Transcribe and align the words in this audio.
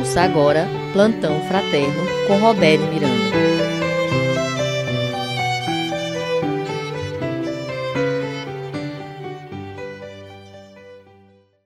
Ouça 0.00 0.22
agora 0.22 0.66
Plantão 0.94 1.38
Fraterno 1.42 2.02
com 2.26 2.38
Roberto 2.38 2.80
Miranda. 2.84 3.36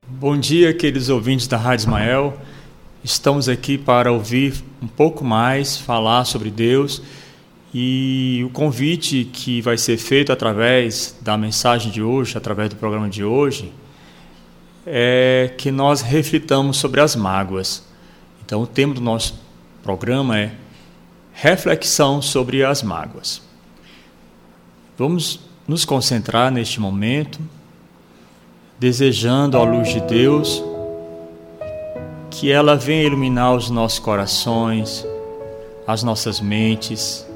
Bom 0.09 0.37
dia, 0.37 0.75
queridos 0.75 1.09
ouvintes 1.09 1.47
da 1.47 1.57
Rádio 1.57 1.85
Ismael. 1.85 2.37
Estamos 3.05 3.49
aqui 3.49 3.79
para 3.79 4.11
ouvir 4.11 4.55
um 4.83 4.89
pouco 4.89 5.25
mais, 5.25 5.79
falar 5.79 6.25
sobre 6.25 6.51
Deus 6.51 7.01
e 7.73 8.43
o 8.45 8.51
convite 8.51 9.31
que 9.33 9.61
vai 9.61 9.79
ser 9.79 9.97
feito 9.97 10.33
através 10.33 11.17
da 11.21 11.39
mensagem 11.39 11.93
de 11.93 12.03
hoje, 12.03 12.37
através 12.37 12.69
do 12.69 12.75
programa 12.75 13.09
de 13.09 13.23
hoje, 13.23 13.73
é 14.85 15.53
que 15.57 15.71
nós 15.71 16.03
reflitamos 16.03 16.79
sobre 16.79 17.01
as 17.01 17.15
mágoas. 17.15 17.94
Então, 18.45 18.61
o 18.61 18.67
tema 18.67 18.93
do 18.93 19.01
nosso 19.01 19.41
programa 19.83 20.39
é 20.39 20.53
reflexão 21.33 22.21
sobre 22.21 22.63
as 22.63 22.83
mágoas. 22.83 23.41
Vamos 24.99 25.41
nos 25.67 25.87
concentrar 25.87 26.53
neste 26.53 26.79
momento, 26.79 27.41
desejando 28.79 29.57
a 29.57 29.63
luz 29.63 29.89
de 29.89 30.01
Deus 30.01 30.63
que 32.31 32.53
ela 32.53 32.77
venha 32.77 33.05
iluminar 33.05 33.55
os 33.55 33.71
nossos 33.71 33.99
corações, 33.99 35.07
as 35.87 36.03
nossas 36.03 36.39
mentes, 36.39 37.27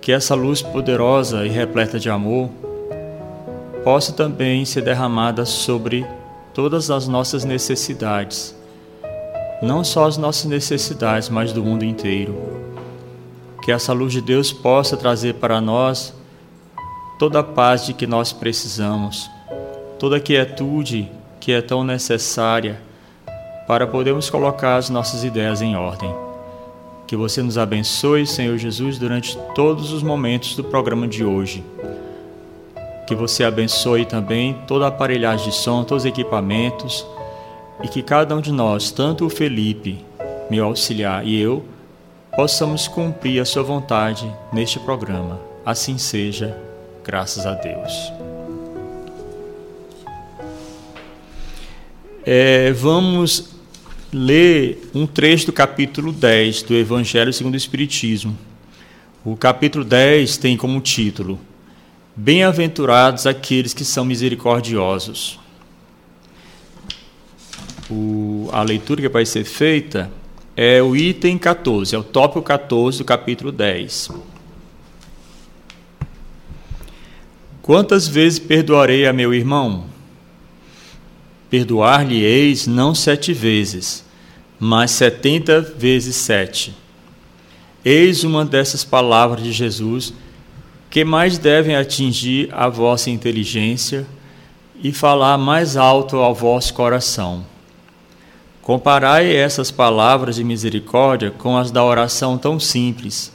que 0.00 0.12
essa 0.12 0.34
luz 0.34 0.62
poderosa 0.62 1.44
e 1.44 1.50
repleta 1.50 1.98
de 1.98 2.08
amor 2.08 2.48
possa 3.84 4.14
também 4.14 4.64
ser 4.64 4.80
derramada 4.80 5.44
sobre 5.44 6.06
todas 6.54 6.90
as 6.90 7.06
nossas 7.06 7.44
necessidades 7.44 8.58
não 9.62 9.84
só 9.84 10.06
as 10.06 10.16
nossas 10.16 10.46
necessidades, 10.46 11.28
mas 11.28 11.52
do 11.52 11.62
mundo 11.62 11.84
inteiro. 11.84 12.34
Que 13.62 13.70
essa 13.70 13.92
luz 13.92 14.12
de 14.12 14.20
Deus 14.20 14.52
possa 14.52 14.96
trazer 14.96 15.34
para 15.34 15.60
nós 15.60 16.14
toda 17.18 17.40
a 17.40 17.44
paz 17.44 17.84
de 17.84 17.92
que 17.92 18.06
nós 18.06 18.32
precisamos, 18.32 19.30
toda 19.98 20.16
a 20.16 20.20
quietude 20.20 21.10
que 21.38 21.52
é 21.52 21.60
tão 21.60 21.84
necessária 21.84 22.80
para 23.66 23.86
podermos 23.86 24.30
colocar 24.30 24.76
as 24.76 24.88
nossas 24.88 25.24
ideias 25.24 25.60
em 25.60 25.76
ordem. 25.76 26.14
Que 27.06 27.14
você 27.14 27.42
nos 27.42 27.58
abençoe, 27.58 28.26
Senhor 28.26 28.56
Jesus, 28.56 28.98
durante 28.98 29.36
todos 29.54 29.92
os 29.92 30.02
momentos 30.02 30.56
do 30.56 30.64
programa 30.64 31.06
de 31.06 31.24
hoje. 31.24 31.62
Que 33.06 33.14
você 33.14 33.44
abençoe 33.44 34.06
também 34.06 34.56
toda 34.66 34.86
a 34.86 34.88
aparelhagem 34.88 35.50
de 35.50 35.54
som, 35.54 35.84
todos 35.84 36.04
os 36.04 36.08
equipamentos 36.08 37.04
e 37.82 37.88
que 37.88 38.02
cada 38.02 38.36
um 38.36 38.40
de 38.40 38.52
nós, 38.52 38.90
tanto 38.90 39.24
o 39.26 39.30
Felipe, 39.30 40.04
meu 40.50 40.64
auxiliar, 40.64 41.26
e 41.26 41.40
eu, 41.40 41.64
possamos 42.34 42.86
cumprir 42.86 43.40
a 43.40 43.44
Sua 43.44 43.62
vontade 43.62 44.30
neste 44.52 44.78
programa. 44.78 45.40
Assim 45.64 45.98
seja, 45.98 46.56
graças 47.04 47.46
a 47.46 47.54
Deus. 47.54 48.12
É, 52.24 52.72
vamos 52.72 53.50
ler 54.12 54.90
um 54.94 55.06
trecho 55.06 55.46
do 55.46 55.52
capítulo 55.52 56.12
10 56.12 56.62
do 56.62 56.74
Evangelho 56.74 57.32
segundo 57.32 57.54
o 57.54 57.56
Espiritismo. 57.56 58.36
O 59.24 59.36
capítulo 59.36 59.84
10 59.84 60.36
tem 60.36 60.56
como 60.56 60.80
título: 60.80 61.38
Bem-aventurados 62.14 63.26
aqueles 63.26 63.72
que 63.72 63.84
são 63.84 64.04
misericordiosos 64.04 65.38
o, 67.90 68.48
a 68.52 68.62
leitura 68.62 69.02
que 69.02 69.08
vai 69.08 69.26
ser 69.26 69.44
feita 69.44 70.10
é 70.56 70.82
o 70.82 70.94
item 70.94 71.38
14, 71.38 71.94
é 71.94 71.98
o 71.98 72.04
tópico 72.04 72.42
14 72.42 72.98
do 72.98 73.04
capítulo 73.04 73.50
10. 73.50 74.10
Quantas 77.62 78.08
vezes 78.08 78.38
perdoarei 78.38 79.06
a 79.06 79.12
meu 79.12 79.32
irmão? 79.32 79.84
Perdoar-lhe-eis 81.48 82.66
não 82.66 82.94
sete 82.94 83.32
vezes, 83.32 84.04
mas 84.58 84.90
setenta 84.90 85.60
vezes 85.60 86.16
sete. 86.16 86.74
Eis 87.84 88.24
uma 88.24 88.44
dessas 88.44 88.84
palavras 88.84 89.42
de 89.42 89.52
Jesus 89.52 90.12
que 90.90 91.04
mais 91.04 91.38
devem 91.38 91.76
atingir 91.76 92.48
a 92.52 92.68
vossa 92.68 93.08
inteligência 93.08 94.06
e 94.82 94.92
falar 94.92 95.38
mais 95.38 95.76
alto 95.76 96.16
ao 96.16 96.34
vosso 96.34 96.74
coração. 96.74 97.46
Comparai 98.62 99.34
essas 99.34 99.70
palavras 99.70 100.36
de 100.36 100.44
misericórdia 100.44 101.30
com 101.30 101.56
as 101.56 101.70
da 101.70 101.82
oração 101.82 102.36
tão 102.36 102.60
simples, 102.60 103.32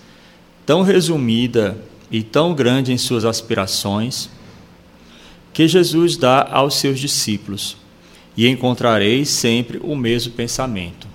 tão 0.65 0.81
resumida 0.81 1.77
e 2.11 2.21
tão 2.21 2.53
grande 2.53 2.93
em 2.93 2.97
suas 2.97 3.25
aspirações, 3.25 4.29
que 5.51 5.67
Jesus 5.67 6.15
dá 6.17 6.47
aos 6.51 6.75
seus 6.75 6.99
discípulos, 6.99 7.77
e 8.37 8.47
encontrareis 8.47 9.29
sempre 9.29 9.79
o 9.81 9.95
mesmo 9.95 10.33
pensamento. 10.33 11.07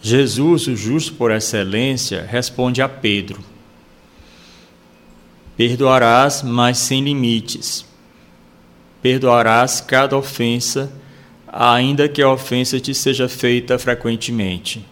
Jesus, 0.00 0.66
o 0.66 0.76
justo 0.76 1.14
por 1.14 1.30
excelência, 1.30 2.26
responde 2.28 2.80
a 2.80 2.88
Pedro: 2.88 3.42
Perdoarás, 5.56 6.42
mas 6.42 6.78
sem 6.78 7.02
limites. 7.02 7.84
Perdoarás 9.02 9.80
cada 9.80 10.16
ofensa 10.16 10.90
ainda 11.52 12.08
que 12.08 12.22
a 12.22 12.30
ofensa 12.30 12.78
te 12.78 12.94
seja 12.94 13.28
feita 13.28 13.78
frequentemente. 13.78 14.84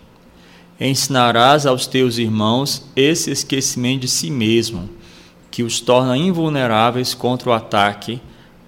Ensinarás 0.81 1.67
aos 1.67 1.87
teus 1.87 2.19
irmãos 2.19 2.87
esse 2.95 3.31
esquecimento 3.31 4.03
de 4.03 4.09
si 4.09 4.31
mesmo, 4.31 4.89
que 5.51 5.63
os 5.63 5.81
torna 5.81 6.17
invulneráveis 6.17 7.15
contra 7.15 7.51
o 7.51 7.53
ataque, 7.53 8.21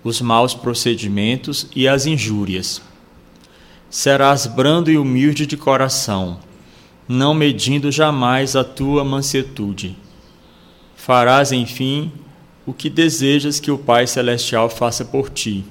os 0.03 0.21
maus 0.21 0.55
procedimentos 0.55 1.67
e 1.75 1.87
as 1.87 2.07
injúrias. 2.07 2.81
Serás 3.91 4.47
brando 4.47 4.91
e 4.91 4.99
humilde 4.99 5.47
de 5.47 5.57
coração, 5.57 6.39
não 7.07 7.35
medindo 7.35 7.91
jamais 7.91 8.55
a 8.55 8.65
tua 8.65 9.05
mansetude. 9.05 9.97
Farás, 10.95 11.53
enfim, 11.53 12.13
o 12.67 12.73
que 12.73 12.91
desejas 12.91 13.61
que 13.61 13.71
o 13.71 13.79
Pai 13.79 14.07
Celestial 14.07 14.69
faça 14.69 15.05
por 15.05 15.31
ti 15.31 15.65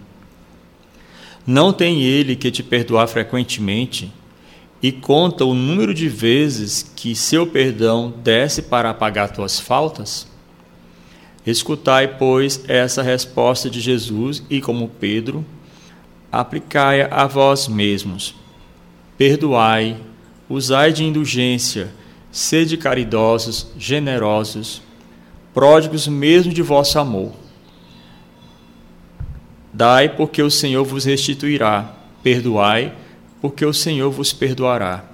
não 1.48 1.72
tem 1.72 2.02
ele 2.04 2.36
que 2.36 2.52
te 2.52 2.62
perdoar 2.62 3.08
frequentemente 3.08 4.12
e 4.84 4.92
conta 4.92 5.46
o 5.46 5.54
número 5.54 5.94
de 5.94 6.10
vezes 6.10 6.92
que 6.94 7.16
seu 7.16 7.48
perdão 7.48 8.14
desce 8.22 8.64
para 8.64 8.90
apagar 8.90 9.32
tuas 9.32 9.58
faltas? 9.58 10.28
Escutai, 11.46 12.18
pois, 12.18 12.66
essa 12.68 13.02
resposta 13.02 13.70
de 13.70 13.80
Jesus 13.80 14.44
e, 14.50 14.60
como 14.60 14.90
Pedro, 14.90 15.46
aplicai-a 16.30 17.08
a 17.10 17.26
vós 17.26 17.70
mesmos. 17.70 18.36
Perdoai, 19.18 19.96
usai 20.50 20.92
de 20.92 21.06
indulgência, 21.06 21.94
sede 22.30 22.76
caridosos, 22.76 23.68
generosos, 23.78 24.82
pródigos 25.54 26.10
mesmo 26.10 26.52
de 26.52 26.62
vosso 26.62 27.00
amor 27.00 27.47
Dai, 29.74 30.10
porque 30.10 30.42
o 30.42 30.50
Senhor 30.50 30.84
vos 30.84 31.06
restituirá. 31.06 31.94
Perdoai, 32.24 32.94
porque 33.42 33.66
o 33.66 33.74
Senhor 33.74 34.12
vos 34.12 34.34
perdoará. 34.34 35.06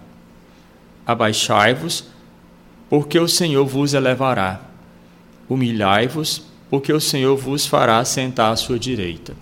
Abaixai-vos, 1.05 2.05
porque 2.89 3.19
o 3.19 3.27
Senhor 3.27 3.65
vos 3.65 3.93
elevará. 3.93 4.61
Humilhai-vos, 5.49 6.43
porque 6.69 6.93
o 6.93 6.99
Senhor 6.99 7.35
vos 7.37 7.65
fará 7.65 8.03
sentar 8.05 8.51
à 8.51 8.55
sua 8.55 8.79
direita. 8.79 9.35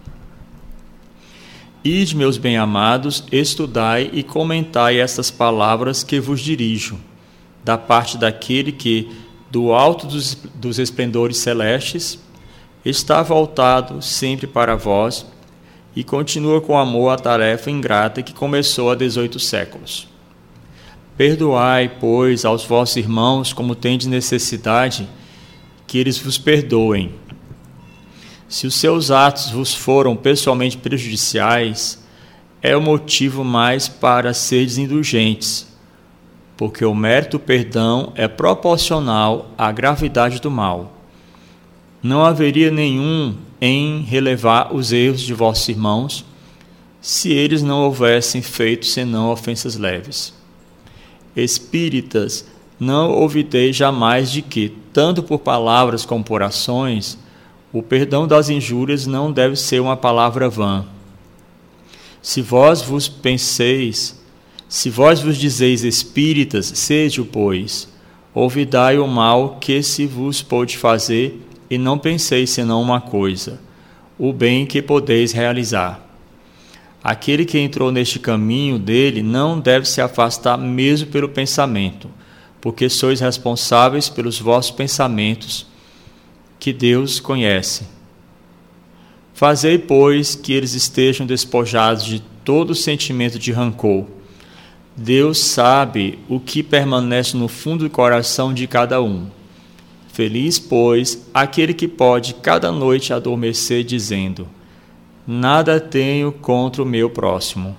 Ide, 1.84 2.16
meus 2.16 2.38
bem-amados, 2.38 3.24
estudai 3.32 4.10
e 4.14 4.22
comentai 4.22 5.00
estas 5.00 5.32
palavras 5.32 6.04
que 6.04 6.20
vos 6.20 6.40
dirijo, 6.40 7.00
da 7.64 7.78
parte 7.78 8.18
daquele 8.18 8.72
que, 8.72 9.10
do 9.50 9.74
alto 9.74 10.06
dos, 10.06 10.38
dos 10.54 10.78
esplendores 10.78 11.38
celestes, 11.38 12.20
está 12.84 13.22
voltado 13.22 14.02
sempre 14.02 14.48
para 14.48 14.76
vós 14.76 15.26
e 15.96 16.04
continua 16.04 16.62
com 16.62 16.78
amor 16.78 17.10
a 17.10 17.18
tarefa 17.18 17.70
ingrata 17.70 18.24
que 18.24 18.34
começou 18.34 18.90
há 18.90 18.96
18 18.96 19.40
séculos. 19.40 20.08
Perdoai, 21.16 21.90
pois, 22.00 22.46
aos 22.46 22.66
vossos 22.66 22.98
irmãos 22.98 23.54
como 23.54 23.76
tendes 23.76 24.08
necessidade, 24.08 25.08
que 25.86 25.98
eles 25.98 26.18
vos 26.18 26.38
perdoem. 26.38 27.14
Se 28.48 28.66
os 28.66 28.74
seus 28.74 29.12
atos 29.12 29.52
vos 29.52 29.76
foram 29.76 30.16
pessoalmente 30.16 30.78
prejudiciais, 30.78 32.04
é 32.62 32.76
o 32.76 32.82
motivo 32.82 33.44
mais 33.44 33.88
para 33.88 34.34
seres 34.34 34.78
indulgentes, 34.78 35.68
porque 36.58 36.84
o 36.84 36.96
mérito 36.96 37.38
perdão 37.38 38.12
é 38.16 38.28
proporcional 38.28 39.52
à 39.58 39.72
gravidade 39.72 40.40
do 40.40 40.50
mal 40.50 41.01
não 42.02 42.26
haveria 42.26 42.72
nenhum 42.72 43.36
em 43.60 44.02
relevar 44.02 44.74
os 44.74 44.92
erros 44.92 45.22
de 45.22 45.34
vossos 45.34 45.70
irmãos, 45.70 46.26
se 47.00 47.32
eles 47.32 47.62
não 47.62 47.84
houvessem 47.84 48.42
feito 48.42 48.86
senão 48.86 49.32
ofensas 49.32 49.76
leves. 49.76 50.34
Espíritas, 51.36 52.46
não 52.80 53.12
ouvidei 53.12 53.72
jamais 53.72 54.32
de 54.32 54.42
que, 54.42 54.74
tanto 54.92 55.22
por 55.22 55.40
palavras 55.40 56.04
como 56.04 56.24
por 56.24 56.42
ações, 56.42 57.18
o 57.72 57.84
perdão 57.84 58.28
das 58.28 58.50
injúrias 58.50 59.06
não 59.06 59.32
deve 59.32 59.56
ser 59.56 59.80
uma 59.80 59.96
palavra 59.96 60.50
vã. 60.50 60.86
Se 62.22 62.42
vós 62.42 62.82
vos 62.82 63.08
penseis, 63.08 64.20
se 64.68 64.90
vós 64.90 65.22
vos 65.22 65.38
dizeis 65.38 65.84
espíritas, 65.84 66.66
sede 66.66 67.22
o 67.22 67.26
pois, 67.26 67.88
ouvidai 68.34 68.98
o 68.98 69.08
mal 69.08 69.58
que 69.60 69.82
se 69.84 70.06
vos 70.06 70.42
pode 70.42 70.78
fazer, 70.78 71.40
e 71.72 71.78
não 71.78 71.98
penseis 71.98 72.50
senão 72.50 72.82
uma 72.82 73.00
coisa, 73.00 73.58
o 74.20 74.34
bem 74.34 74.66
que 74.66 74.82
podeis 74.82 75.32
realizar. 75.32 76.06
Aquele 77.02 77.46
que 77.46 77.58
entrou 77.58 77.94
neste 77.94 78.20
caminho 78.20 78.78
dele 78.78 79.24
não 79.24 79.58
deve 79.58 79.88
se 79.88 80.02
afastar 80.02 80.58
mesmo 80.58 81.08
pelo 81.08 81.30
pensamento, 81.30 82.10
porque 82.60 82.90
sois 82.90 83.22
responsáveis 83.22 84.10
pelos 84.10 84.38
vossos 84.38 84.72
pensamentos, 84.72 85.66
que 86.60 86.74
Deus 86.74 87.22
conhece. 87.22 87.86
Fazei, 89.34 89.80
pois, 89.80 90.36
que 90.36 90.52
eles 90.52 90.74
estejam 90.74 91.26
despojados 91.26 92.04
de 92.04 92.20
todo 92.44 92.76
sentimento 92.76 93.40
de 93.40 93.54
rancor. 93.54 94.06
Deus 94.96 95.40
sabe 95.40 96.20
o 96.28 96.38
que 96.38 96.62
permanece 96.62 97.38
no 97.38 97.48
fundo 97.48 97.86
do 97.86 97.90
coração 97.90 98.54
de 98.54 98.68
cada 98.68 99.02
um. 99.02 99.28
Feliz, 100.22 100.60
pois, 100.60 101.26
aquele 101.34 101.74
que 101.74 101.88
pode 101.88 102.36
cada 102.36 102.72
noite 102.72 103.12
adormecer 103.12 103.84
dizendo: 103.84 104.48
Nada 105.26 105.80
tenho 105.80 106.32
contra 106.32 106.84
o 106.84 106.86
meu 106.86 107.10
próximo. 107.10 107.76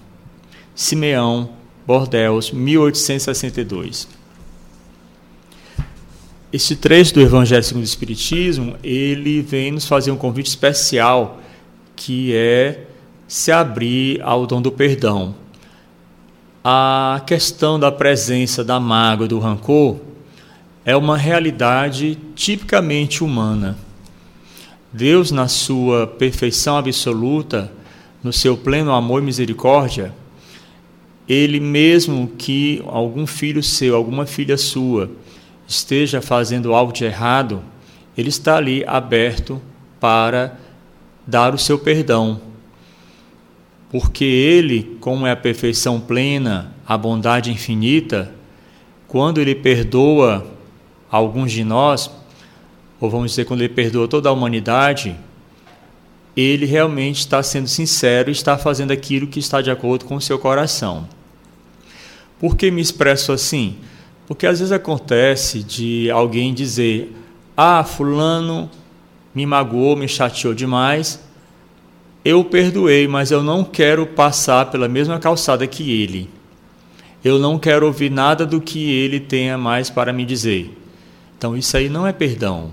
Simeão, 0.74 1.50
Bordeus, 1.86 2.50
1862. 2.50 4.08
Este 6.52 6.74
trecho 6.74 7.14
do 7.14 7.20
Evangelho 7.20 7.62
segundo 7.62 7.84
o 7.84 7.86
Espiritismo, 7.86 8.74
ele 8.82 9.40
vem 9.40 9.70
nos 9.70 9.86
fazer 9.86 10.10
um 10.10 10.16
convite 10.16 10.48
especial, 10.48 11.40
que 11.94 12.34
é 12.34 12.86
se 13.28 13.52
abrir 13.52 14.20
ao 14.20 14.48
dom 14.48 14.60
do 14.60 14.72
perdão. 14.72 15.32
A 16.64 17.22
questão 17.24 17.78
da 17.78 17.92
presença 17.92 18.64
da 18.64 18.80
mágoa, 18.80 19.28
do 19.28 19.38
rancor, 19.38 20.10
é 20.84 20.96
uma 20.96 21.16
realidade 21.16 22.18
tipicamente 22.34 23.22
humana. 23.22 23.78
Deus, 24.92 25.30
na 25.30 25.48
sua 25.48 26.06
perfeição 26.06 26.76
absoluta, 26.76 27.72
no 28.22 28.32
seu 28.32 28.56
pleno 28.56 28.92
amor 28.92 29.22
e 29.22 29.24
misericórdia, 29.24 30.12
ele 31.28 31.60
mesmo 31.60 32.28
que 32.36 32.82
algum 32.86 33.26
filho 33.26 33.62
seu, 33.62 33.94
alguma 33.96 34.26
filha 34.26 34.56
sua, 34.56 35.10
esteja 35.66 36.20
fazendo 36.20 36.74
algo 36.74 36.92
de 36.92 37.04
errado, 37.04 37.62
ele 38.18 38.28
está 38.28 38.56
ali 38.56 38.84
aberto 38.86 39.62
para 39.98 40.58
dar 41.26 41.54
o 41.54 41.58
seu 41.58 41.78
perdão. 41.78 42.40
Porque 43.90 44.24
ele, 44.24 44.96
como 45.00 45.26
é 45.26 45.30
a 45.30 45.36
perfeição 45.36 46.00
plena, 46.00 46.74
a 46.86 46.98
bondade 46.98 47.50
infinita, 47.50 48.34
quando 49.06 49.40
ele 49.40 49.54
perdoa 49.54 50.46
alguns 51.12 51.52
de 51.52 51.62
nós, 51.62 52.10
ou 52.98 53.10
vamos 53.10 53.32
dizer, 53.32 53.44
quando 53.44 53.60
ele 53.60 53.74
perdoa 53.74 54.08
toda 54.08 54.30
a 54.30 54.32
humanidade, 54.32 55.14
ele 56.34 56.64
realmente 56.64 57.18
está 57.18 57.42
sendo 57.42 57.68
sincero 57.68 58.30
e 58.30 58.32
está 58.32 58.56
fazendo 58.56 58.92
aquilo 58.92 59.26
que 59.26 59.38
está 59.38 59.60
de 59.60 59.70
acordo 59.70 60.06
com 60.06 60.16
o 60.16 60.20
seu 60.20 60.38
coração. 60.38 61.06
Por 62.40 62.56
que 62.56 62.70
me 62.70 62.80
expresso 62.80 63.30
assim? 63.30 63.76
Porque 64.26 64.46
às 64.46 64.58
vezes 64.60 64.72
acontece 64.72 65.62
de 65.62 66.10
alguém 66.10 66.54
dizer: 66.54 67.14
Ah, 67.54 67.84
Fulano 67.84 68.70
me 69.34 69.44
magoou, 69.44 69.94
me 69.94 70.08
chateou 70.08 70.54
demais, 70.54 71.20
eu 72.24 72.42
perdoei, 72.42 73.06
mas 73.06 73.30
eu 73.30 73.42
não 73.42 73.62
quero 73.64 74.06
passar 74.06 74.70
pela 74.70 74.88
mesma 74.88 75.18
calçada 75.18 75.66
que 75.66 75.90
ele. 76.02 76.30
Eu 77.22 77.38
não 77.38 77.58
quero 77.58 77.86
ouvir 77.86 78.10
nada 78.10 78.46
do 78.46 78.60
que 78.60 78.90
ele 78.90 79.20
tenha 79.20 79.58
mais 79.58 79.90
para 79.90 80.12
me 80.12 80.24
dizer. 80.24 80.81
Então, 81.42 81.56
isso 81.56 81.76
aí 81.76 81.88
não 81.88 82.06
é 82.06 82.12
perdão. 82.12 82.70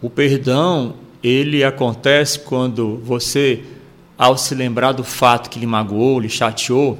O 0.00 0.08
perdão, 0.08 0.94
ele 1.20 1.64
acontece 1.64 2.38
quando 2.38 2.98
você, 2.98 3.64
ao 4.16 4.38
se 4.38 4.54
lembrar 4.54 4.92
do 4.92 5.02
fato 5.02 5.50
que 5.50 5.58
lhe 5.58 5.66
magoou, 5.66 6.20
lhe 6.20 6.28
chateou, 6.28 6.96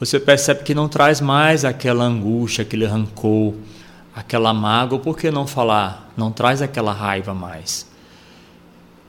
você 0.00 0.18
percebe 0.18 0.62
que 0.62 0.74
não 0.74 0.88
traz 0.88 1.20
mais 1.20 1.62
aquela 1.62 2.04
angústia, 2.04 2.62
aquele 2.62 2.86
rancor, 2.86 3.52
aquela 4.16 4.54
mágoa, 4.54 4.98
por 4.98 5.14
que 5.14 5.30
não 5.30 5.46
falar? 5.46 6.10
Não 6.16 6.32
traz 6.32 6.62
aquela 6.62 6.94
raiva 6.94 7.34
mais. 7.34 7.86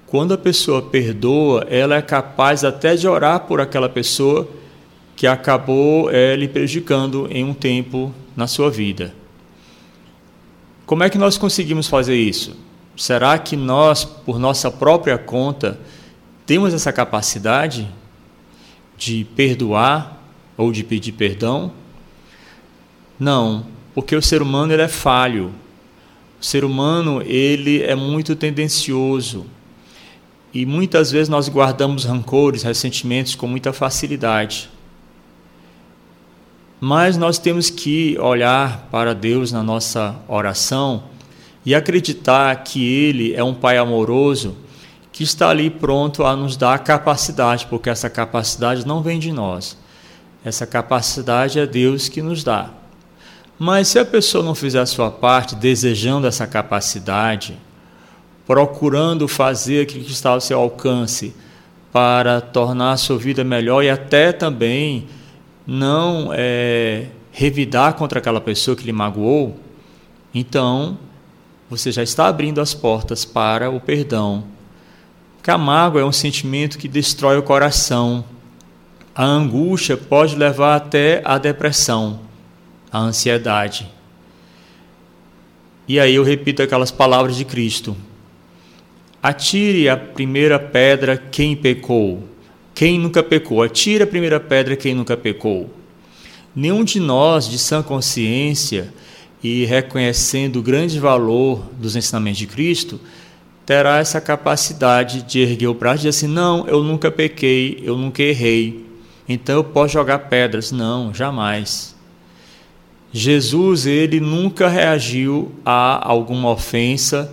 Quando 0.07 0.33
a 0.33 0.37
pessoa 0.37 0.81
perdoa, 0.81 1.65
ela 1.69 1.95
é 1.95 2.01
capaz 2.01 2.65
até 2.65 2.93
de 2.93 3.07
orar 3.07 3.39
por 3.45 3.61
aquela 3.61 3.87
pessoa 3.87 4.45
que 5.15 5.25
acabou 5.25 6.11
é, 6.11 6.35
lhe 6.35 6.49
prejudicando 6.49 7.25
em 7.31 7.45
um 7.45 7.53
tempo 7.53 8.13
na 8.35 8.47
sua 8.47 8.69
vida. 8.69 9.13
Como 10.85 11.03
é 11.03 11.09
que 11.09 11.17
nós 11.17 11.37
conseguimos 11.37 11.87
fazer 11.87 12.15
isso? 12.15 12.55
Será 12.95 13.37
que 13.37 13.55
nós, 13.57 14.05
por 14.05 14.39
nossa 14.39 14.69
própria 14.69 15.17
conta, 15.17 15.79
temos 16.45 16.73
essa 16.73 16.93
capacidade 16.93 17.87
de 18.97 19.25
perdoar 19.35 20.21
ou 20.55 20.71
de 20.71 20.83
pedir 20.83 21.11
perdão? 21.13 21.71
Não, 23.19 23.65
porque 23.93 24.15
o 24.15 24.21
ser 24.21 24.41
humano 24.41 24.73
ele 24.73 24.83
é 24.83 24.87
falho. 24.87 25.53
O 26.39 26.45
ser 26.45 26.63
humano 26.63 27.21
ele 27.23 27.81
é 27.81 27.95
muito 27.95 28.35
tendencioso 28.35 29.45
e 30.53 30.65
muitas 30.65 31.11
vezes 31.11 31.27
nós 31.27 31.49
guardamos 31.49 32.05
rancores, 32.05 32.63
ressentimentos 32.63 33.35
com 33.35 33.47
muita 33.47 33.73
facilidade. 33.73 34.69
Mas 36.87 37.17
nós 37.17 37.39
temos 37.39 37.71
que 37.71 38.15
olhar 38.19 38.87
para 38.91 39.15
Deus 39.15 39.51
na 39.51 39.63
nossa 39.63 40.15
oração 40.27 41.05
e 41.65 41.73
acreditar 41.73 42.55
que 42.57 42.85
Ele 42.87 43.33
é 43.33 43.43
um 43.43 43.55
Pai 43.55 43.75
amoroso 43.75 44.55
que 45.11 45.23
está 45.23 45.49
ali 45.49 45.71
pronto 45.71 46.23
a 46.23 46.35
nos 46.35 46.55
dar 46.55 46.75
a 46.75 46.77
capacidade, 46.77 47.65
porque 47.65 47.89
essa 47.89 48.07
capacidade 48.07 48.85
não 48.85 49.01
vem 49.01 49.17
de 49.17 49.31
nós. 49.31 49.75
Essa 50.43 50.67
capacidade 50.67 51.57
é 51.57 51.65
Deus 51.65 52.07
que 52.07 52.21
nos 52.21 52.43
dá. 52.43 52.69
Mas 53.57 53.87
se 53.87 53.97
a 53.97 54.05
pessoa 54.05 54.43
não 54.43 54.53
fizer 54.53 54.81
a 54.81 54.85
sua 54.85 55.09
parte, 55.09 55.55
desejando 55.55 56.27
essa 56.27 56.45
capacidade, 56.45 57.57
procurando 58.45 59.27
fazer 59.27 59.81
aquilo 59.81 60.05
que 60.05 60.11
está 60.11 60.29
ao 60.29 60.39
seu 60.39 60.59
alcance 60.59 61.33
para 61.91 62.41
tornar 62.41 62.91
a 62.91 62.97
sua 62.97 63.17
vida 63.17 63.43
melhor 63.43 63.83
e 63.83 63.89
até 63.89 64.31
também 64.31 65.07
não 65.65 66.29
é, 66.33 67.07
revidar 67.31 67.93
contra 67.93 68.19
aquela 68.19 68.39
pessoa 68.39 68.75
que 68.75 68.85
lhe 68.85 68.91
magoou, 68.91 69.59
então 70.33 70.97
você 71.69 71.91
já 71.91 72.03
está 72.03 72.27
abrindo 72.27 72.61
as 72.61 72.73
portas 72.73 73.25
para 73.25 73.69
o 73.69 73.79
perdão. 73.79 74.43
Porque 75.37 75.51
a 75.51 75.57
mágoa 75.57 76.01
é 76.01 76.05
um 76.05 76.11
sentimento 76.11 76.77
que 76.77 76.87
destrói 76.87 77.37
o 77.37 77.43
coração. 77.43 78.25
A 79.13 79.23
angústia 79.23 79.95
pode 79.95 80.35
levar 80.35 80.75
até 80.75 81.21
a 81.23 81.37
depressão, 81.37 82.19
a 82.91 82.99
ansiedade. 82.99 83.89
E 85.87 85.99
aí 85.99 86.15
eu 86.15 86.23
repito 86.23 86.61
aquelas 86.61 86.91
palavras 86.91 87.35
de 87.35 87.45
Cristo: 87.45 87.95
Atire 89.21 89.87
a 89.87 89.95
primeira 89.97 90.59
pedra 90.59 91.17
quem 91.17 91.55
pecou. 91.55 92.23
Quem 92.75 92.99
nunca 92.99 93.23
pecou? 93.23 93.63
Atire 93.63 94.03
a 94.03 94.07
primeira 94.07 94.37
pedra 94.37 94.75
quem 94.75 94.93
nunca 94.93 95.15
pecou. 95.15 95.73
Nenhum 96.53 96.83
de 96.83 96.99
nós, 96.99 97.47
de 97.47 97.57
sã 97.57 97.81
consciência, 97.81 98.93
e 99.41 99.63
reconhecendo 99.63 100.57
o 100.57 100.61
grande 100.61 100.99
valor 100.99 101.63
dos 101.79 101.95
ensinamentos 101.95 102.39
de 102.39 102.47
Cristo, 102.47 102.99
terá 103.65 103.99
essa 103.99 104.19
capacidade 104.19 105.21
de 105.21 105.39
erguer 105.39 105.67
o 105.67 105.73
braço 105.73 105.95
e 105.95 105.97
dizer 105.99 106.09
assim: 106.09 106.27
não, 106.27 106.67
eu 106.67 106.83
nunca 106.83 107.09
pequei, 107.09 107.81
eu 107.81 107.97
nunca 107.97 108.21
errei, 108.21 108.85
então 109.29 109.55
eu 109.55 109.63
posso 109.63 109.93
jogar 109.93 110.19
pedras. 110.19 110.71
Não, 110.71 111.13
jamais. 111.13 111.95
Jesus, 113.13 113.85
ele 113.85 114.19
nunca 114.19 114.67
reagiu 114.67 115.51
a 115.63 116.05
alguma 116.05 116.49
ofensa, 116.49 117.31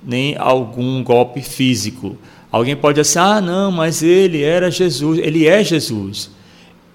nem 0.00 0.36
a 0.36 0.42
algum 0.42 1.02
golpe 1.02 1.42
físico. 1.42 2.16
Alguém 2.50 2.76
pode 2.76 3.00
dizer 3.00 3.20
assim: 3.20 3.30
ah, 3.30 3.40
não, 3.40 3.70
mas 3.70 4.02
ele 4.02 4.42
era 4.42 4.70
Jesus, 4.70 5.18
ele 5.18 5.46
é 5.46 5.62
Jesus. 5.62 6.30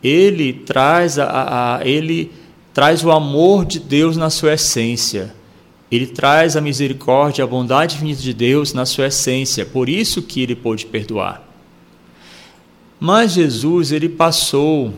Ele 0.03 0.53
traz 0.53 1.19
a, 1.19 1.77
a, 1.77 1.87
ele 1.87 2.31
traz 2.73 3.03
o 3.03 3.11
amor 3.11 3.65
de 3.65 3.79
Deus 3.79 4.17
na 4.17 4.29
sua 4.29 4.53
essência. 4.53 5.33
Ele 5.91 6.07
traz 6.07 6.55
a 6.55 6.61
misericórdia, 6.61 7.43
a 7.43 7.47
bondade 7.47 7.95
infinita 7.95 8.21
de 8.21 8.33
Deus 8.33 8.73
na 8.73 8.85
sua 8.85 9.07
essência. 9.07 9.65
Por 9.65 9.89
isso 9.89 10.21
que 10.21 10.41
ele 10.41 10.55
pôde 10.55 10.85
perdoar. 10.85 11.43
Mas 12.99 13.33
Jesus, 13.33 13.91
ele 13.91 14.07
passou 14.07 14.93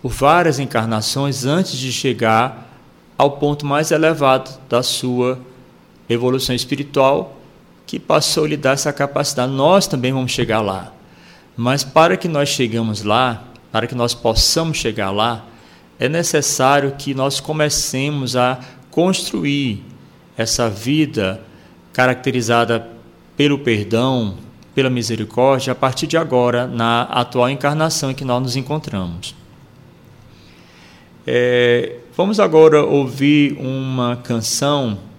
por 0.00 0.10
várias 0.10 0.58
encarnações 0.58 1.44
antes 1.44 1.76
de 1.76 1.92
chegar 1.92 2.70
ao 3.18 3.32
ponto 3.32 3.66
mais 3.66 3.90
elevado 3.90 4.58
da 4.68 4.82
sua 4.82 5.38
evolução 6.08 6.54
espiritual, 6.54 7.41
que 7.92 7.98
passou 7.98 8.46
a 8.46 8.48
lhe 8.48 8.56
dar 8.56 8.72
essa 8.72 8.90
capacidade. 8.90 9.52
Nós 9.52 9.86
também 9.86 10.14
vamos 10.14 10.32
chegar 10.32 10.62
lá. 10.62 10.94
Mas 11.54 11.84
para 11.84 12.16
que 12.16 12.26
nós 12.26 12.48
chegamos 12.48 13.02
lá, 13.02 13.44
para 13.70 13.86
que 13.86 13.94
nós 13.94 14.14
possamos 14.14 14.78
chegar 14.78 15.10
lá, 15.10 15.44
é 15.98 16.08
necessário 16.08 16.92
que 16.92 17.12
nós 17.12 17.38
comecemos 17.38 18.34
a 18.34 18.58
construir 18.90 19.84
essa 20.38 20.70
vida 20.70 21.42
caracterizada 21.92 22.88
pelo 23.36 23.58
perdão, 23.58 24.38
pela 24.74 24.88
misericórdia, 24.88 25.72
a 25.72 25.74
partir 25.74 26.06
de 26.06 26.16
agora, 26.16 26.66
na 26.66 27.02
atual 27.02 27.50
encarnação 27.50 28.10
em 28.10 28.14
que 28.14 28.24
nós 28.24 28.42
nos 28.42 28.56
encontramos. 28.56 29.34
É, 31.26 31.96
vamos 32.16 32.40
agora 32.40 32.82
ouvir 32.82 33.52
uma 33.60 34.16
canção 34.16 35.11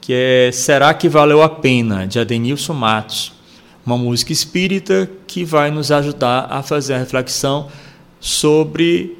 que 0.00 0.12
é 0.12 0.50
Será 0.52 0.94
que 0.94 1.08
Valeu 1.08 1.42
a 1.42 1.48
Pena, 1.48 2.06
de 2.06 2.18
Adenilson 2.18 2.74
Matos, 2.74 3.32
uma 3.84 3.98
música 3.98 4.32
espírita 4.32 5.10
que 5.26 5.44
vai 5.44 5.70
nos 5.70 5.90
ajudar 5.90 6.46
a 6.50 6.62
fazer 6.62 6.94
a 6.94 6.98
reflexão 6.98 7.68
sobre 8.18 9.18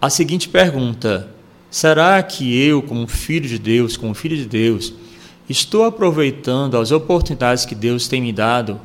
a 0.00 0.10
seguinte 0.10 0.48
pergunta: 0.48 1.28
será 1.70 2.22
que 2.22 2.56
eu, 2.58 2.82
como 2.82 3.06
filho 3.06 3.48
de 3.48 3.58
Deus, 3.58 3.96
como 3.96 4.14
filho 4.14 4.36
de 4.36 4.46
Deus, 4.46 4.92
estou 5.48 5.84
aproveitando 5.84 6.76
as 6.76 6.90
oportunidades 6.90 7.64
que 7.64 7.74
Deus 7.74 8.08
tem 8.08 8.20
me 8.20 8.32
dado 8.32 8.80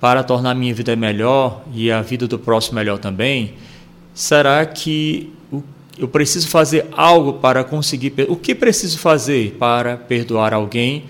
para 0.00 0.22
tornar 0.22 0.54
minha 0.54 0.74
vida 0.74 0.96
melhor 0.96 1.62
e 1.72 1.90
a 1.90 2.02
vida 2.02 2.26
do 2.26 2.38
próximo 2.38 2.76
melhor 2.76 2.98
também? 2.98 3.54
Será 4.14 4.66
que 4.66 5.32
eu 5.98 6.08
preciso 6.08 6.48
fazer 6.48 6.88
algo 6.92 7.34
para 7.34 7.62
conseguir. 7.64 8.14
O 8.28 8.36
que 8.36 8.54
preciso 8.54 8.98
fazer 8.98 9.56
para 9.58 9.96
perdoar 9.96 10.54
alguém, 10.54 11.04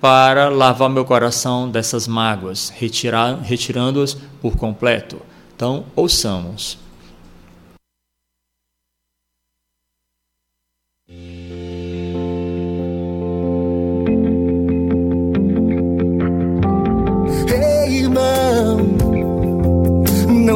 para 0.00 0.48
lavar 0.48 0.90
meu 0.90 1.04
coração 1.04 1.70
dessas 1.70 2.06
mágoas, 2.06 2.70
retirando-as 2.70 4.14
por 4.40 4.56
completo? 4.56 5.20
Então, 5.54 5.84
ouçamos. 5.96 6.78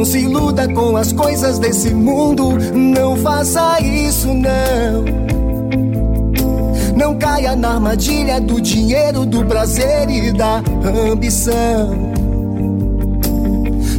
Não 0.03 0.11
se 0.11 0.19
iluda 0.19 0.67
com 0.73 0.97
as 0.97 1.13
coisas 1.13 1.57
desse 1.59 1.93
mundo, 1.93 2.57
não 2.73 3.15
faça 3.15 3.79
isso 3.79 4.33
não. 4.33 5.05
Não 6.93 7.17
caia 7.17 7.55
na 7.55 7.75
armadilha 7.75 8.41
do 8.41 8.59
dinheiro, 8.59 9.25
do 9.25 9.45
prazer 9.45 10.09
e 10.09 10.33
da 10.33 10.61
ambição. 11.09 12.11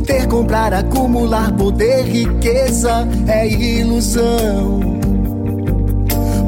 Ter, 0.04 0.28
comprar, 0.28 0.74
acumular 0.74 1.50
poder, 1.56 2.02
riqueza 2.02 3.08
é 3.26 3.48
ilusão. 3.48 4.80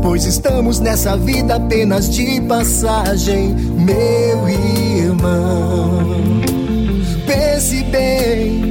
Pois 0.02 0.26
estamos 0.26 0.80
nessa 0.80 1.16
vida 1.16 1.54
apenas 1.54 2.10
de 2.10 2.42
passagem, 2.42 3.56
meu 3.75 4.48
irmão. 4.50 6.42
Pense 7.26 7.82
bem 7.84 8.65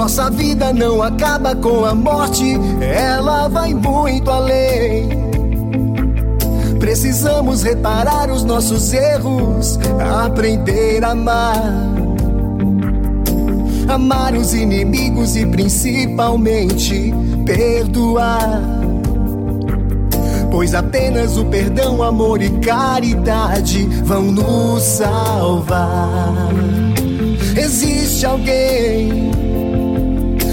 nossa 0.00 0.30
vida 0.30 0.72
não 0.72 1.02
acaba 1.02 1.54
com 1.54 1.84
a 1.84 1.94
morte, 1.94 2.58
ela 2.80 3.48
vai 3.48 3.74
muito 3.74 4.30
além. 4.30 5.10
Precisamos 6.78 7.62
reparar 7.62 8.30
os 8.30 8.42
nossos 8.42 8.94
erros, 8.94 9.78
aprender 10.24 11.04
a 11.04 11.10
amar. 11.10 11.74
Amar 13.88 14.32
os 14.32 14.54
inimigos 14.54 15.36
e 15.36 15.44
principalmente 15.44 17.12
perdoar. 17.44 18.58
Pois 20.50 20.74
apenas 20.74 21.36
o 21.36 21.44
perdão, 21.44 22.02
amor 22.02 22.40
e 22.40 22.48
caridade 22.60 23.84
vão 24.02 24.32
nos 24.32 24.82
salvar. 24.82 26.48
Existe 27.54 28.24
alguém 28.24 29.49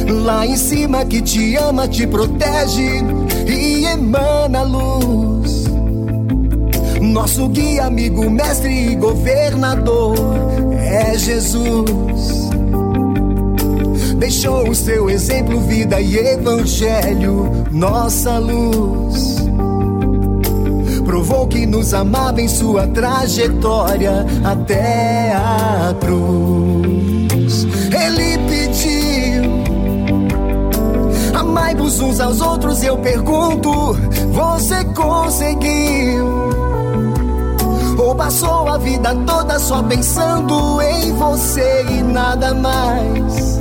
lá 0.10 0.46
em 0.46 0.56
cima 0.56 1.06
que 1.06 1.22
te 1.22 1.56
ama, 1.56 1.88
te 1.88 2.08
protege 2.08 3.04
e 3.48 3.86
emana 3.86 4.64
luz. 4.64 5.66
Nosso 7.02 7.48
guia, 7.50 7.86
amigo, 7.86 8.30
mestre 8.30 8.92
e 8.92 8.96
governador 8.96 10.16
é 10.80 11.18
Jesus. 11.18 12.48
Deixou 14.18 14.70
o 14.70 14.76
seu 14.76 15.10
exemplo, 15.10 15.60
vida 15.62 16.02
e 16.02 16.18
evangelho, 16.18 17.66
nossa 17.72 18.38
luz. 18.40 19.38
Provou 21.06 21.48
que 21.48 21.66
nos 21.66 21.94
amava 21.94 22.42
em 22.42 22.48
sua 22.48 22.88
trajetória 22.88 24.26
até 24.44 25.34
a 25.34 25.96
cruz. 26.00 27.66
Ele 27.94 28.38
Amai-vos 31.58 32.00
uns 32.00 32.20
aos 32.20 32.40
outros, 32.40 32.84
eu 32.84 33.00
pergunto: 33.00 33.72
você 34.32 34.86
conseguiu? 34.94 36.52
Ou 37.98 38.14
passou 38.14 38.68
a 38.68 38.78
vida 38.78 39.16
toda 39.26 39.58
só 39.58 39.82
pensando 39.82 40.80
em 40.84 41.12
você 41.14 41.84
e 41.90 42.04
nada 42.04 42.54
mais? 42.54 43.60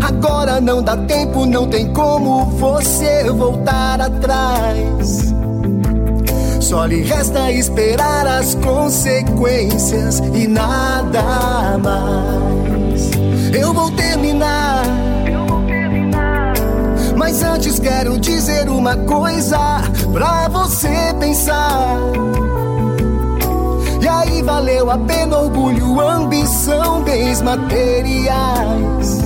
Agora 0.00 0.60
não 0.60 0.80
dá 0.80 0.96
tempo, 0.96 1.44
não 1.44 1.66
tem 1.66 1.92
como 1.92 2.44
você 2.52 3.24
voltar 3.32 4.00
atrás. 4.00 5.34
Só 6.60 6.86
lhe 6.86 7.02
resta 7.02 7.50
esperar 7.50 8.28
as 8.28 8.54
consequências 8.54 10.20
e 10.32 10.46
nada 10.46 11.78
mais. 11.82 13.10
Eu 13.52 13.74
vou 13.74 13.90
terminar 13.90 15.03
mas 17.16 17.42
antes 17.42 17.78
quero 17.78 18.18
dizer 18.18 18.68
uma 18.68 18.96
coisa 18.96 19.58
pra 20.12 20.48
você 20.48 21.14
pensar. 21.18 21.98
E 24.00 24.08
aí 24.08 24.42
valeu 24.42 24.90
a 24.90 24.98
pena 24.98 25.38
orgulho, 25.38 26.00
ambição, 26.00 27.02
bens 27.02 27.40
materiais. 27.40 29.18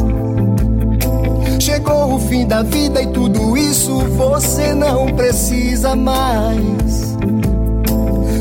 Chegou 1.58 2.14
o 2.14 2.20
fim 2.20 2.46
da 2.46 2.62
vida 2.62 3.02
e 3.02 3.06
tudo 3.08 3.56
isso 3.56 3.98
você 4.16 4.74
não 4.74 5.06
precisa 5.14 5.96
mais. 5.96 7.16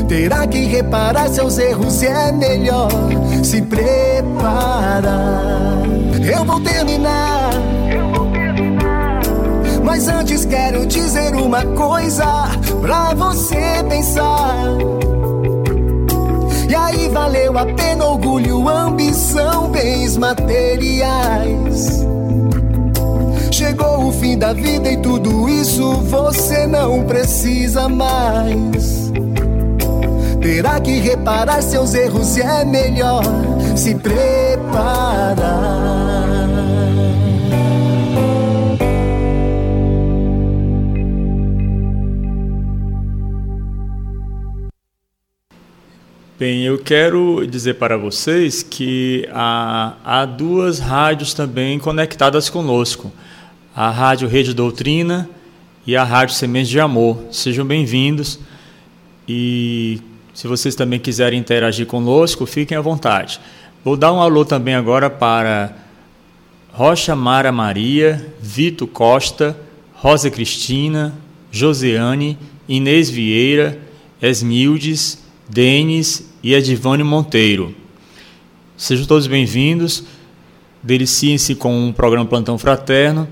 Terá 0.08 0.46
que 0.46 0.64
reparar 0.64 1.28
seus 1.28 1.58
erros 1.58 2.02
e 2.02 2.06
é 2.06 2.32
melhor 2.32 2.88
se 3.42 3.60
preparar. 3.62 5.12
Eu 6.34 6.44
vou 6.44 6.60
terminar 6.60 7.50
mas 9.88 10.06
antes 10.06 10.44
quero 10.44 10.84
dizer 10.86 11.34
uma 11.34 11.64
coisa 11.64 12.26
pra 12.82 13.14
você 13.14 13.82
pensar. 13.88 14.54
E 16.68 16.74
aí 16.74 17.08
valeu 17.08 17.56
a 17.56 17.64
pena 17.64 18.04
orgulho, 18.04 18.68
ambição, 18.68 19.70
bens 19.70 20.18
materiais. 20.18 22.06
Chegou 23.50 24.08
o 24.08 24.12
fim 24.12 24.36
da 24.36 24.52
vida 24.52 24.92
e 24.92 24.98
tudo 24.98 25.48
isso 25.48 25.90
você 26.02 26.66
não 26.66 27.04
precisa 27.04 27.88
mais. 27.88 29.10
Terá 30.42 30.78
que 30.80 30.98
reparar 31.00 31.62
seus 31.62 31.94
erros 31.94 32.36
e 32.36 32.42
é 32.42 32.62
melhor 32.62 33.22
se 33.74 33.94
preparar. 33.94 35.38
Bem, 46.38 46.62
eu 46.62 46.78
quero 46.78 47.44
dizer 47.48 47.74
para 47.74 47.98
vocês 47.98 48.62
que 48.62 49.28
há, 49.32 49.94
há 50.04 50.24
duas 50.24 50.78
rádios 50.78 51.34
também 51.34 51.80
conectadas 51.80 52.48
conosco: 52.48 53.12
a 53.74 53.90
Rádio 53.90 54.28
Rede 54.28 54.54
Doutrina 54.54 55.28
e 55.84 55.96
a 55.96 56.04
Rádio 56.04 56.36
Sementes 56.36 56.68
de 56.68 56.78
Amor. 56.78 57.24
Sejam 57.32 57.66
bem-vindos 57.66 58.38
e 59.28 60.00
se 60.32 60.46
vocês 60.46 60.76
também 60.76 61.00
quiserem 61.00 61.40
interagir 61.40 61.86
conosco, 61.86 62.46
fiquem 62.46 62.78
à 62.78 62.80
vontade. 62.80 63.40
Vou 63.84 63.96
dar 63.96 64.12
um 64.12 64.22
alô 64.22 64.44
também 64.44 64.76
agora 64.76 65.10
para 65.10 65.74
Rocha 66.72 67.16
Mara 67.16 67.50
Maria, 67.50 68.32
Vito 68.40 68.86
Costa, 68.86 69.58
Rosa 69.92 70.30
Cristina, 70.30 71.12
Joseane, 71.50 72.38
Inês 72.68 73.10
Vieira, 73.10 73.76
Esmildes, 74.22 75.26
Denis 75.48 76.28
e 76.42 76.52
Edivane 76.52 77.02
Monteiro. 77.02 77.74
Sejam 78.76 79.06
todos 79.06 79.26
bem-vindos. 79.26 80.04
Deliciem-se 80.82 81.54
com 81.54 81.88
o 81.88 81.92
programa 81.92 82.26
Plantão 82.26 82.58
Fraterno, 82.58 83.26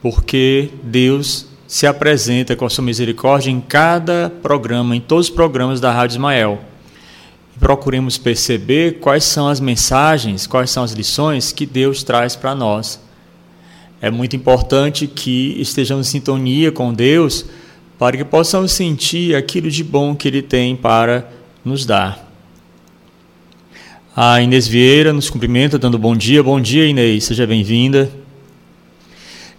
porque 0.00 0.70
Deus 0.84 1.48
se 1.66 1.84
apresenta 1.84 2.54
com 2.54 2.64
a 2.64 2.70
sua 2.70 2.84
misericórdia 2.84 3.50
em 3.50 3.60
cada 3.60 4.32
programa, 4.40 4.94
em 4.94 5.00
todos 5.00 5.26
os 5.26 5.34
programas 5.34 5.80
da 5.80 5.90
Rádio 5.90 6.14
Ismael. 6.14 6.60
Procuremos 7.58 8.16
perceber 8.16 9.00
quais 9.00 9.24
são 9.24 9.48
as 9.48 9.58
mensagens, 9.58 10.46
quais 10.46 10.70
são 10.70 10.84
as 10.84 10.92
lições 10.92 11.50
que 11.50 11.66
Deus 11.66 12.04
traz 12.04 12.36
para 12.36 12.54
nós. 12.54 13.00
É 14.00 14.08
muito 14.08 14.36
importante 14.36 15.08
que 15.08 15.60
estejamos 15.60 16.06
em 16.06 16.10
sintonia 16.12 16.70
com 16.70 16.94
Deus 16.94 17.44
para 17.98 18.16
que 18.16 18.24
possamos 18.24 18.70
sentir 18.70 19.34
aquilo 19.34 19.68
de 19.68 19.82
bom 19.82 20.14
que 20.14 20.28
Ele 20.28 20.42
tem 20.42 20.76
para 20.76 21.35
nos 21.66 21.84
dar. 21.84 22.24
A 24.14 24.40
Inês 24.40 24.68
Vieira 24.68 25.12
nos 25.12 25.28
cumprimenta, 25.28 25.76
dando 25.76 25.98
bom 25.98 26.16
dia. 26.16 26.40
Bom 26.40 26.60
dia, 26.60 26.86
Inês, 26.86 27.24
seja 27.24 27.44
bem-vinda. 27.44 28.08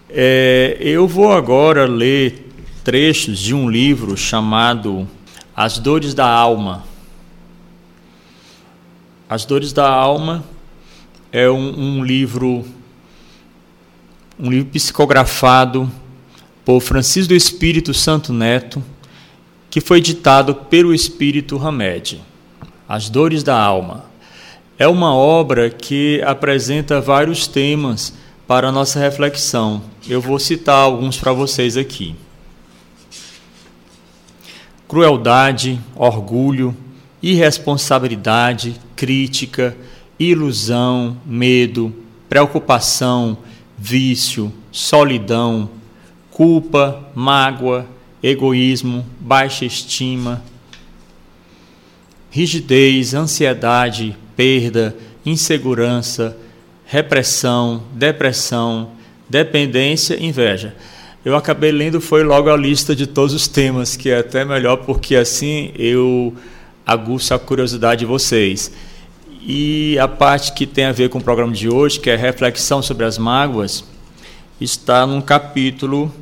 É, 0.09 0.77
eu 0.79 1.05
vou 1.05 1.33
agora 1.33 1.85
ler 1.85 2.49
trechos 2.81 3.37
de 3.37 3.53
um 3.53 3.69
livro 3.69 4.15
chamado 4.15 5.05
As 5.53 5.79
Dores 5.79 6.13
da 6.13 6.25
Alma. 6.25 6.85
As 9.29 9.43
Dores 9.43 9.73
da 9.73 9.89
Alma 9.89 10.45
é 11.29 11.49
um, 11.49 11.97
um 11.97 12.03
livro 12.05 12.63
um 14.39 14.49
livro 14.49 14.69
psicografado 14.69 15.91
por 16.63 16.79
Francisco 16.79 17.33
do 17.33 17.35
Espírito 17.35 17.93
Santo 17.93 18.31
Neto, 18.31 18.81
que 19.77 19.81
foi 19.81 20.01
ditado 20.01 20.55
pelo 20.55 20.91
Espírito 20.91 21.55
Hamed. 21.63 22.19
As 22.89 23.11
Dores 23.11 23.43
da 23.43 23.61
Alma 23.61 24.05
é 24.75 24.87
uma 24.87 25.13
obra 25.13 25.69
que 25.69 26.19
apresenta 26.25 26.99
vários 26.99 27.45
temas 27.45 28.11
para 28.47 28.69
a 28.69 28.71
nossa 28.71 28.99
reflexão. 28.99 29.83
Eu 30.09 30.19
vou 30.19 30.39
citar 30.39 30.77
alguns 30.79 31.19
para 31.19 31.31
vocês 31.31 31.77
aqui. 31.77 32.15
Crueldade, 34.87 35.79
orgulho, 35.95 36.75
irresponsabilidade, 37.21 38.81
crítica, 38.95 39.77
ilusão, 40.17 41.17
medo, 41.23 41.93
preocupação, 42.27 43.37
vício, 43.77 44.51
solidão, 44.71 45.69
culpa, 46.31 47.11
mágoa, 47.13 47.85
egoísmo, 48.21 49.05
baixa 49.19 49.65
estima, 49.65 50.43
rigidez, 52.29 53.13
ansiedade, 53.13 54.15
perda, 54.35 54.95
insegurança, 55.25 56.37
repressão, 56.85 57.83
depressão, 57.93 58.91
dependência, 59.29 60.21
inveja. 60.23 60.75
Eu 61.25 61.35
acabei 61.35 61.71
lendo 61.71 61.99
foi 61.99 62.23
logo 62.23 62.49
a 62.49 62.55
lista 62.55 62.95
de 62.95 63.05
todos 63.05 63.33
os 63.33 63.47
temas, 63.47 63.97
que 63.97 64.09
é 64.09 64.19
até 64.19 64.45
melhor 64.45 64.77
porque 64.77 65.15
assim 65.15 65.71
eu 65.75 66.33
aguço 66.85 67.33
a 67.33 67.39
curiosidade 67.39 67.99
de 67.99 68.05
vocês. 68.05 68.71
E 69.41 69.97
a 69.99 70.07
parte 70.07 70.53
que 70.53 70.65
tem 70.65 70.85
a 70.85 70.91
ver 70.91 71.09
com 71.09 71.19
o 71.19 71.23
programa 71.23 71.53
de 71.53 71.69
hoje, 71.69 71.99
que 71.99 72.09
é 72.09 72.15
reflexão 72.15 72.81
sobre 72.81 73.05
as 73.05 73.17
mágoas, 73.17 73.83
está 74.59 75.05
num 75.05 75.21
capítulo 75.21 76.13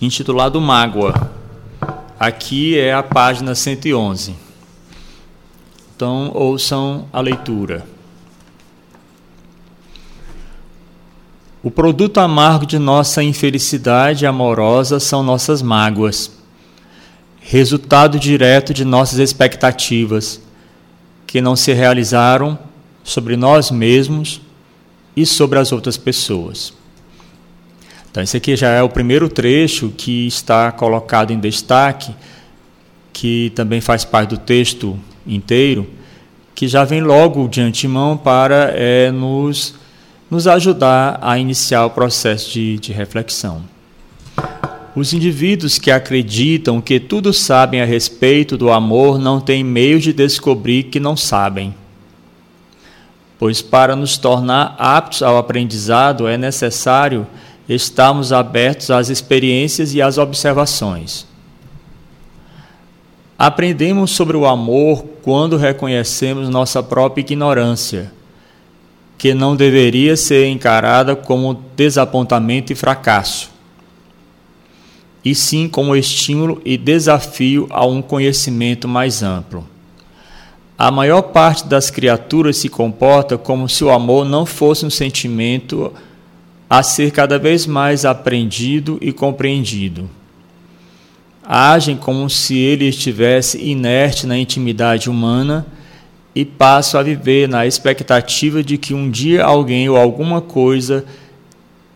intitulado 0.00 0.60
Mágoa. 0.60 1.30
Aqui 2.18 2.78
é 2.78 2.92
a 2.92 3.02
página 3.02 3.54
111. 3.54 4.34
Então, 5.94 6.30
ouçam 6.34 7.06
a 7.12 7.20
leitura. 7.20 7.86
O 11.62 11.70
produto 11.70 12.18
amargo 12.18 12.66
de 12.66 12.78
nossa 12.78 13.22
infelicidade 13.22 14.26
amorosa 14.26 15.00
são 15.00 15.22
nossas 15.22 15.62
mágoas, 15.62 16.30
resultado 17.40 18.18
direto 18.18 18.74
de 18.74 18.84
nossas 18.84 19.18
expectativas, 19.18 20.40
que 21.26 21.40
não 21.40 21.56
se 21.56 21.72
realizaram 21.72 22.58
sobre 23.02 23.36
nós 23.36 23.70
mesmos 23.70 24.42
e 25.16 25.24
sobre 25.24 25.58
as 25.58 25.72
outras 25.72 25.96
pessoas. 25.96 26.74
Então, 28.14 28.22
esse 28.22 28.36
aqui 28.36 28.54
já 28.54 28.68
é 28.68 28.80
o 28.80 28.88
primeiro 28.88 29.28
trecho 29.28 29.92
que 29.96 30.28
está 30.28 30.70
colocado 30.70 31.32
em 31.32 31.40
destaque, 31.40 32.14
que 33.12 33.50
também 33.56 33.80
faz 33.80 34.04
parte 34.04 34.30
do 34.30 34.38
texto 34.38 34.96
inteiro, 35.26 35.84
que 36.54 36.68
já 36.68 36.84
vem 36.84 37.00
logo 37.00 37.48
de 37.48 37.60
antemão 37.60 38.16
para 38.16 38.70
é, 38.72 39.10
nos, 39.10 39.74
nos 40.30 40.46
ajudar 40.46 41.18
a 41.20 41.36
iniciar 41.40 41.86
o 41.86 41.90
processo 41.90 42.52
de, 42.52 42.78
de 42.78 42.92
reflexão. 42.92 43.64
Os 44.94 45.12
indivíduos 45.12 45.80
que 45.80 45.90
acreditam 45.90 46.80
que 46.80 47.00
tudo 47.00 47.32
sabem 47.32 47.80
a 47.80 47.84
respeito 47.84 48.56
do 48.56 48.70
amor 48.70 49.18
não 49.18 49.40
têm 49.40 49.64
meio 49.64 49.98
de 49.98 50.12
descobrir 50.12 50.84
que 50.84 51.00
não 51.00 51.16
sabem. 51.16 51.74
Pois 53.40 53.60
para 53.60 53.96
nos 53.96 54.16
tornar 54.16 54.76
aptos 54.78 55.20
ao 55.20 55.36
aprendizado 55.36 56.28
é 56.28 56.38
necessário 56.38 57.26
estarmos 57.68 58.32
abertos 58.32 58.90
às 58.90 59.08
experiências 59.08 59.94
e 59.94 60.02
às 60.02 60.18
observações. 60.18 61.26
Aprendemos 63.38 64.10
sobre 64.10 64.36
o 64.36 64.46
amor 64.46 65.04
quando 65.22 65.56
reconhecemos 65.56 66.48
nossa 66.48 66.82
própria 66.82 67.22
ignorância, 67.22 68.12
que 69.18 69.34
não 69.34 69.56
deveria 69.56 70.16
ser 70.16 70.46
encarada 70.46 71.16
como 71.16 71.62
desapontamento 71.74 72.72
e 72.72 72.76
fracasso, 72.76 73.50
e 75.24 75.34
sim 75.34 75.68
como 75.68 75.96
estímulo 75.96 76.60
e 76.64 76.76
desafio 76.76 77.66
a 77.70 77.84
um 77.84 78.02
conhecimento 78.02 78.86
mais 78.86 79.22
amplo. 79.22 79.66
A 80.76 80.90
maior 80.90 81.22
parte 81.22 81.66
das 81.66 81.90
criaturas 81.90 82.56
se 82.56 82.68
comporta 82.68 83.38
como 83.38 83.68
se 83.68 83.84
o 83.84 83.90
amor 83.90 84.24
não 84.24 84.44
fosse 84.44 84.84
um 84.84 84.90
sentimento 84.90 85.92
a 86.68 86.82
ser 86.82 87.10
cada 87.10 87.38
vez 87.38 87.66
mais 87.66 88.04
aprendido 88.04 88.98
e 89.00 89.12
compreendido 89.12 90.08
agem 91.46 91.96
como 91.96 92.28
se 92.30 92.56
ele 92.56 92.88
estivesse 92.88 93.62
inerte 93.62 94.26
na 94.26 94.38
intimidade 94.38 95.10
humana 95.10 95.66
e 96.34 96.44
passam 96.44 96.98
a 96.98 97.02
viver 97.02 97.48
na 97.48 97.66
expectativa 97.66 98.62
de 98.62 98.78
que 98.78 98.94
um 98.94 99.10
dia 99.10 99.44
alguém 99.44 99.88
ou 99.88 99.96
alguma 99.96 100.40
coisa 100.40 101.04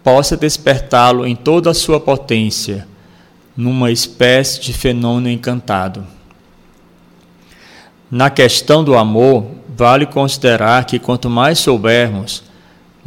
possa 0.04 0.36
despertá-lo 0.36 1.26
em 1.26 1.34
toda 1.34 1.70
a 1.70 1.74
sua 1.74 1.98
potência, 1.98 2.86
numa 3.56 3.90
espécie 3.90 4.60
de 4.60 4.72
fenômeno 4.72 5.28
encantado. 5.28 6.06
Na 8.10 8.30
questão 8.30 8.84
do 8.84 8.96
amor, 8.96 9.46
vale 9.76 10.06
considerar 10.06 10.84
que 10.84 10.98
quanto 10.98 11.28
mais 11.28 11.58
soubermos, 11.58 12.44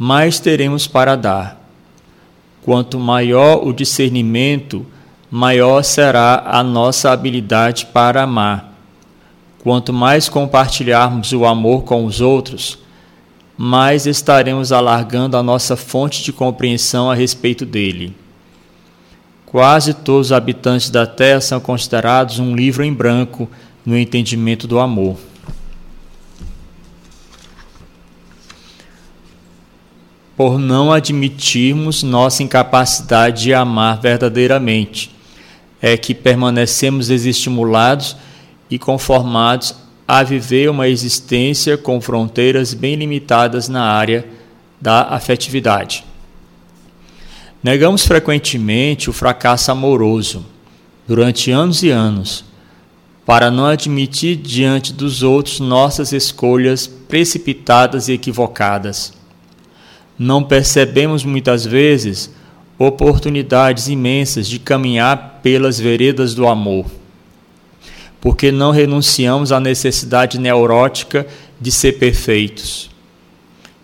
mais 0.02 0.40
teremos 0.40 0.88
para 0.88 1.14
dar. 1.14 1.64
Quanto 2.60 2.98
maior 2.98 3.64
o 3.64 3.72
discernimento, 3.72 4.84
maior 5.30 5.84
será 5.84 6.42
a 6.44 6.60
nossa 6.60 7.12
habilidade 7.12 7.86
para 7.86 8.24
amar. 8.24 8.74
Quanto 9.62 9.92
mais 9.92 10.28
compartilharmos 10.28 11.32
o 11.32 11.46
amor 11.46 11.84
com 11.84 12.04
os 12.04 12.20
outros, 12.20 12.80
mais 13.56 14.04
estaremos 14.04 14.72
alargando 14.72 15.36
a 15.36 15.42
nossa 15.42 15.76
fonte 15.76 16.24
de 16.24 16.32
compreensão 16.32 17.08
a 17.08 17.14
respeito 17.14 17.64
dele. 17.64 18.12
Quase 19.46 19.94
todos 19.94 20.26
os 20.26 20.32
habitantes 20.32 20.90
da 20.90 21.06
Terra 21.06 21.40
são 21.40 21.60
considerados 21.60 22.40
um 22.40 22.56
livro 22.56 22.82
em 22.82 22.92
branco 22.92 23.48
no 23.86 23.96
entendimento 23.96 24.66
do 24.66 24.80
amor. 24.80 25.16
Por 30.42 30.58
não 30.58 30.90
admitirmos 30.90 32.02
nossa 32.02 32.42
incapacidade 32.42 33.44
de 33.44 33.54
amar 33.54 34.00
verdadeiramente 34.00 35.14
é 35.80 35.96
que 35.96 36.12
permanecemos 36.12 37.06
desestimulados 37.06 38.16
e 38.68 38.76
conformados 38.76 39.72
a 40.06 40.24
viver 40.24 40.68
uma 40.68 40.88
existência 40.88 41.78
com 41.78 42.00
fronteiras 42.00 42.74
bem 42.74 42.96
limitadas 42.96 43.68
na 43.68 43.84
área 43.84 44.26
da 44.80 45.02
afetividade. 45.02 46.04
Negamos 47.62 48.04
frequentemente 48.04 49.08
o 49.08 49.12
fracasso 49.12 49.70
amoroso 49.70 50.44
durante 51.06 51.52
anos 51.52 51.84
e 51.84 51.90
anos, 51.90 52.44
para 53.24 53.48
não 53.48 53.66
admitir 53.66 54.34
diante 54.34 54.92
dos 54.92 55.22
outros 55.22 55.60
nossas 55.60 56.12
escolhas 56.12 56.88
precipitadas 56.88 58.08
e 58.08 58.14
equivocadas. 58.14 59.21
Não 60.18 60.42
percebemos 60.42 61.24
muitas 61.24 61.64
vezes 61.64 62.30
oportunidades 62.78 63.88
imensas 63.88 64.48
de 64.48 64.58
caminhar 64.58 65.40
pelas 65.42 65.78
veredas 65.78 66.34
do 66.34 66.46
amor, 66.46 66.86
porque 68.20 68.50
não 68.50 68.70
renunciamos 68.70 69.52
à 69.52 69.60
necessidade 69.60 70.38
neurótica 70.38 71.26
de 71.60 71.70
ser 71.70 71.92
perfeitos. 71.92 72.90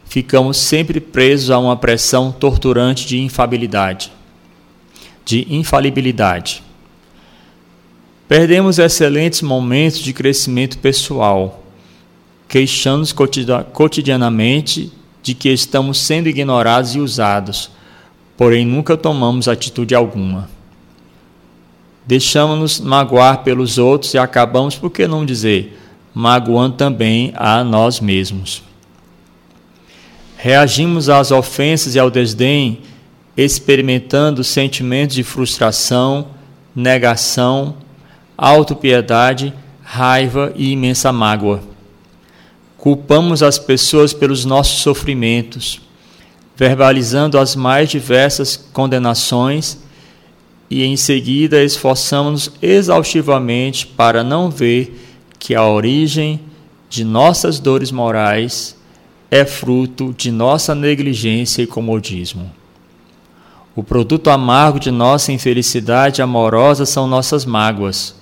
Ficamos 0.04 0.56
sempre 0.56 1.00
presos 1.00 1.50
a 1.50 1.58
uma 1.58 1.76
pressão 1.76 2.32
torturante 2.32 3.06
de 3.06 3.18
infabilidade, 3.18 4.10
de 5.24 5.46
infalibilidade. 5.54 6.62
Perdemos 8.26 8.78
excelentes 8.78 9.42
momentos 9.42 9.98
de 9.98 10.12
crescimento 10.12 10.78
pessoal, 10.78 11.64
queixando-nos 12.48 13.14
cotidianamente 13.72 14.92
de 15.22 15.34
que 15.34 15.48
estamos 15.48 15.98
sendo 15.98 16.28
ignorados 16.28 16.94
e 16.94 17.00
usados, 17.00 17.70
porém 18.36 18.64
nunca 18.64 18.96
tomamos 18.96 19.48
atitude 19.48 19.94
alguma. 19.94 20.48
Deixamos-nos 22.06 22.80
magoar 22.80 23.42
pelos 23.42 23.76
outros 23.76 24.14
e 24.14 24.18
acabamos, 24.18 24.76
por 24.76 24.90
que 24.90 25.06
não 25.06 25.26
dizer, 25.26 25.78
magoando 26.14 26.76
também 26.76 27.32
a 27.36 27.62
nós 27.62 28.00
mesmos. 28.00 28.62
Reagimos 30.36 31.08
às 31.08 31.30
ofensas 31.30 31.94
e 31.94 31.98
ao 31.98 32.10
desdém, 32.10 32.78
experimentando 33.36 34.42
sentimentos 34.42 35.16
de 35.16 35.22
frustração, 35.22 36.28
negação, 36.74 37.74
autopiedade, 38.36 39.52
raiva 39.82 40.52
e 40.54 40.70
imensa 40.70 41.12
mágoa. 41.12 41.60
Culpamos 42.78 43.42
as 43.42 43.58
pessoas 43.58 44.12
pelos 44.12 44.44
nossos 44.44 44.82
sofrimentos, 44.82 45.80
verbalizando 46.56 47.36
as 47.36 47.56
mais 47.56 47.90
diversas 47.90 48.56
condenações 48.56 49.78
e 50.70 50.84
em 50.84 50.96
seguida 50.96 51.62
esforçamos-nos 51.62 52.52
exaustivamente 52.62 53.84
para 53.84 54.22
não 54.22 54.48
ver 54.48 54.96
que 55.40 55.56
a 55.56 55.66
origem 55.66 56.40
de 56.88 57.04
nossas 57.04 57.58
dores 57.58 57.90
morais 57.90 58.76
é 59.28 59.44
fruto 59.44 60.14
de 60.16 60.30
nossa 60.30 60.72
negligência 60.72 61.62
e 61.62 61.66
comodismo. 61.66 62.48
O 63.74 63.82
produto 63.82 64.30
amargo 64.30 64.78
de 64.78 64.92
nossa 64.92 65.32
infelicidade 65.32 66.22
amorosa 66.22 66.86
são 66.86 67.08
nossas 67.08 67.44
mágoas, 67.44 68.14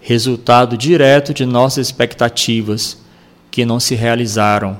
resultado 0.00 0.78
direto 0.78 1.34
de 1.34 1.44
nossas 1.44 1.88
expectativas 1.88 3.01
que 3.52 3.66
não 3.66 3.78
se 3.78 3.94
realizaram 3.94 4.78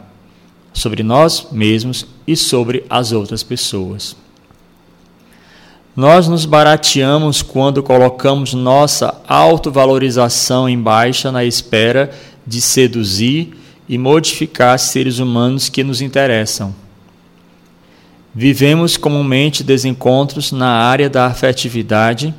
sobre 0.73 1.03
nós 1.03 1.49
mesmos 1.53 2.07
e 2.27 2.35
sobre 2.35 2.85
as 2.89 3.13
outras 3.13 3.43
pessoas. 3.43 4.17
Nós 5.95 6.27
nos 6.27 6.47
barateamos 6.47 7.43
quando 7.43 7.83
colocamos 7.83 8.55
nossa 8.55 9.15
autovalorização 9.29 10.67
em 10.67 10.81
baixa 10.81 11.31
na 11.31 11.45
espera 11.45 12.11
de 12.47 12.63
seduzir 12.63 13.55
e 13.87 13.99
modificar 13.99 14.79
seres 14.79 15.19
humanos 15.19 15.69
que 15.69 15.85
nos 15.85 16.01
interessam. 16.01 16.75
Vivemos 18.35 18.97
comumente 18.97 19.63
desencontros 19.63 20.51
na 20.51 20.71
área 20.71 21.11
da 21.11 21.27
afetividade 21.27 22.35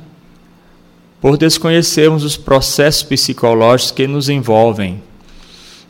por 1.20 1.36
desconhecermos 1.36 2.24
os 2.24 2.36
processos 2.36 3.04
psicológicos 3.04 3.92
que 3.92 4.08
nos 4.08 4.28
envolvem 4.28 5.00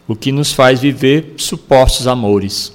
o 0.07 0.15
que 0.15 0.31
nos 0.31 0.53
faz 0.53 0.81
viver 0.81 1.35
supostos 1.37 2.07
amores. 2.07 2.73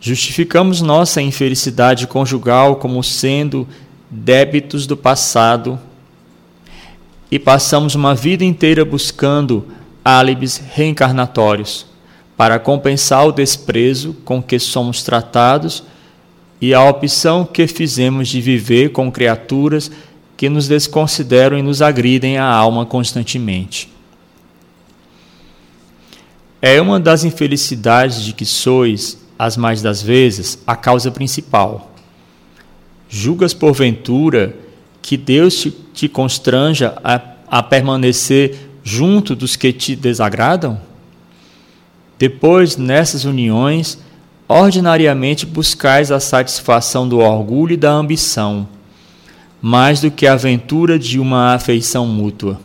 Justificamos 0.00 0.82
nossa 0.82 1.22
infelicidade 1.22 2.06
conjugal 2.06 2.76
como 2.76 3.02
sendo 3.02 3.66
débitos 4.10 4.86
do 4.86 4.96
passado 4.96 5.78
e 7.30 7.38
passamos 7.38 7.94
uma 7.94 8.14
vida 8.14 8.44
inteira 8.44 8.84
buscando 8.84 9.66
álibis 10.04 10.58
reencarnatórios 10.58 11.86
para 12.36 12.58
compensar 12.58 13.26
o 13.26 13.32
desprezo 13.32 14.14
com 14.24 14.42
que 14.42 14.58
somos 14.58 15.02
tratados 15.02 15.84
e 16.60 16.74
a 16.74 16.82
opção 16.84 17.44
que 17.44 17.66
fizemos 17.66 18.28
de 18.28 18.40
viver 18.40 18.90
com 18.90 19.10
criaturas 19.10 19.90
que 20.36 20.48
nos 20.48 20.68
desconsideram 20.68 21.56
e 21.56 21.62
nos 21.62 21.80
agridem 21.80 22.36
a 22.36 22.44
alma 22.44 22.84
constantemente. 22.84 23.93
É 26.66 26.80
uma 26.80 26.98
das 26.98 27.24
infelicidades 27.24 28.22
de 28.22 28.32
que 28.32 28.46
sois, 28.46 29.18
as 29.38 29.54
mais 29.54 29.82
das 29.82 30.00
vezes, 30.00 30.58
a 30.66 30.74
causa 30.74 31.10
principal. 31.10 31.92
Julgas 33.06 33.52
porventura 33.52 34.56
que 35.02 35.18
Deus 35.18 35.56
te, 35.56 35.70
te 35.92 36.08
constranja 36.08 36.96
a, 37.04 37.20
a 37.48 37.62
permanecer 37.62 38.56
junto 38.82 39.36
dos 39.36 39.56
que 39.56 39.74
te 39.74 39.94
desagradam? 39.94 40.80
Depois, 42.18 42.78
nessas 42.78 43.26
uniões, 43.26 43.98
ordinariamente 44.48 45.44
buscais 45.44 46.10
a 46.10 46.18
satisfação 46.18 47.06
do 47.06 47.18
orgulho 47.18 47.74
e 47.74 47.76
da 47.76 47.92
ambição, 47.92 48.66
mais 49.60 50.00
do 50.00 50.10
que 50.10 50.26
a 50.26 50.32
aventura 50.32 50.98
de 50.98 51.20
uma 51.20 51.52
afeição 51.52 52.06
mútua. 52.06 52.58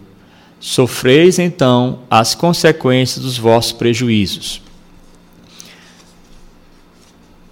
Sofreis 0.59 1.39
então 1.39 1.99
as 2.09 2.35
consequências 2.35 3.23
dos 3.23 3.37
vossos 3.37 3.71
prejuízos. 3.71 4.61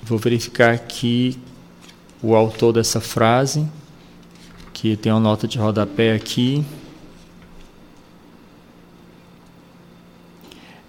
Vou 0.04 0.18
verificar 0.18 0.74
aqui 0.74 1.38
o 2.22 2.36
autor 2.36 2.74
dessa 2.74 3.00
frase, 3.00 3.66
que 4.74 4.98
tem 4.98 5.12
uma 5.12 5.22
nota 5.22 5.48
de 5.48 5.58
rodapé 5.58 6.14
aqui. 6.14 6.66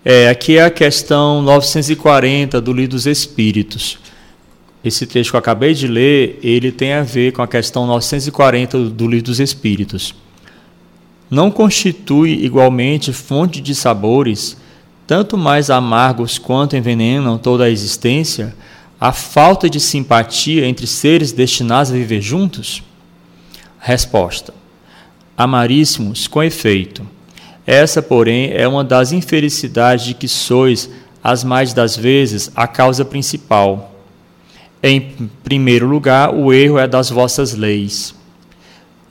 É, 0.04 0.28
aqui 0.28 0.57
é 0.57 0.64
a 0.64 0.70
questão 0.70 1.42
940 1.42 2.61
do 2.61 2.72
Livro 2.72 2.92
dos 2.92 3.07
Espíritos. 3.07 3.98
Esse 4.83 5.07
trecho 5.07 5.31
que 5.31 5.37
eu 5.37 5.40
acabei 5.40 5.74
de 5.74 5.87
ler, 5.87 6.38
ele 6.42 6.72
tem 6.72 6.94
a 6.94 7.02
ver 7.02 7.33
com 7.33 7.42
a 7.42 7.48
questão 7.48 7.87
940 7.87 8.90
do 8.90 9.07
Livro 9.07 9.26
dos 9.26 9.40
Espíritos 9.40 10.14
não 11.31 11.51
constitui 11.51 12.45
igualmente 12.45 13.12
fonte 13.12 13.61
de 13.61 13.75
sabores, 13.75 14.57
tanto 15.07 15.37
mais 15.37 15.71
amargos 15.71 16.38
quanto 16.38 16.77
envenenam 16.77 17.38
toda 17.38 17.64
a 17.64 17.71
existência, 17.71 18.55
a 19.01 19.12
falta 19.12 19.71
de 19.71 19.79
simpatia 19.79 20.67
entre 20.67 20.87
seres 20.87 21.33
destinados 21.33 21.93
a 21.93 21.95
viver 21.95 22.21
juntos? 22.21 22.83
Resposta: 23.79 24.53
Amaríssimos, 25.37 26.27
com 26.27 26.43
efeito. 26.43 27.07
Essa, 27.67 28.01
porém, 28.01 28.51
é 28.53 28.67
uma 28.67 28.83
das 28.83 29.12
infelicidades 29.12 30.07
de 30.07 30.14
que 30.14 30.27
sois, 30.27 30.91
as 31.23 31.45
mais 31.45 31.73
das 31.73 31.97
vezes, 31.97 32.51
a 32.57 32.67
causa 32.67 33.05
principal. 33.05 33.95
Em 34.83 35.31
primeiro 35.45 35.87
lugar, 35.87 36.35
o 36.35 36.53
erro 36.53 36.79
é 36.79 36.88
das 36.88 37.11
vossas 37.11 37.55
leis. 37.55 38.14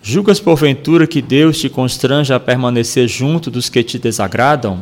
Julgas 0.10 0.40
porventura 0.40 1.06
que 1.06 1.22
Deus 1.22 1.60
te 1.60 1.68
constrange 1.68 2.32
a 2.32 2.40
permanecer 2.40 3.10
junto 3.10 3.52
dos 3.52 3.68
que 3.68 3.84
te 3.84 4.00
desagradam? 4.00 4.82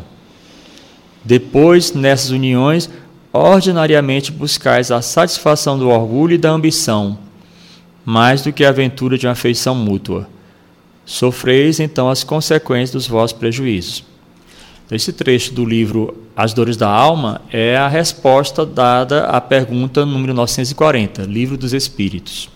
Depois, 1.23 1.93
nessas 1.93 2.29
uniões, 2.29 2.87
ordinariamente 3.33 4.31
buscais 4.31 4.91
a 4.91 5.01
satisfação 5.01 5.79
do 5.79 5.89
orgulho 5.89 6.35
e 6.35 6.37
da 6.37 6.51
ambição, 6.51 7.17
mais 8.05 8.43
do 8.43 8.53
que 8.53 8.63
a 8.63 8.69
aventura 8.69 9.17
de 9.17 9.25
uma 9.25 9.33
afeição 9.33 9.73
mútua. 9.73 10.29
Sofreis 11.03 11.79
então 11.79 12.07
as 12.07 12.23
consequências 12.23 12.91
dos 12.91 13.07
vossos 13.07 13.35
prejuízos. 13.35 14.03
Esse 14.91 15.11
trecho 15.11 15.55
do 15.55 15.65
livro 15.65 16.15
As 16.37 16.53
Dores 16.53 16.77
da 16.77 16.87
Alma 16.87 17.41
é 17.51 17.75
a 17.75 17.87
resposta 17.87 18.63
dada 18.63 19.25
à 19.25 19.41
pergunta 19.41 20.05
número 20.05 20.35
940, 20.35 21.23
Livro 21.23 21.57
dos 21.57 21.73
Espíritos. 21.73 22.53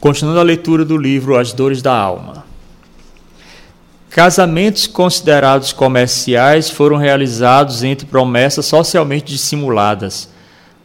Continuando 0.00 0.40
a 0.40 0.42
leitura 0.42 0.82
do 0.82 0.96
livro 0.96 1.36
As 1.36 1.52
Dores 1.52 1.82
da 1.82 1.94
Alma. 1.94 2.46
Casamentos 4.08 4.86
considerados 4.86 5.74
comerciais 5.74 6.70
foram 6.70 6.96
realizados 6.96 7.84
entre 7.84 8.06
promessas 8.06 8.64
socialmente 8.64 9.30
dissimuladas, 9.30 10.30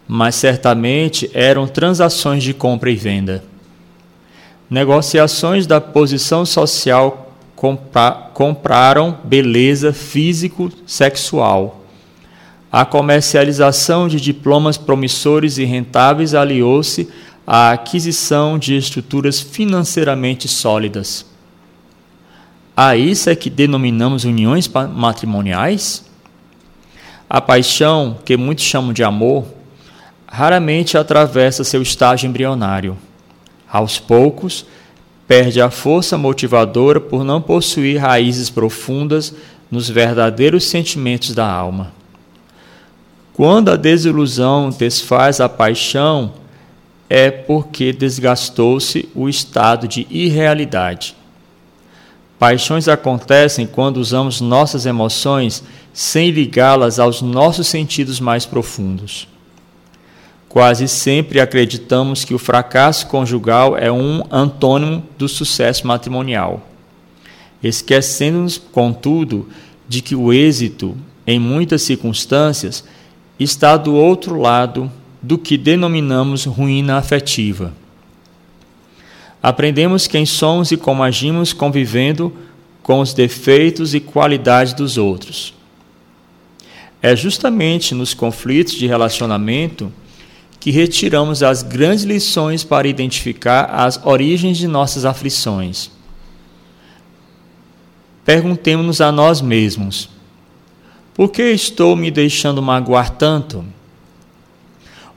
mas 0.05 0.35
certamente 0.35 1.31
eram 1.33 1.65
transações 1.65 2.43
de 2.43 2.53
compra 2.53 2.91
e 2.91 2.95
venda. 2.97 3.41
Negociações 4.69 5.65
da 5.65 5.79
posição 5.79 6.45
social 6.45 7.31
compra 7.55 8.11
compraram 8.33 9.17
beleza 9.23 9.93
físico-sexual. 9.93 11.85
A 12.69 12.83
comercialização 12.83 14.09
de 14.09 14.19
diplomas 14.19 14.75
promissores 14.75 15.57
e 15.57 15.63
rentáveis 15.63 16.33
aliou-se 16.35 17.07
a 17.45 17.71
aquisição 17.71 18.57
de 18.57 18.75
estruturas 18.75 19.39
financeiramente 19.39 20.47
sólidas. 20.47 21.25
A 22.75 22.95
isso 22.95 23.29
é 23.29 23.35
que 23.35 23.49
denominamos 23.49 24.23
uniões 24.23 24.67
matrimoniais? 24.67 26.03
A 27.29 27.39
paixão, 27.39 28.17
que 28.25 28.35
muitos 28.35 28.65
chamam 28.65 28.91
de 28.91 29.03
amor, 29.03 29.45
raramente 30.27 30.97
atravessa 30.97 31.63
seu 31.63 31.81
estágio 31.81 32.27
embrionário. 32.27 32.97
Aos 33.71 33.99
poucos, 33.99 34.65
perde 35.27 35.61
a 35.61 35.69
força 35.69 36.17
motivadora 36.17 36.99
por 36.99 37.23
não 37.23 37.41
possuir 37.41 37.99
raízes 37.99 38.49
profundas 38.49 39.33
nos 39.71 39.89
verdadeiros 39.89 40.65
sentimentos 40.65 41.33
da 41.33 41.49
alma. 41.49 41.91
Quando 43.33 43.69
a 43.69 43.75
desilusão 43.75 44.69
desfaz 44.69 45.39
a 45.39 45.49
paixão, 45.49 46.33
é 47.09 47.29
porque 47.29 47.93
desgastou-se 47.93 49.07
o 49.13 49.29
estado 49.29 49.87
de 49.87 50.07
irrealidade. 50.09 51.15
Paixões 52.37 52.87
acontecem 52.87 53.65
quando 53.65 53.97
usamos 53.97 54.41
nossas 54.41 54.85
emoções 54.85 55.63
sem 55.93 56.31
ligá-las 56.31 56.99
aos 56.99 57.21
nossos 57.21 57.67
sentidos 57.67 58.19
mais 58.19 58.45
profundos. 58.45 59.27
Quase 60.49 60.87
sempre 60.87 61.39
acreditamos 61.39 62.23
que 62.23 62.33
o 62.33 62.39
fracasso 62.39 63.07
conjugal 63.07 63.77
é 63.77 63.91
um 63.91 64.23
antônimo 64.31 65.03
do 65.17 65.27
sucesso 65.27 65.85
matrimonial, 65.85 66.67
esquecendo-nos, 67.63 68.57
contudo, 68.57 69.49
de 69.87 70.01
que 70.01 70.15
o 70.15 70.33
êxito, 70.33 70.97
em 71.27 71.39
muitas 71.39 71.81
circunstâncias, 71.83 72.83
está 73.39 73.77
do 73.77 73.93
outro 73.93 74.39
lado 74.39 74.91
do 75.25 75.39
que 75.39 75.57
denominamos 75.57 76.45
ruína 76.45 76.97
afetiva. 76.97 77.73
Aprendemos 79.41 80.05
quem 80.05 80.23
somos 80.23 80.71
e 80.71 80.77
como 80.77 81.01
agimos 81.01 81.51
convivendo 81.51 82.31
com 82.83 82.99
os 82.99 83.11
defeitos 83.11 83.95
e 83.95 83.99
qualidades 83.99 84.73
dos 84.73 84.99
outros. 84.99 85.55
É 87.01 87.15
justamente 87.15 87.95
nos 87.95 88.13
conflitos 88.13 88.75
de 88.75 88.85
relacionamento 88.85 89.91
que 90.59 90.69
retiramos 90.69 91.41
as 91.41 91.63
grandes 91.63 92.03
lições 92.03 92.63
para 92.63 92.87
identificar 92.87 93.65
as 93.65 93.99
origens 94.05 94.57
de 94.57 94.67
nossas 94.67 95.05
aflições. 95.05 95.89
Perguntemos-nos 98.23 99.01
a 99.01 99.11
nós 99.11 99.41
mesmos: 99.41 100.07
por 101.15 101.31
que 101.31 101.43
estou 101.43 101.95
me 101.95 102.11
deixando 102.11 102.61
magoar 102.61 103.09
tanto? 103.09 103.65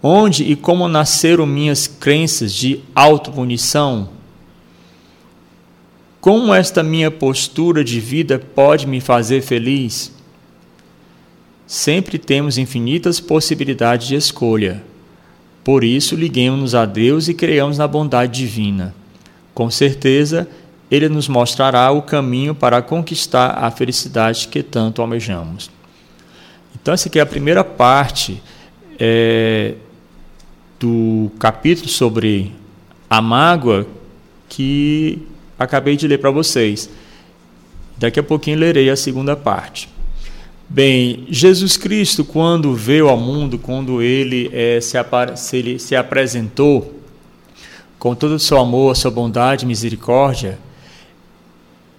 Onde 0.03 0.45
e 0.45 0.55
como 0.55 0.89
nasceram 0.89 1.47
minhas 1.47 1.87
crenças 1.87 2.53
de 2.53 2.81
autopunição? 2.95 4.11
Como 6.21 6.53
esta 6.53 6.83
minha 6.83 7.11
postura 7.11 7.83
de 7.83 8.01
vida 8.01 8.39
pode 8.39 8.87
me 8.87 9.01
fazer 9.01 9.43
feliz? 9.43 10.13
Sempre 11.67 12.19
temos 12.19 12.59
infinitas 12.59 13.21
possibilidades 13.21 14.09
de 14.09 14.15
escolha 14.15 14.83
por 15.69 15.85
isso, 15.85 16.17
liguemos-nos 16.17 16.75
a 16.75 16.87
Deus 16.87 17.29
e 17.29 17.35
creamos 17.35 17.77
na 17.77 17.87
bondade 17.87 18.41
divina. 18.41 18.95
Com 19.53 19.71
certeza, 19.71 20.49
Ele 20.91 21.11
nos 21.11 21.29
mostrará 21.29 21.91
o 21.91 22.01
caminho 22.01 22.55
para 22.55 22.81
conquistar 22.81 23.51
a 23.51 23.71
felicidade 23.71 24.49
que 24.49 24.63
tanto 24.63 25.03
almejamos. 25.03 25.71
Então, 26.75 26.95
essa 26.95 27.11
aqui 27.11 27.19
é 27.19 27.23
a 27.23 27.27
primeira 27.27 27.63
parte 27.63 28.43
é, 28.99 29.75
do 30.79 31.31
capítulo 31.38 31.88
sobre 31.88 32.53
a 33.09 33.21
mágoa 33.21 33.87
que 34.49 35.19
acabei 35.59 35.97
de 35.97 36.07
ler 36.07 36.19
para 36.19 36.31
vocês. 36.31 36.88
Daqui 37.97 38.21
a 38.21 38.23
pouquinho 38.23 38.59
lerei 38.59 38.88
a 38.91 38.97
segunda 38.97 39.35
parte. 39.35 39.88
Bem, 40.69 41.27
Jesus 41.31 41.77
Cristo, 41.77 42.25
quando 42.25 42.75
veio 42.75 43.09
ao 43.09 43.17
mundo, 43.17 43.59
quando 43.59 44.03
ele, 44.03 44.51
é, 44.53 44.79
se, 44.81 44.97
ele 45.57 45.79
se 45.79 45.97
apresentou 45.97 46.95
com 47.99 48.14
todo 48.14 48.33
o 48.33 48.38
seu 48.38 48.59
amor, 48.59 48.95
sua 48.95 49.11
bondade 49.11 49.64
e 49.64 49.69
misericórdia, 49.69 50.59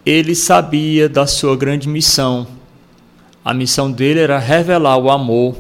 ele 0.05 0.35
sabia 0.35 1.09
da 1.09 1.27
sua 1.27 1.57
grande 1.57 1.89
missão. 1.89 2.47
A 3.43 3.53
missão 3.53 3.91
dele 3.91 4.19
era 4.19 4.37
revelar 4.37 4.97
o 4.97 5.09
amor, 5.09 5.57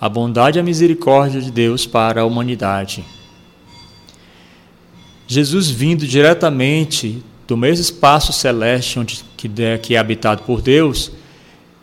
a 0.00 0.08
bondade 0.08 0.58
e 0.58 0.60
a 0.60 0.62
misericórdia 0.62 1.40
de 1.40 1.50
Deus 1.50 1.86
para 1.86 2.20
a 2.20 2.24
humanidade. 2.24 3.04
Jesus 5.26 5.68
vindo 5.68 6.06
diretamente 6.06 7.22
do 7.46 7.56
mesmo 7.56 7.82
espaço 7.82 8.32
celeste 8.32 8.98
onde 8.98 9.24
que 9.36 9.94
é, 9.94 9.98
habitado 9.98 10.42
por 10.42 10.60
Deus, 10.60 11.12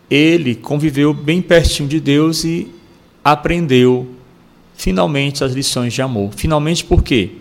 ele 0.10 0.56
conviveu 0.56 1.14
bem 1.14 1.42
pertinho 1.42 1.90
de 1.90 2.00
Deus 2.00 2.44
e 2.44 2.72
aprendeu 3.24 4.08
finalmente 4.76 5.44
as 5.44 5.54
lições 5.54 5.94
de 5.94 6.02
amor. 6.02 6.32
Finalmente 6.36 6.84
por 6.84 7.04
quê? 7.04 7.32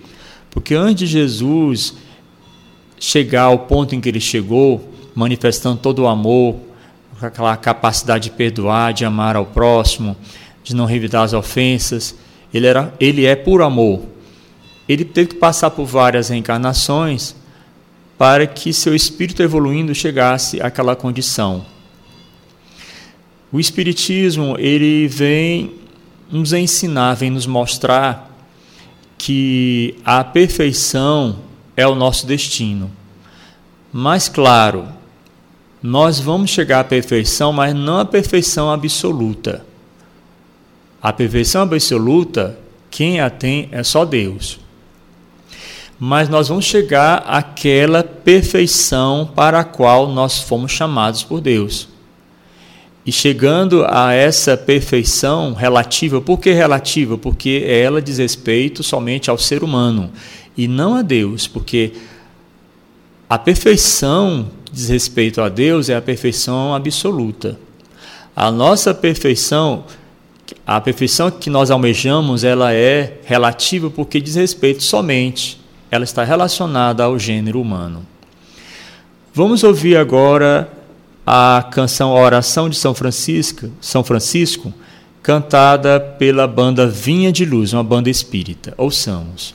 Porque 0.51 0.75
antes 0.75 1.01
de 1.01 1.07
Jesus 1.07 1.95
chegar 2.99 3.43
ao 3.43 3.59
ponto 3.61 3.95
em 3.95 4.01
que 4.01 4.09
ele 4.09 4.21
chegou, 4.21 4.89
manifestando 5.15 5.79
todo 5.79 6.01
o 6.01 6.07
amor, 6.07 6.57
aquela 7.21 7.57
capacidade 7.57 8.31
de 8.31 8.37
perdoar, 8.37 8.93
de 8.93 9.05
amar 9.05 9.37
ao 9.37 9.47
próximo, 9.47 10.17
de 10.65 10.75
não 10.75 10.87
revidar 10.87 11.23
as 11.23 11.35
ofensas, 11.35 12.17
ele, 12.53 12.67
era, 12.67 12.93
ele 12.99 13.27
é 13.27 13.37
por 13.37 13.63
amor. 13.63 14.03
Ele 14.89 15.05
teve 15.05 15.29
que 15.29 15.35
passar 15.37 15.71
por 15.71 15.85
várias 15.85 16.31
reencarnações 16.31 17.37
para 18.19 18.47
que 18.47 18.73
seu 18.73 18.95
espírito 18.95 19.43
evoluindo 19.43 19.95
chegasse 19.95 20.61
àquela 20.61 20.97
condição. 20.97 21.65
O 23.53 23.61
espiritismo, 23.61 24.57
ele 24.59 25.07
vem 25.07 25.75
nos 26.31 26.53
ensinar, 26.53 27.15
vem 27.15 27.31
nos 27.31 27.47
mostrar 27.47 28.31
que 29.19 29.97
a 30.05 30.25
perfeição 30.25 31.39
é 31.77 31.87
o 31.87 31.95
nosso 31.95 32.27
destino. 32.27 32.91
Mas 33.93 34.29
claro, 34.29 34.89
nós 35.83 36.19
vamos 36.19 36.51
chegar 36.51 36.81
à 36.81 36.85
perfeição, 36.85 37.53
mas 37.53 37.75
não 37.75 38.01
à 38.01 38.05
perfeição 38.05 38.71
absoluta. 38.71 39.65
A 41.05 41.13
perfeição 41.13 41.61
absoluta, 41.61 42.59
quem 42.91 43.21
a 43.21 43.29
tem 43.29 43.69
é 43.71 43.83
só 43.83 44.07
Deus. 44.07 44.59
Mas 46.01 46.31
nós 46.31 46.49
vamos 46.49 46.65
chegar 46.65 47.19
àquela 47.27 48.03
perfeição 48.03 49.31
para 49.37 49.61
a 49.61 49.65
qual 49.65 50.09
nós 50.09 50.41
fomos 50.41 50.73
chamados 50.73 51.23
por 51.23 51.43
Deus. 51.43 51.89
E 53.05 53.13
chegando 53.13 53.85
a 53.87 54.15
essa 54.15 54.57
perfeição 54.57 55.53
relativa, 55.53 56.23
por 56.23 56.41
que 56.41 56.55
relativa? 56.55 57.19
Porque 57.19 57.63
ela 57.69 58.01
diz 58.01 58.17
respeito 58.17 58.83
somente 58.83 59.29
ao 59.29 59.37
ser 59.37 59.63
humano 59.63 60.11
e 60.57 60.67
não 60.67 60.95
a 60.95 61.03
Deus, 61.03 61.47
porque 61.47 61.93
a 63.29 63.39
perfeição 63.39 64.49
diz 64.73 64.89
respeito 64.89 65.43
a 65.43 65.51
Deus 65.51 65.91
é 65.91 65.97
a 65.97 66.01
perfeição 66.01 66.75
absoluta. 66.75 67.61
A 68.35 68.51
nossa 68.51 68.95
perfeição, 68.95 69.85
a 70.67 70.81
perfeição 70.81 71.31
que 71.31 71.49
nós 71.51 71.71
almejamos, 71.71 72.45
ela 72.45 72.73
é 72.73 73.19
relativa 73.25 73.91
porque 73.91 74.21
diz 74.21 74.35
respeito 74.35 74.83
somente, 74.83 75.61
ela 75.91 76.05
está 76.05 76.25
relacionada 76.25 77.05
ao 77.05 77.19
gênero 77.19 77.61
humano. 77.61 78.05
Vamos 79.33 79.65
ouvir 79.65 79.97
agora 79.97 80.71
a 81.27 81.67
canção 81.71 82.17
A 82.17 82.21
Oração 82.21 82.69
de 82.69 82.77
São 82.77 82.95
Francisco, 82.95 83.71
São 83.81 84.05
Francisco, 84.05 84.73
cantada 85.23 85.99
pela 85.99 86.47
banda 86.47 86.87
Vinha 86.87 87.33
de 87.33 87.45
Luz, 87.45 87.73
uma 87.73 87.83
banda 87.83 88.11
espírita. 88.11 88.75
Ouçamos. 88.77 89.55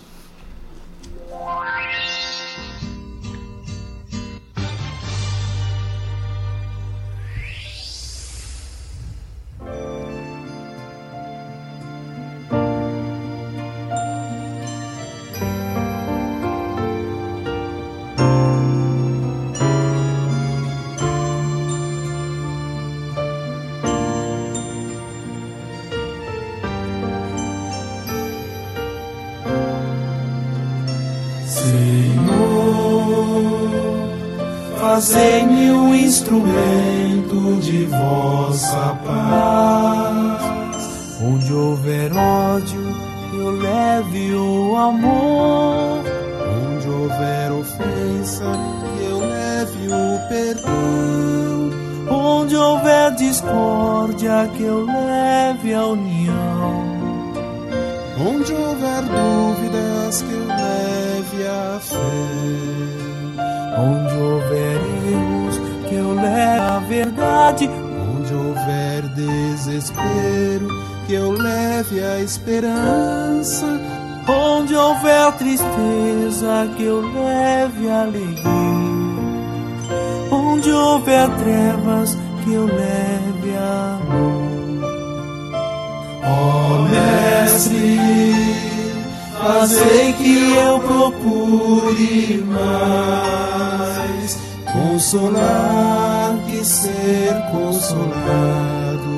Fazei 89.60 90.14
que 90.14 90.56
eu 90.56 90.80
procure 90.80 92.42
mais 92.48 94.40
consolar 94.72 96.40
que 96.48 96.64
ser 96.64 97.36
consolado 97.52 99.10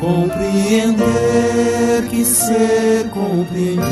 compreender 0.00 1.04
que 2.08 2.24
ser 2.24 3.10
compreendido, 3.10 3.82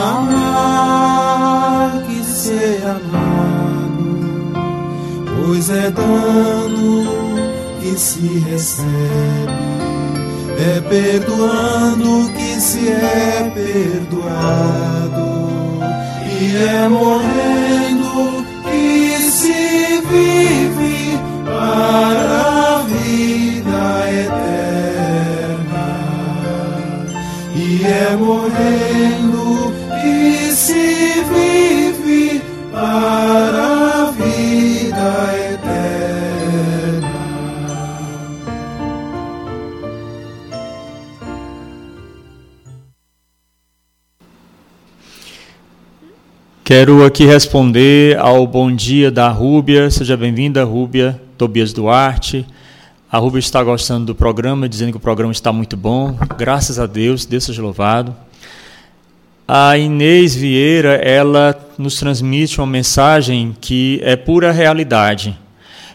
amar 0.00 1.12
que 2.06 2.24
ser 2.24 2.80
amado, 2.86 4.54
pois 5.36 5.68
é 5.68 5.90
dando 5.90 7.04
que 7.80 7.98
se 7.98 8.38
recebe, 8.38 9.79
é 10.60 10.80
perdoando 10.82 12.30
que 12.34 12.60
se 12.60 12.88
é 12.88 13.50
perdoado, 13.54 15.30
e 16.26 16.56
é 16.56 16.86
morrendo 16.86 18.44
que 18.70 19.16
se 19.30 20.02
vive 20.10 21.18
para 21.46 22.76
a 22.76 22.82
vida 22.82 23.82
eterna. 24.24 25.88
E 27.56 27.82
é 27.86 28.16
morrendo 28.16 29.72
que 30.02 30.52
se 30.52 31.24
vive 31.32 32.42
para 32.70 34.08
a 34.08 34.10
vida 34.10 35.08
eterna. 35.34 35.39
Quero 46.70 47.04
aqui 47.04 47.26
responder 47.26 48.16
ao 48.16 48.46
bom 48.46 48.72
dia 48.72 49.10
da 49.10 49.28
Rúbia. 49.28 49.90
Seja 49.90 50.16
bem-vinda, 50.16 50.62
Rúbia. 50.62 51.20
Tobias 51.36 51.72
Duarte. 51.72 52.46
A 53.10 53.18
Rubia 53.18 53.40
está 53.40 53.60
gostando 53.60 54.06
do 54.06 54.14
programa, 54.14 54.68
dizendo 54.68 54.92
que 54.92 54.96
o 54.96 55.00
programa 55.00 55.32
está 55.32 55.52
muito 55.52 55.76
bom. 55.76 56.16
Graças 56.38 56.78
a 56.78 56.86
Deus, 56.86 57.26
Deus 57.26 57.42
seja 57.42 57.60
louvado. 57.60 58.14
A 59.48 59.76
Inês 59.76 60.36
Vieira, 60.36 60.94
ela 60.94 61.58
nos 61.76 61.96
transmite 61.96 62.60
uma 62.60 62.68
mensagem 62.68 63.56
que 63.60 63.98
é 64.04 64.14
pura 64.14 64.52
realidade. 64.52 65.36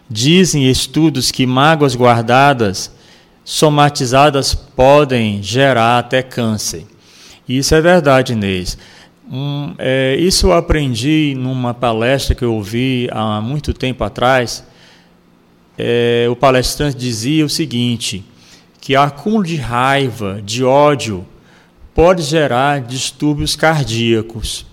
Dizem 0.10 0.70
estudos 0.70 1.32
que 1.32 1.46
mágoas 1.46 1.96
guardadas, 1.96 2.92
somatizadas, 3.46 4.54
podem 4.54 5.42
gerar 5.42 6.00
até 6.00 6.22
câncer. 6.22 6.86
Isso 7.48 7.74
é 7.74 7.80
verdade, 7.80 8.34
Inês. 8.34 8.78
É, 9.80 10.16
isso 10.20 10.48
eu 10.48 10.54
aprendi 10.54 11.34
numa 11.36 11.74
palestra 11.74 12.36
que 12.36 12.44
eu 12.44 12.54
ouvi 12.54 13.08
há 13.12 13.42
muito 13.42 13.74
tempo 13.74 14.04
atrás 14.04 14.64
é, 15.78 16.28
o 16.30 16.36
palestrante 16.36 16.98
dizia 16.98 17.46
o 17.46 17.50
seguinte: 17.50 18.24
que 18.80 18.96
acúmulo 18.96 19.44
de 19.44 19.58
raiva, 19.58 20.42
de 20.44 20.64
ódio, 20.64 21.26
pode 21.94 22.22
gerar 22.22 22.82
distúrbios 22.82 23.56
cardíacos. 23.56 24.66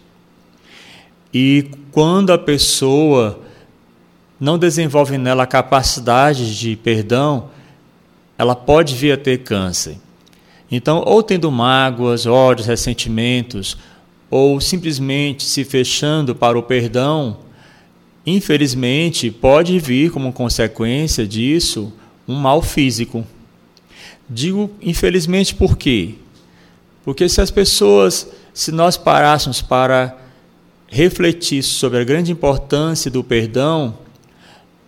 E 1.33 1.71
quando 1.91 2.33
a 2.33 2.39
pessoa 2.39 3.41
não 4.39 4.59
desenvolve 4.59 5.17
nela 5.19 5.45
a 5.45 5.47
capacidade 5.47 6.59
de 6.59 6.77
perdão, 6.77 7.51
ela 8.37 8.55
pode 8.55 8.95
vir 8.95 9.13
a 9.13 9.17
ter 9.17 9.39
câncer. 9.39 9.99
Então, 10.71 11.03
ou 11.07 11.23
tendo 11.23 11.51
mágoas, 11.51 12.27
ódios, 12.27 12.67
ressentimentos, 12.67 13.77
ou 14.33 14.61
simplesmente 14.61 15.45
se 15.45 15.63
fechando 15.63 16.35
para 16.35 16.59
o 16.59 16.63
perdão, 16.65 17.39
Infelizmente, 18.25 19.31
pode 19.31 19.79
vir 19.79 20.11
como 20.11 20.33
consequência 20.33 21.27
disso 21.27 21.93
um 22.27 22.35
mal 22.35 22.63
físico. 22.63 23.27
Digo 24.31 24.71
infelizmente 24.81 25.55
por 25.55 25.77
quê? 25.77 26.15
Porque 27.05 27.29
se 27.29 27.41
as 27.41 27.51
pessoas, 27.51 28.29
se 28.55 28.71
nós 28.71 28.97
parássemos 28.97 29.61
para 29.61 30.17
refletir 30.87 31.65
sobre 31.65 31.99
a 31.99 32.05
grande 32.05 32.31
importância 32.31 33.11
do 33.11 33.25
perdão, 33.25 33.99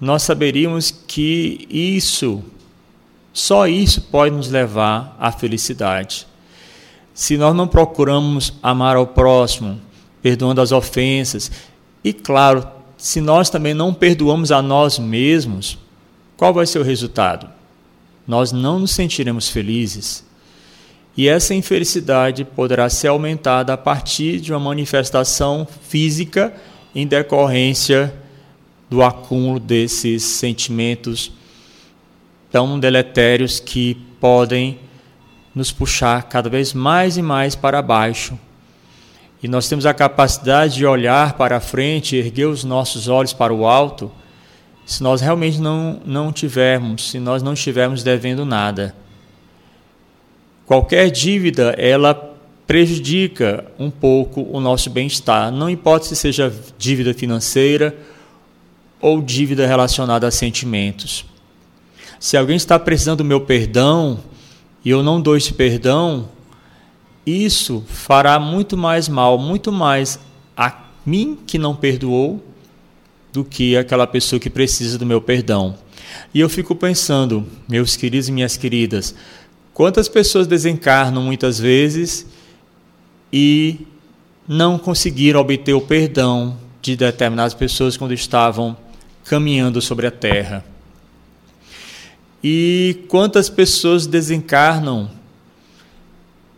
nós 0.00 0.22
saberíamos 0.22 0.92
que 0.92 1.66
isso, 1.68 2.42
só 3.33 3.66
isso 3.66 4.00
pode 4.02 4.35
nos 4.37 4.48
levar 4.48 5.16
à 5.18 5.33
felicidade. 5.33 6.24
Se 7.14 7.37
nós 7.37 7.55
não 7.55 7.68
procuramos 7.68 8.53
amar 8.61 8.96
ao 8.96 9.07
próximo, 9.07 9.81
perdoando 10.20 10.61
as 10.61 10.72
ofensas, 10.72 11.50
e 12.03 12.12
claro, 12.12 12.66
se 12.98 13.20
nós 13.20 13.48
também 13.48 13.72
não 13.72 13.94
perdoamos 13.94 14.50
a 14.50 14.61
nós 14.61 14.98
mesmos, 14.98 15.79
qual 16.37 16.53
vai 16.53 16.66
ser 16.66 16.81
o 16.81 16.83
resultado? 16.83 17.48
Nós 18.27 18.50
não 18.50 18.81
nos 18.81 18.90
sentiremos 18.90 19.48
felizes. 19.48 20.24
E 21.16 21.29
essa 21.29 21.55
infelicidade 21.55 22.44
poderá 22.44 22.90
ser 22.90 23.09
aumentada 23.09 23.72
a 23.72 23.77
partir 23.77 24.40
de 24.40 24.53
uma 24.53 24.59
manifestação 24.59 25.66
física 25.88 26.53
em 26.94 27.07
decorrência 27.07 28.12
do 28.90 29.03
acúmulo 29.03 29.61
desses 29.61 30.24
sentimentos 30.24 31.31
tão 32.50 32.79
deletérios 32.79 33.61
que 33.61 33.96
podem 34.20 34.79
nos 35.55 35.71
puxar 35.71 36.23
cada 36.25 36.49
vez 36.49 36.73
mais 36.73 37.17
e 37.17 37.23
mais 37.23 37.55
para 37.55 37.81
baixo 37.81 38.38
e 39.45 39.49
nós 39.49 39.69
temos 39.69 39.85
a 39.85 39.93
capacidade 39.93 40.77
de 40.77 40.87
olhar 40.87 41.35
para 41.35 41.61
frente, 41.61 42.17
erguer 42.17 42.47
os 42.47 42.64
nossos 42.64 43.09
olhos 43.09 43.35
para 43.35 43.53
o 43.53 43.67
alto, 43.67 44.11
se 44.87 45.03
nós 45.03 45.21
realmente 45.21 45.61
não, 45.61 46.01
não 46.03 46.33
tivermos, 46.33 47.11
se 47.11 47.19
nós 47.19 47.43
não 47.43 47.53
estivermos 47.53 48.03
devendo 48.03 48.47
nada. 48.47 48.97
Qualquer 50.64 51.11
dívida, 51.11 51.75
ela 51.77 52.14
prejudica 52.67 53.67
um 53.79 53.90
pouco 53.90 54.49
o 54.51 54.59
nosso 54.61 54.88
bem-estar, 54.88 55.53
não 55.53 55.69
importa 55.69 56.07
se 56.07 56.17
seja 56.17 56.51
dívida 56.79 57.12
financeira 57.12 57.95
ou 58.99 59.21
dívida 59.21 59.67
relacionada 59.67 60.27
a 60.27 60.31
sentimentos. 60.31 61.27
Se 62.19 62.35
alguém 62.38 62.57
está 62.57 62.79
precisando 62.79 63.19
do 63.19 63.27
meu 63.27 63.43
perdão 63.43 64.21
e 64.85 64.90
eu 64.90 65.03
não 65.03 65.20
dou 65.20 65.37
esse 65.37 65.53
perdão, 65.53 66.29
isso 67.27 67.83
fará 67.87 68.38
muito 68.38 68.77
mais 68.77 69.09
mal, 69.09 69.38
muito 69.38 69.73
mais 69.73 70.18
a 70.57 70.85
mim 71.07 71.39
que 71.47 71.59
não 71.59 71.74
perdoou 71.74 72.45
do 73.32 73.45
que 73.45 73.76
aquela 73.76 74.07
pessoa 74.07 74.39
que 74.39 74.51
precisa 74.51 74.99
do 74.99 75.07
meu 75.07 75.20
perdão. 75.20 75.74
E 76.32 76.41
eu 76.41 76.49
fico 76.49 76.74
pensando, 76.74 77.47
meus 77.68 77.97
queridos 77.97 78.28
e 78.28 78.32
minhas 78.32 78.57
queridas, 78.57 79.14
quantas 79.72 80.09
pessoas 80.09 80.47
desencarnam 80.47 81.22
muitas 81.22 81.59
vezes 81.59 82.26
e 83.32 83.87
não 84.47 84.78
conseguiram 84.78 85.41
obter 85.41 85.72
o 85.72 85.80
perdão 85.80 86.57
de 86.82 86.95
determinadas 86.95 87.55
pessoas 87.55 87.97
quando 87.97 88.12
estavam 88.12 88.76
caminhando 89.24 89.80
sobre 89.80 90.07
a 90.07 90.11
terra. 90.11 90.64
E 92.47 93.07
quantas 93.09 93.49
pessoas 93.49 94.07
desencarnam 94.07 95.11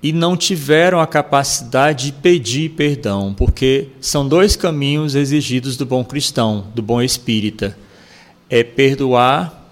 e 0.03 0.13
não 0.13 0.37
tiveram 0.37 0.99
a 0.99 1.07
capacidade 1.07 2.07
de 2.07 2.13
pedir 2.13 2.71
perdão, 2.71 3.33
porque 3.33 3.91
são 4.01 4.27
dois 4.27 4.57
caminhos 4.57 5.15
exigidos 5.15 5.77
do 5.77 5.87
bom 5.87 6.05
cristão, 6.05 6.67
do 6.75 6.83
bom 6.83 7.01
espírita: 7.01 7.79
é 8.51 8.65
perdoar 8.65 9.65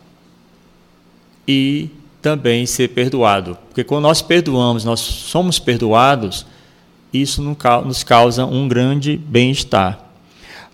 e 1.49 1.91
também 2.23 2.65
ser 2.65 2.91
perdoado. 2.91 3.59
Porque 3.67 3.83
quando 3.83 4.05
nós 4.05 4.23
perdoamos, 4.23 4.85
nós 4.85 5.01
somos 5.01 5.59
perdoados, 5.59 6.47
isso 7.13 7.43
nos 7.43 8.05
causa 8.05 8.47
um 8.47 8.69
grande 8.69 9.17
bem-estar. 9.17 9.99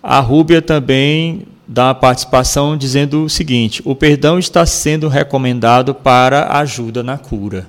A 0.03 0.19
Rúbia 0.19 0.61
também 0.61 1.47
uma 1.73 1.95
participação 1.95 2.77
dizendo 2.77 3.23
o 3.23 3.29
seguinte: 3.29 3.81
o 3.85 3.95
perdão 3.95 4.37
está 4.37 4.65
sendo 4.65 5.07
recomendado 5.07 5.95
para 5.95 6.57
ajuda 6.57 7.01
na 7.01 7.17
cura. 7.17 7.67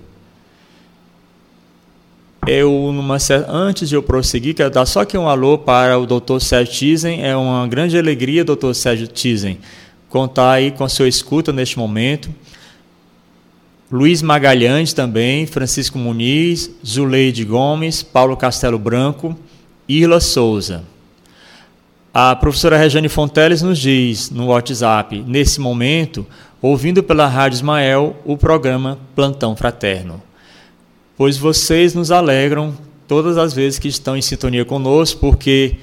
Eu, 2.48 2.90
numa, 2.92 3.18
antes 3.48 3.88
de 3.88 3.94
eu 3.94 4.02
prosseguir, 4.02 4.56
quero 4.56 4.68
dar 4.70 4.84
só 4.84 5.02
aqui 5.02 5.16
um 5.16 5.28
alô 5.28 5.56
para 5.56 5.96
o 5.96 6.06
Dr. 6.06 6.40
Sérgio 6.40 6.74
Tizen. 6.74 7.24
É 7.24 7.36
uma 7.36 7.68
grande 7.68 7.96
alegria, 7.96 8.44
Dr. 8.44 8.72
Sérgio 8.74 9.06
Tizen, 9.06 9.58
contar 10.08 10.50
aí 10.50 10.72
com 10.72 10.82
a 10.82 10.88
sua 10.88 11.06
escuta 11.06 11.52
neste 11.52 11.78
momento. 11.78 12.28
Luiz 13.88 14.22
Magalhães 14.22 14.92
também, 14.92 15.46
Francisco 15.46 15.98
Muniz, 15.98 16.68
Zuleide 16.84 17.44
Gomes, 17.44 18.02
Paulo 18.02 18.36
Castelo 18.36 18.78
Branco, 18.78 19.38
Irla 19.86 20.18
Souza. 20.18 20.82
A 22.12 22.36
professora 22.36 22.76
Regiane 22.76 23.08
Fonteles 23.08 23.62
nos 23.62 23.78
diz 23.78 24.30
no 24.30 24.48
WhatsApp, 24.48 25.24
nesse 25.26 25.60
momento, 25.60 26.26
ouvindo 26.60 27.02
pela 27.02 27.26
Rádio 27.26 27.56
Ismael 27.56 28.16
o 28.24 28.36
programa 28.36 28.98
Plantão 29.14 29.56
Fraterno 29.56 30.22
pois 31.22 31.36
vocês 31.36 31.94
nos 31.94 32.10
alegram 32.10 32.74
todas 33.06 33.38
as 33.38 33.52
vezes 33.52 33.78
que 33.78 33.86
estão 33.86 34.16
em 34.16 34.20
sintonia 34.22 34.64
conosco, 34.64 35.20
porque 35.20 35.76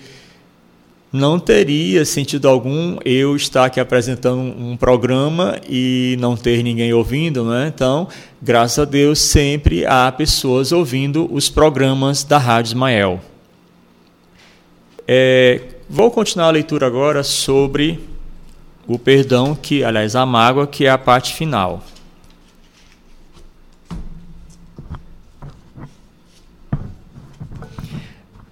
não 1.13 1.39
teria 1.39 2.03
sentido 2.03 2.49
algum 2.49 2.97
eu 3.05 3.37
estar 3.37 3.63
aqui 3.63 3.79
apresentando 3.79 4.41
um 4.41 4.75
programa 4.75 5.57
e 5.67 6.17
não 6.19 6.35
ter 6.35 6.61
ninguém 6.61 6.93
ouvindo, 6.93 7.43
né? 7.45 7.71
Então, 7.73 8.07
graças 8.41 8.79
a 8.79 8.83
Deus, 8.85 9.19
sempre 9.19 9.85
há 9.85 10.11
pessoas 10.11 10.73
ouvindo 10.73 11.33
os 11.33 11.49
programas 11.49 12.25
da 12.25 12.37
Rádio 12.37 12.71
Ismael. 12.71 13.21
É, 15.07 15.61
vou 15.89 16.11
continuar 16.11 16.47
a 16.47 16.51
leitura 16.51 16.85
agora 16.85 17.23
sobre 17.23 17.99
o 18.85 18.99
perdão, 18.99 19.55
que, 19.55 19.83
aliás, 19.83 20.15
a 20.15 20.25
mágoa, 20.25 20.67
que 20.67 20.85
é 20.85 20.89
a 20.89 20.97
parte 20.97 21.33
final. 21.33 21.83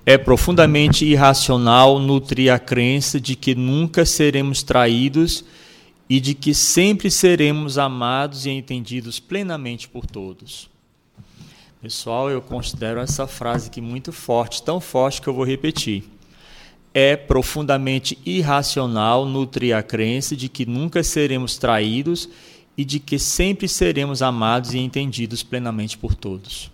É 0.03 0.17
profundamente 0.17 1.05
irracional 1.05 1.99
nutrir 1.99 2.51
a 2.51 2.57
crença 2.57 3.19
de 3.19 3.35
que 3.35 3.53
nunca 3.53 4.05
seremos 4.05 4.63
traídos 4.63 5.43
e 6.09 6.19
de 6.19 6.33
que 6.33 6.53
sempre 6.53 7.11
seremos 7.11 7.77
amados 7.77 8.45
e 8.45 8.49
entendidos 8.49 9.19
plenamente 9.19 9.87
por 9.87 10.05
todos. 10.05 10.69
Pessoal, 11.81 12.29
eu 12.29 12.41
considero 12.41 12.99
essa 12.99 13.27
frase 13.27 13.67
aqui 13.67 13.81
muito 13.81 14.11
forte, 14.11 14.63
tão 14.63 14.79
forte 14.79 15.21
que 15.21 15.27
eu 15.27 15.33
vou 15.33 15.45
repetir. 15.45 16.16
É 16.99 17.15
profundamente 17.15 18.17
irracional 18.25 19.23
nutrir 19.23 19.75
a 19.75 19.83
crença 19.83 20.35
de 20.35 20.49
que 20.49 20.65
nunca 20.65 21.03
seremos 21.03 21.55
traídos 21.55 22.27
e 22.75 22.83
de 22.83 22.99
que 22.99 23.19
sempre 23.19 23.67
seremos 23.67 24.23
amados 24.23 24.73
e 24.73 24.79
entendidos 24.79 25.43
plenamente 25.43 25.95
por 25.95 26.15
todos. 26.15 26.71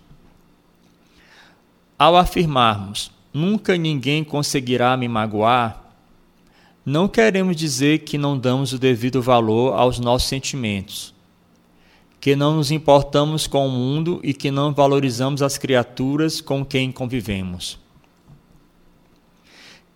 Ao 1.98 2.16
afirmarmos 2.16 3.10
nunca 3.34 3.76
ninguém 3.76 4.24
conseguirá 4.24 4.96
me 4.96 5.08
magoar, 5.08 5.92
não 6.86 7.06
queremos 7.06 7.54
dizer 7.54 7.98
que 7.98 8.16
não 8.16 8.38
damos 8.38 8.72
o 8.72 8.78
devido 8.78 9.20
valor 9.20 9.74
aos 9.74 9.98
nossos 9.98 10.30
sentimentos, 10.30 11.12
que 12.18 12.34
não 12.34 12.56
nos 12.56 12.70
importamos 12.70 13.46
com 13.46 13.66
o 13.66 13.70
mundo 13.70 14.20
e 14.24 14.32
que 14.32 14.50
não 14.50 14.72
valorizamos 14.72 15.42
as 15.42 15.58
criaturas 15.58 16.40
com 16.40 16.64
quem 16.64 16.90
convivemos. 16.90 17.83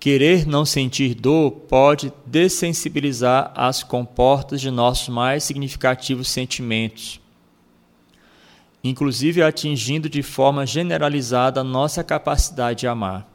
Querer 0.01 0.46
não 0.46 0.64
sentir 0.64 1.14
dor 1.14 1.51
pode 1.51 2.12
dessensibilizar 2.24 3.53
as 3.55 3.82
comportas 3.82 4.61
de 4.61 4.70
nossos 4.70 5.09
mais 5.09 5.42
significativos 5.44 6.28
sentimentos 6.28 7.20
inclusive 8.82 9.42
atingindo 9.42 10.09
de 10.09 10.22
forma 10.22 10.66
generalizada 10.66 11.64
nossa 11.64 12.05
capacidade 12.05 12.80
de 12.80 12.86
amar. 12.86 13.28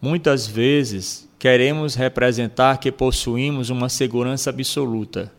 Muitas 0.00 0.46
vezes 0.46 1.28
queremos 1.38 1.94
representar 1.94 2.78
que 2.78 2.90
possuímos 2.90 3.70
uma 3.70 3.88
segurança 3.88 4.50
absoluta, 4.50 5.32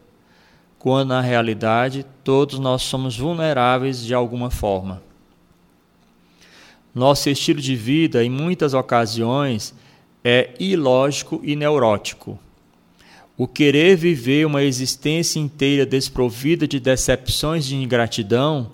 quando 0.78 1.10
na 1.10 1.22
realidade 1.22 2.06
todos 2.24 2.60
nós 2.60 2.82
somos 2.82 3.18
vulneráveis 3.18 4.04
de 4.04 4.14
alguma 4.14 4.50
forma. 4.50 5.02
Nosso 6.94 7.30
estilo 7.30 7.60
de 7.60 7.76
vida, 7.76 8.24
em 8.24 8.30
muitas 8.30 8.74
ocasiões, 8.74 9.74
é 10.24 10.52
ilógico 10.60 11.42
e 11.44 11.56
neurótico. 11.56 12.40
O 13.38 13.48
querer 13.48 13.96
viver 13.96 14.46
uma 14.46 14.64
existência 14.64 15.40
inteira 15.40 15.86
desprovida 15.86 16.68
de 16.68 16.80
decepções 16.80 17.66
de 17.66 17.76
ingratidão, 17.76 18.72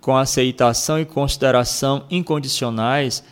com 0.00 0.16
aceitação 0.16 1.00
e 1.00 1.04
consideração 1.04 2.04
incondicionais, 2.10 3.24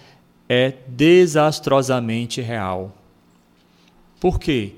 é 0.49 0.75
desastrosamente 0.89 2.41
real. 2.41 2.97
Por 4.19 4.39
quê? 4.39 4.73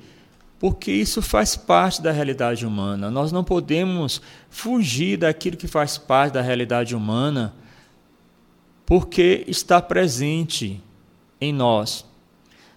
Porque 0.58 0.90
isso 0.90 1.20
faz 1.20 1.54
parte 1.54 2.00
da 2.02 2.10
realidade 2.10 2.66
humana. 2.66 3.10
Nós 3.10 3.30
não 3.30 3.44
podemos 3.44 4.20
fugir 4.48 5.18
daquilo 5.18 5.56
que 5.56 5.68
faz 5.68 5.98
parte 5.98 6.34
da 6.34 6.42
realidade 6.42 6.96
humana, 6.96 7.54
porque 8.84 9.44
está 9.46 9.80
presente 9.80 10.80
em 11.40 11.52
nós. 11.52 12.05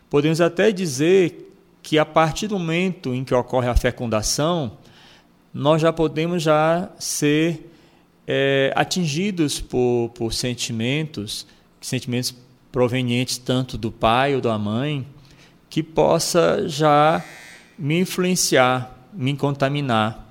Podemos 0.09 0.41
até 0.41 0.71
dizer 0.71 1.53
que 1.83 1.99
a 1.99 2.05
partir 2.05 2.47
do 2.47 2.57
momento 2.57 3.13
em 3.13 3.23
que 3.23 3.33
ocorre 3.33 3.67
a 3.67 3.75
fecundação, 3.75 4.77
nós 5.53 5.81
já 5.81 5.93
podemos 5.93 6.41
já 6.43 6.89
ser 6.97 7.71
é, 8.27 8.71
atingidos 8.75 9.59
por, 9.59 10.11
por 10.15 10.33
sentimentos, 10.33 11.45
sentimentos 11.81 12.33
provenientes 12.71 13.37
tanto 13.37 13.77
do 13.77 13.91
pai 13.91 14.35
ou 14.35 14.41
da 14.41 14.57
mãe, 14.57 15.05
que 15.69 15.83
possa 15.83 16.67
já 16.67 17.23
me 17.77 17.99
influenciar, 17.99 18.95
me 19.13 19.35
contaminar. 19.35 20.27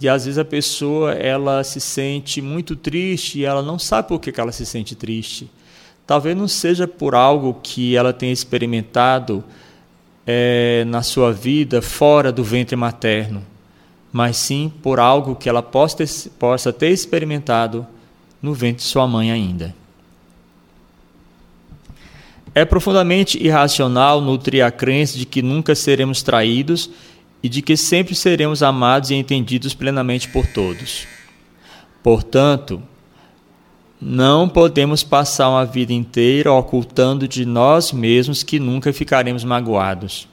E 0.00 0.08
às 0.08 0.24
vezes 0.24 0.38
a 0.38 0.44
pessoa 0.44 1.12
ela 1.12 1.64
se 1.64 1.80
sente 1.80 2.42
muito 2.42 2.76
triste 2.76 3.38
e 3.38 3.44
ela 3.44 3.62
não 3.62 3.78
sabe 3.78 4.08
por 4.08 4.20
que 4.20 4.38
ela 4.38 4.52
se 4.52 4.66
sente 4.66 4.94
triste. 4.94 5.50
Talvez 6.06 6.36
não 6.36 6.46
seja 6.46 6.86
por 6.86 7.14
algo 7.14 7.58
que 7.62 7.96
ela 7.96 8.12
tenha 8.12 8.32
experimentado 8.32 9.42
é, 10.26 10.84
na 10.86 11.02
sua 11.02 11.32
vida 11.32 11.80
fora 11.80 12.30
do 12.30 12.44
ventre 12.44 12.76
materno, 12.76 13.42
mas 14.12 14.36
sim 14.36 14.72
por 14.82 15.00
algo 15.00 15.34
que 15.34 15.48
ela 15.48 15.62
possa 15.62 15.98
ter, 15.98 16.08
possa 16.38 16.72
ter 16.72 16.90
experimentado 16.90 17.86
no 18.40 18.52
ventre 18.52 18.84
de 18.84 18.90
sua 18.90 19.06
mãe 19.06 19.30
ainda. 19.30 19.74
É 22.54 22.64
profundamente 22.64 23.42
irracional 23.42 24.20
nutrir 24.20 24.64
a 24.64 24.70
crença 24.70 25.18
de 25.18 25.24
que 25.24 25.42
nunca 25.42 25.74
seremos 25.74 26.22
traídos 26.22 26.88
e 27.42 27.48
de 27.48 27.60
que 27.60 27.76
sempre 27.76 28.14
seremos 28.14 28.62
amados 28.62 29.10
e 29.10 29.14
entendidos 29.14 29.74
plenamente 29.74 30.28
por 30.28 30.46
todos. 30.46 31.06
Portanto, 32.02 32.80
não 34.06 34.46
podemos 34.46 35.02
passar 35.02 35.48
uma 35.48 35.64
vida 35.64 35.90
inteira 35.90 36.52
ocultando 36.52 37.26
de 37.26 37.46
nós 37.46 37.90
mesmos 37.90 38.42
que 38.42 38.60
nunca 38.60 38.92
ficaremos 38.92 39.44
magoados. 39.44 40.28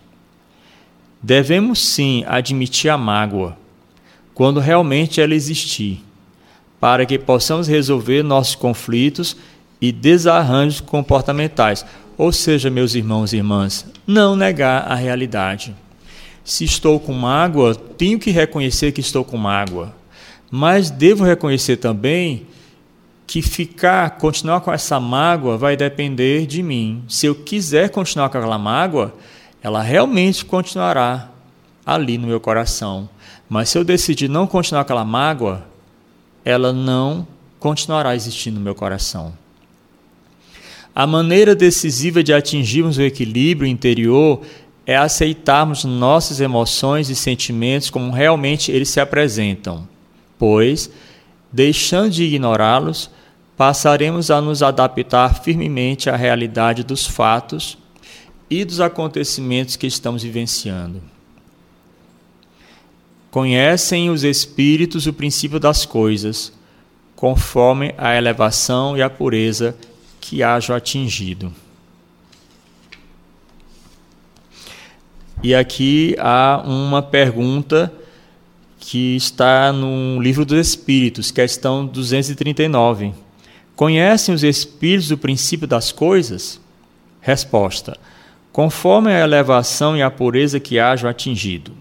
Devemos 1.23 1.79
sim 1.79 2.25
admitir 2.27 2.89
a 2.89 2.97
mágoa, 2.97 3.55
quando 4.33 4.59
realmente 4.59 5.21
ela 5.21 5.33
existir, 5.33 6.03
para 6.81 7.05
que 7.05 7.17
possamos 7.17 7.65
resolver 7.65 8.23
nossos 8.23 8.55
conflitos 8.55 9.37
e 9.79 9.89
desarranjos 9.89 10.81
comportamentais. 10.81 11.85
Ou 12.17 12.33
seja, 12.33 12.69
meus 12.69 12.93
irmãos 12.93 13.31
e 13.31 13.37
irmãs, 13.37 13.85
não 14.05 14.35
negar 14.35 14.81
a 14.81 14.95
realidade. 14.95 15.73
Se 16.43 16.65
estou 16.65 16.99
com 16.99 17.13
mágoa, 17.13 17.73
tenho 17.73 18.19
que 18.19 18.31
reconhecer 18.31 18.91
que 18.91 18.99
estou 18.99 19.23
com 19.23 19.37
mágoa, 19.37 19.95
mas 20.49 20.89
devo 20.89 21.23
reconhecer 21.23 21.77
também 21.77 22.47
que 23.31 23.41
ficar, 23.41 24.17
continuar 24.17 24.59
com 24.59 24.73
essa 24.73 24.99
mágoa 24.99 25.57
vai 25.57 25.77
depender 25.77 26.45
de 26.45 26.61
mim. 26.61 27.01
Se 27.07 27.25
eu 27.25 27.33
quiser 27.33 27.89
continuar 27.89 28.27
com 28.27 28.37
aquela 28.37 28.57
mágoa, 28.57 29.15
ela 29.63 29.81
realmente 29.81 30.43
continuará 30.43 31.29
ali 31.85 32.17
no 32.17 32.27
meu 32.27 32.41
coração. 32.41 33.07
Mas 33.47 33.69
se 33.69 33.77
eu 33.77 33.85
decidir 33.85 34.27
não 34.27 34.45
continuar 34.45 34.83
com 34.83 34.87
aquela 34.87 35.05
mágoa, 35.05 35.65
ela 36.43 36.73
não 36.73 37.25
continuará 37.57 38.13
existindo 38.13 38.59
no 38.59 38.65
meu 38.65 38.75
coração. 38.75 39.31
A 40.93 41.07
maneira 41.07 41.55
decisiva 41.55 42.21
de 42.21 42.33
atingirmos 42.33 42.97
o 42.97 43.01
equilíbrio 43.01 43.65
interior 43.65 44.41
é 44.85 44.97
aceitarmos 44.97 45.85
nossas 45.85 46.41
emoções 46.41 47.09
e 47.09 47.15
sentimentos 47.15 47.89
como 47.89 48.11
realmente 48.11 48.73
eles 48.73 48.89
se 48.89 48.99
apresentam, 48.99 49.87
pois, 50.37 50.91
deixando 51.49 52.09
de 52.09 52.25
ignorá-los, 52.25 53.09
passaremos 53.61 54.31
a 54.31 54.41
nos 54.41 54.63
adaptar 54.63 55.43
firmemente 55.43 56.09
à 56.09 56.15
realidade 56.15 56.83
dos 56.83 57.05
fatos 57.05 57.77
e 58.49 58.65
dos 58.65 58.81
acontecimentos 58.81 59.75
que 59.75 59.85
estamos 59.85 60.23
vivenciando. 60.23 60.99
Conhecem 63.29 64.09
os 64.09 64.23
espíritos 64.23 65.05
o 65.05 65.13
princípio 65.13 65.59
das 65.59 65.85
coisas, 65.85 66.51
conforme 67.15 67.93
a 67.99 68.15
elevação 68.15 68.97
e 68.97 69.03
a 69.03 69.11
pureza 69.11 69.77
que 70.19 70.41
haja 70.41 70.75
atingido. 70.75 71.53
E 75.43 75.53
aqui 75.53 76.15
há 76.17 76.63
uma 76.65 77.03
pergunta 77.03 77.93
que 78.79 79.15
está 79.15 79.71
no 79.71 80.19
Livro 80.19 80.43
dos 80.45 80.57
Espíritos, 80.57 81.29
questão 81.29 81.85
239. 81.85 83.20
Conhecem 83.81 84.35
os 84.35 84.43
espíritos 84.43 85.09
o 85.09 85.17
princípio 85.17 85.67
das 85.67 85.91
coisas? 85.91 86.61
Resposta: 87.19 87.97
Conforme 88.51 89.11
a 89.11 89.21
elevação 89.21 89.97
e 89.97 90.03
a 90.03 90.11
pureza 90.11 90.59
que 90.59 90.77
hajam 90.77 91.09
atingido, 91.09 91.71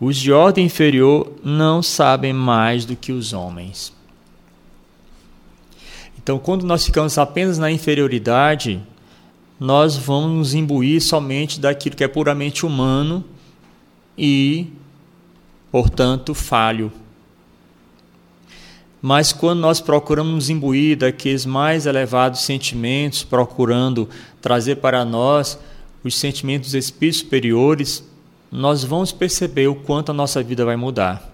os 0.00 0.16
de 0.16 0.32
ordem 0.32 0.66
inferior 0.66 1.32
não 1.44 1.80
sabem 1.80 2.32
mais 2.32 2.84
do 2.84 2.96
que 2.96 3.12
os 3.12 3.32
homens. 3.32 3.94
Então, 6.20 6.40
quando 6.40 6.66
nós 6.66 6.84
ficamos 6.84 7.16
apenas 7.16 7.56
na 7.56 7.70
inferioridade, 7.70 8.82
nós 9.60 9.96
vamos 9.96 10.32
nos 10.32 10.54
imbuir 10.54 11.00
somente 11.00 11.60
daquilo 11.60 11.94
que 11.94 12.02
é 12.02 12.08
puramente 12.08 12.66
humano 12.66 13.24
e, 14.18 14.72
portanto, 15.70 16.34
falho. 16.34 16.90
Mas 19.00 19.32
quando 19.32 19.60
nós 19.60 19.80
procuramos 19.80 20.50
imbuir 20.50 20.96
daqueles 20.96 21.46
mais 21.46 21.86
elevados 21.86 22.40
sentimentos, 22.40 23.22
procurando 23.22 24.08
trazer 24.40 24.76
para 24.76 25.04
nós 25.04 25.58
os 26.02 26.16
sentimentos 26.16 26.72
dos 26.72 26.84
espíritos 26.84 27.20
superiores, 27.20 28.04
nós 28.50 28.82
vamos 28.82 29.12
perceber 29.12 29.68
o 29.68 29.74
quanto 29.74 30.10
a 30.10 30.14
nossa 30.14 30.42
vida 30.42 30.64
vai 30.64 30.76
mudar. 30.76 31.32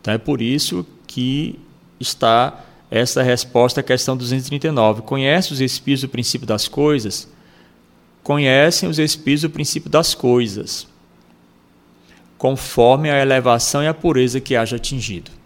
Então 0.00 0.12
é 0.12 0.18
por 0.18 0.42
isso 0.42 0.86
que 1.06 1.58
está 1.98 2.64
essa 2.90 3.22
resposta 3.22 3.80
à 3.80 3.82
questão 3.82 4.16
239. 4.16 5.02
Conhece 5.02 5.52
os 5.52 5.60
espíritos 5.60 6.02
do 6.02 6.08
princípio 6.08 6.46
das 6.46 6.68
coisas? 6.68 7.28
Conhecem 8.22 8.88
os 8.88 8.98
espíritos 8.98 9.42
do 9.42 9.50
princípio 9.50 9.88
das 9.88 10.14
coisas, 10.14 10.86
conforme 12.36 13.10
a 13.10 13.20
elevação 13.20 13.82
e 13.82 13.86
a 13.86 13.94
pureza 13.94 14.40
que 14.40 14.54
haja 14.54 14.76
atingido. 14.76 15.37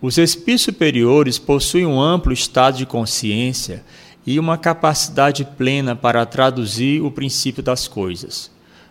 Os 0.00 0.18
espíritos 0.18 0.62
superiores 0.62 1.38
possuem 1.38 1.86
um 1.86 2.00
amplo 2.00 2.32
estado 2.32 2.78
de 2.78 2.86
consciência 2.86 3.84
e 4.26 4.38
uma 4.38 4.56
capacidade 4.56 5.44
plena 5.44 5.96
para 5.96 6.24
traduzir 6.24 7.02
o 7.02 7.10
princípio 7.10 7.62
das 7.62 7.88
coisas. 7.88 8.50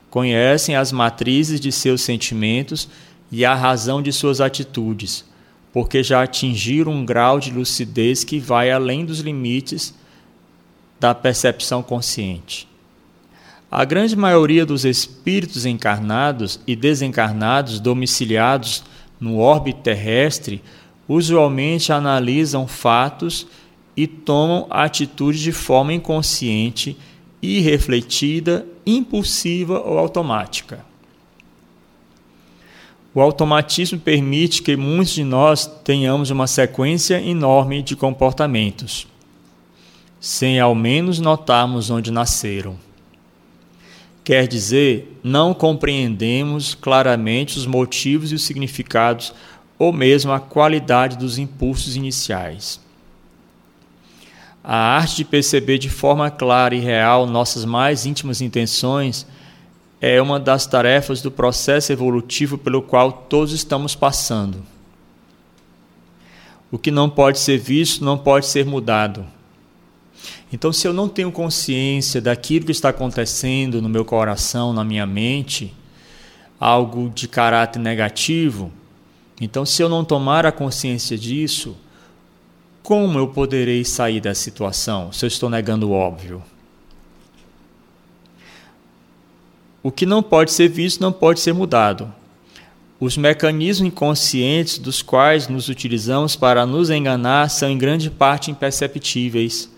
Conhecem 0.10 0.76
as 0.76 0.91
matrizes 0.91 1.60
de 1.60 1.72
seus 1.72 2.01
sentimentos 2.01 2.89
e 3.32 3.45
a 3.45 3.53
razão 3.53 4.01
de 4.01 4.12
suas 4.12 4.41
atitudes 4.41 5.26
porque 5.78 6.01
já 6.01 6.24
atingiram 6.24 6.91
um 6.91 7.05
grau 7.05 7.39
de 7.39 7.51
lucidez 7.51 8.24
que 8.24 8.39
vai 8.39 8.72
além 8.72 9.05
dos 9.05 9.20
limites 9.20 9.93
da 10.99 11.14
percepção 11.14 11.84
consciente. 11.84 12.68
A 13.70 13.86
grande 13.86 14.16
maioria 14.16 14.66
dos 14.66 14.86
espíritos 14.86 15.68
encarnados 15.68 16.60
e 16.66 16.76
desencarnados 16.76 17.80
domiciliados 17.80 18.84
no 19.20 19.38
orbe 19.38 19.72
terrestre 19.72 20.64
usualmente 21.08 21.91
analisam 21.91 22.68
fatos 22.68 23.47
e 23.95 24.05
tomam 24.05 24.68
atitudes 24.70 25.41
de 25.41 25.51
forma 25.51 25.93
inconsciente, 25.93 26.97
irrefletida, 27.41 28.66
impulsiva 28.86 29.80
ou 29.80 29.97
automática. 29.97 30.86
O 33.14 33.22
automatismo 33.22 33.99
permite 33.99 34.62
que 34.62 34.76
muitos 34.76 35.16
de 35.16 35.24
nós 35.24 35.66
tenhamos 35.84 36.30
uma 36.30 36.45
sequência 36.45 37.20
enorme 37.20 37.82
de 37.82 37.95
comportamentos, 37.95 39.08
sem 40.20 40.60
ao 40.60 40.76
menos 40.76 41.18
notarmos 41.18 41.89
onde 41.89 42.12
nasceram. 42.12 42.78
Quer 44.24 44.47
dizer, 44.47 45.18
não 45.24 45.53
compreendemos 45.53 46.76
claramente 46.76 47.58
os 47.58 47.66
motivos 47.66 48.32
e 48.32 48.36
os 48.36 48.43
significados, 48.43 49.34
ou 49.78 49.93
mesmo 49.93 50.32
a 50.32 50.39
qualidade 50.39 51.17
dos 51.17 51.38
impulsos 51.38 51.95
iniciais. 51.95 52.80
A 54.63 54.75
arte 54.75 55.17
de 55.17 55.25
perceber 55.25 55.78
de 55.78 55.89
forma 55.89 56.30
clara 56.30 56.75
e 56.75 56.80
real 56.80 57.25
nossas 57.25 57.63
mais 57.63 58.05
íntimas 58.05 58.41
intenções 58.41 59.25
é 60.01 60.21
uma 60.21 60.39
das 60.39 60.65
tarefas 60.65 61.21
do 61.21 61.32
processo 61.32 61.91
evolutivo 61.91 62.57
pelo 62.57 62.82
qual 62.82 63.11
todos 63.11 63.53
estamos 63.53 63.95
passando. 63.95 64.61
O 66.69 66.78
que 66.78 66.91
não 66.91 67.09
pode 67.09 67.39
ser 67.39 67.57
visto 67.57 68.03
não 68.03 68.17
pode 68.17 68.45
ser 68.45 68.65
mudado. 68.65 69.25
Então, 70.51 70.73
se 70.73 70.88
eu 70.88 70.93
não 70.93 71.07
tenho 71.07 71.32
consciência 71.32 72.21
daquilo 72.21 72.65
que 72.65 72.71
está 72.71 72.89
acontecendo 72.89 73.82
no 73.82 73.89
meu 73.89 74.03
coração, 74.03 74.73
na 74.73 74.84
minha 74.84 75.05
mente, 75.05 75.73
algo 76.59 77.09
de 77.09 77.28
caráter 77.28 77.80
negativo, 77.80 78.71
então, 79.39 79.65
se 79.65 79.83
eu 79.83 79.89
não 79.89 80.03
tomar 80.03 80.45
a 80.45 80.51
consciência 80.51 81.17
disso, 81.17 81.77
como 82.81 83.19
eu 83.19 83.27
poderei 83.27 83.83
sair 83.85 84.19
dessa 84.19 84.41
situação 84.41 85.11
se 85.11 85.25
eu 85.25 85.27
estou 85.27 85.49
negando 85.49 85.89
o 85.89 85.91
óbvio? 85.91 86.41
O 89.83 89.91
que 89.91 90.05
não 90.05 90.23
pode 90.23 90.51
ser 90.51 90.67
visto 90.67 90.99
não 90.99 91.11
pode 91.11 91.39
ser 91.39 91.53
mudado. 91.53 92.11
Os 92.99 93.15
mecanismos 93.15 93.88
inconscientes 93.88 94.79
dos 94.79 95.03
quais 95.03 95.47
nos 95.47 95.69
utilizamos 95.69 96.35
para 96.35 96.65
nos 96.65 96.89
enganar 96.89 97.49
são 97.49 97.69
em 97.69 97.77
grande 97.77 98.09
parte 98.09 98.49
imperceptíveis, 98.49 99.69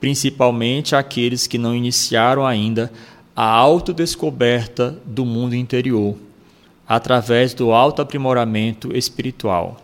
principalmente 0.00 0.96
aqueles 0.96 1.46
que 1.46 1.58
não 1.58 1.74
iniciaram 1.74 2.46
ainda 2.46 2.90
a 3.36 3.44
autodescoberta 3.44 4.98
do 5.04 5.26
mundo 5.26 5.54
interior, 5.54 6.16
através 6.88 7.54
do 7.54 7.72
autoaprimoramento 7.72 8.96
espiritual. 8.96 9.80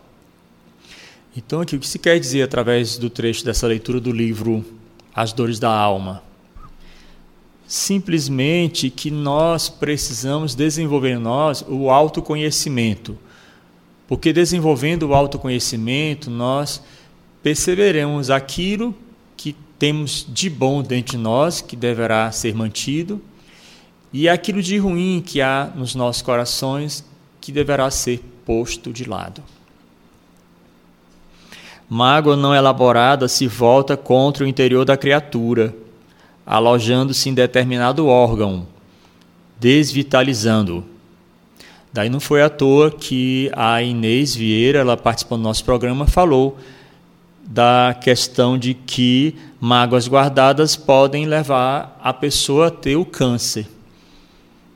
Então, 1.36 1.60
aqui, 1.60 1.76
o 1.76 1.80
que 1.80 1.88
se 1.88 1.98
quer 1.98 2.18
dizer 2.20 2.42
através 2.42 2.98
do 2.98 3.08
trecho 3.08 3.44
dessa 3.44 3.66
leitura 3.66 4.00
do 4.00 4.12
livro 4.12 4.64
As 5.14 5.32
Dores 5.32 5.58
da 5.58 5.70
Alma? 5.70 6.22
simplesmente 7.72 8.90
que 8.90 9.10
nós 9.10 9.70
precisamos 9.70 10.54
desenvolver 10.54 11.12
em 11.12 11.18
nós 11.18 11.64
o 11.66 11.88
autoconhecimento. 11.88 13.16
Porque 14.06 14.30
desenvolvendo 14.30 15.04
o 15.04 15.14
autoconhecimento, 15.14 16.30
nós 16.30 16.82
perceberemos 17.42 18.28
aquilo 18.28 18.94
que 19.38 19.56
temos 19.78 20.26
de 20.28 20.50
bom 20.50 20.82
dentro 20.82 21.12
de 21.12 21.16
nós, 21.16 21.62
que 21.62 21.74
deverá 21.74 22.30
ser 22.30 22.54
mantido, 22.54 23.22
e 24.12 24.28
aquilo 24.28 24.62
de 24.62 24.76
ruim 24.78 25.22
que 25.24 25.40
há 25.40 25.70
nos 25.74 25.94
nossos 25.94 26.22
corações, 26.22 27.04
que 27.40 27.50
deverá 27.50 27.90
ser 27.90 28.22
posto 28.44 28.92
de 28.92 29.04
lado. 29.08 29.42
Mágoa 31.88 32.36
não 32.36 32.54
elaborada 32.54 33.28
se 33.28 33.46
volta 33.46 33.96
contra 33.96 34.44
o 34.44 34.46
interior 34.46 34.84
da 34.84 34.96
criatura 34.96 35.74
alojando-se 36.46 37.28
em 37.28 37.34
determinado 37.34 38.06
órgão, 38.06 38.66
desvitalizando-o. 39.58 40.84
Daí 41.92 42.08
não 42.08 42.20
foi 42.20 42.42
à 42.42 42.48
toa 42.48 42.90
que 42.90 43.50
a 43.54 43.82
Inês 43.82 44.34
Vieira, 44.34 44.80
ela 44.80 44.96
participou 44.96 45.36
do 45.36 45.44
nosso 45.44 45.64
programa, 45.64 46.06
falou 46.06 46.58
da 47.44 47.96
questão 48.00 48.56
de 48.56 48.72
que 48.72 49.36
mágoas 49.60 50.08
guardadas 50.08 50.74
podem 50.74 51.26
levar 51.26 51.98
a 52.02 52.12
pessoa 52.12 52.68
a 52.68 52.70
ter 52.70 52.96
o 52.96 53.04
câncer. 53.04 53.66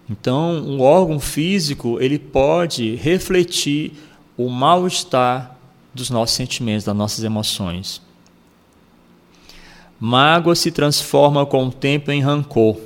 Então, 0.08 0.52
um 0.58 0.80
órgão 0.80 1.18
físico, 1.18 1.98
ele 2.00 2.18
pode 2.18 2.94
refletir 2.94 3.92
o 4.36 4.48
mal-estar 4.48 5.56
dos 5.92 6.10
nossos 6.10 6.36
sentimentos, 6.36 6.84
das 6.84 6.94
nossas 6.94 7.24
emoções. 7.24 8.00
Mágoa 9.98 10.54
se 10.54 10.70
transforma 10.70 11.44
com 11.46 11.66
o 11.66 11.72
tempo 11.72 12.12
em 12.12 12.20
rancor, 12.20 12.78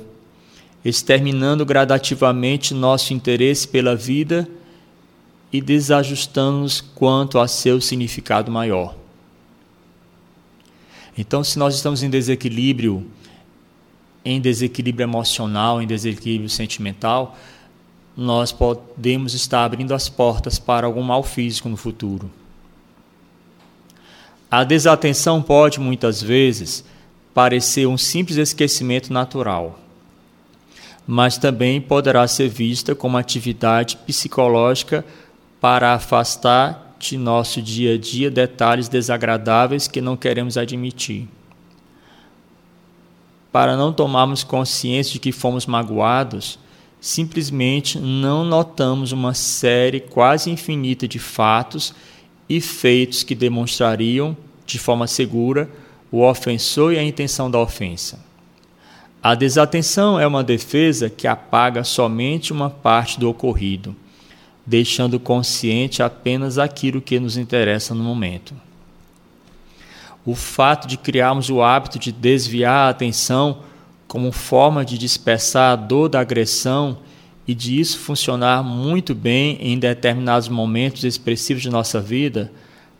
exterminando 0.83 1.65
gradativamente 1.65 2.73
nosso 2.73 3.13
interesse 3.13 3.67
pela 3.67 3.95
vida 3.95 4.47
e 5.51 5.61
desajustando-nos 5.61 6.79
quanto 6.79 7.37
a 7.37 7.47
seu 7.47 7.81
significado 7.81 8.49
maior. 8.49 8.95
Então, 11.17 11.43
se 11.43 11.59
nós 11.59 11.75
estamos 11.75 12.01
em 12.01 12.09
desequilíbrio, 12.09 13.05
em 14.23 14.39
desequilíbrio 14.39 15.03
emocional, 15.03 15.81
em 15.81 15.87
desequilíbrio 15.87 16.49
sentimental, 16.49 17.37
nós 18.15 18.51
podemos 18.51 19.33
estar 19.33 19.63
abrindo 19.63 19.93
as 19.93 20.09
portas 20.09 20.59
para 20.59 20.85
algum 20.85 21.01
mal 21.01 21.23
físico 21.23 21.69
no 21.69 21.77
futuro. 21.77 22.29
A 24.49 24.63
desatenção 24.63 25.41
pode, 25.41 25.79
muitas 25.79 26.21
vezes, 26.21 26.83
parecer 27.33 27.87
um 27.87 27.97
simples 27.97 28.37
esquecimento 28.37 29.11
natural, 29.13 29.79
mas 31.07 31.37
também 31.37 31.79
poderá 31.79 32.27
ser 32.27 32.49
vista 32.49 32.93
como 32.93 33.17
atividade 33.17 33.97
psicológica 33.97 35.05
para 35.59 35.93
afastar 35.93 36.95
de 36.99 37.17
nosso 37.17 37.61
dia 37.61 37.95
a 37.95 37.97
dia 37.97 38.29
detalhes 38.29 38.87
desagradáveis 38.87 39.87
que 39.87 40.01
não 40.01 40.17
queremos 40.17 40.57
admitir. 40.57 41.27
Para 43.51 43.75
não 43.75 43.91
tomarmos 43.91 44.43
consciência 44.43 45.13
de 45.13 45.19
que 45.19 45.31
fomos 45.31 45.65
magoados, 45.65 46.57
simplesmente 47.01 47.99
não 47.99 48.45
notamos 48.45 49.11
uma 49.11 49.33
série 49.33 49.99
quase 49.99 50.49
infinita 50.49 51.07
de 51.07 51.19
fatos 51.19 51.93
e 52.47 52.61
feitos 52.61 53.23
que 53.23 53.35
demonstrariam, 53.35 54.37
de 54.65 54.79
forma 54.79 55.07
segura, 55.07 55.69
o 56.11 56.21
ofensor 56.21 56.93
e 56.93 56.99
a 56.99 57.03
intenção 57.03 57.49
da 57.49 57.59
ofensa. 57.59 58.19
A 59.23 59.35
desatenção 59.35 60.19
é 60.19 60.25
uma 60.25 60.43
defesa 60.43 61.09
que 61.09 61.27
apaga 61.27 61.83
somente 61.83 62.51
uma 62.51 62.69
parte 62.69 63.19
do 63.19 63.29
ocorrido, 63.29 63.95
deixando 64.65 65.19
consciente 65.19 66.01
apenas 66.01 66.57
aquilo 66.57 67.01
que 67.01 67.19
nos 67.19 67.37
interessa 67.37 67.93
no 67.93 68.03
momento. 68.03 68.53
O 70.25 70.35
fato 70.35 70.87
de 70.87 70.97
criarmos 70.97 71.49
o 71.49 71.61
hábito 71.61 71.97
de 71.97 72.11
desviar 72.11 72.87
a 72.87 72.89
atenção 72.89 73.59
como 74.07 74.31
forma 74.31 74.83
de 74.85 74.97
dispersar 74.97 75.71
a 75.71 75.75
dor 75.75 76.09
da 76.09 76.19
agressão 76.19 76.97
e 77.47 77.55
de 77.55 77.79
isso 77.79 77.97
funcionar 77.97 78.63
muito 78.63 79.15
bem 79.15 79.57
em 79.59 79.79
determinados 79.79 80.47
momentos 80.47 81.03
expressivos 81.03 81.63
de 81.63 81.69
nossa 81.69 81.99
vida, 81.99 82.51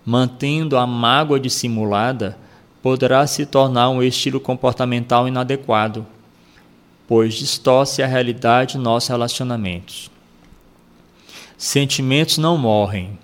mantendo 0.05 0.77
a 0.77 0.87
mágoa 0.87 1.39
dissimulada, 1.39 2.37
poderá 2.81 3.27
se 3.27 3.45
tornar 3.45 3.89
um 3.89 4.01
estilo 4.01 4.39
comportamental 4.39 5.27
inadequado, 5.27 6.05
pois 7.07 7.35
distorce 7.35 8.01
a 8.01 8.07
realidade 8.07 8.73
de 8.73 8.79
nossos 8.79 9.09
relacionamentos. 9.09 10.09
Sentimentos 11.57 12.39
não 12.39 12.57
morrem. 12.57 13.19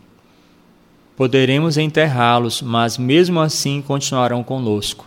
Poderemos 1.18 1.78
enterrá-los, 1.78 2.62
mas 2.62 2.98
mesmo 2.98 3.42
assim 3.42 3.82
continuarão 3.82 4.42
conosco 4.42 5.06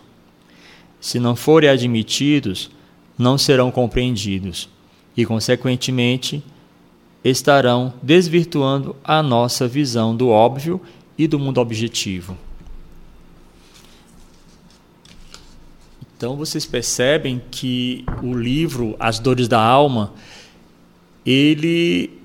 se 1.01 1.19
não 1.19 1.35
forem 1.35 1.67
admitidos, 1.67 2.69
não 3.17 3.35
serão 3.37 3.71
compreendidos 3.71 4.69
e, 5.17 5.25
consequentemente, 5.25 6.43
estarão 7.23 7.93
desvirtuando 8.03 8.95
a 9.03 9.23
nossa 9.23 9.67
visão 9.67 10.15
do 10.15 10.29
óbvio 10.29 10.79
e 11.17 11.27
do 11.27 11.39
mundo 11.39 11.59
objetivo. 11.59 12.37
Então 16.15 16.35
vocês 16.35 16.67
percebem 16.67 17.41
que 17.49 18.05
o 18.21 18.35
livro 18.35 18.95
As 18.99 19.17
Dores 19.17 19.47
da 19.47 19.59
Alma 19.59 20.13
ele 21.25 22.20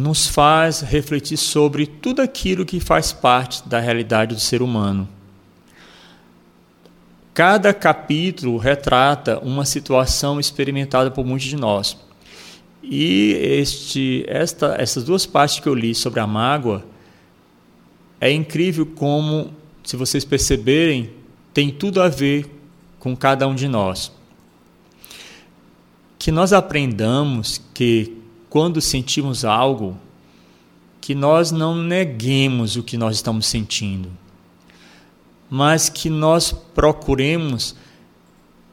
nos 0.00 0.26
faz 0.26 0.80
refletir 0.80 1.36
sobre 1.36 1.86
tudo 1.86 2.22
aquilo 2.22 2.64
que 2.64 2.80
faz 2.80 3.12
parte 3.12 3.68
da 3.68 3.78
realidade 3.78 4.34
do 4.34 4.40
ser 4.40 4.62
humano. 4.62 5.08
Cada 7.34 7.72
capítulo 7.72 8.56
retrata 8.56 9.38
uma 9.38 9.64
situação 9.64 10.40
experimentada 10.40 11.10
por 11.10 11.24
muitos 11.24 11.46
de 11.46 11.56
nós. 11.56 11.96
E 12.82 13.32
este, 13.40 14.24
esta, 14.26 14.74
essas 14.78 15.04
duas 15.04 15.26
partes 15.26 15.60
que 15.60 15.68
eu 15.68 15.74
li 15.74 15.94
sobre 15.94 16.18
a 16.18 16.26
mágoa, 16.26 16.84
é 18.20 18.32
incrível 18.32 18.84
como, 18.84 19.52
se 19.84 19.96
vocês 19.96 20.24
perceberem, 20.24 21.10
tem 21.54 21.70
tudo 21.70 22.02
a 22.02 22.08
ver 22.08 22.50
com 22.98 23.16
cada 23.16 23.46
um 23.46 23.54
de 23.54 23.68
nós. 23.68 24.12
Que 26.18 26.30
nós 26.32 26.52
aprendamos 26.52 27.60
que 27.72 28.19
quando 28.50 28.82
sentimos 28.82 29.44
algo, 29.44 29.96
que 31.00 31.14
nós 31.14 31.50
não 31.50 31.74
neguemos 31.74 32.76
o 32.76 32.82
que 32.82 32.98
nós 32.98 33.16
estamos 33.16 33.46
sentindo 33.46 34.10
mas 35.50 35.88
que 35.88 36.08
nós 36.08 36.52
procuremos 36.52 37.74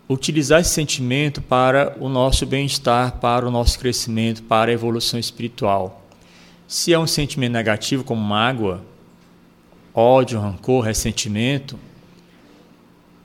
utilizar 0.08 0.62
esse 0.62 0.70
sentimento 0.70 1.42
para 1.42 1.98
o 2.00 2.08
nosso 2.08 2.46
bem-estar, 2.46 3.14
para 3.14 3.48
o 3.48 3.52
nosso 3.52 3.80
crescimento, 3.80 4.44
para 4.44 4.70
a 4.70 4.74
evolução 4.74 5.20
espiritual. 5.20 6.06
Se 6.68 6.94
é 6.94 7.00
um 7.00 7.08
sentimento 7.08 7.54
negativo, 7.54 8.04
como 8.04 8.22
mágoa, 8.22 8.82
ódio, 9.94 10.40
rancor, 10.40 10.86
ressentimento, 10.86 11.80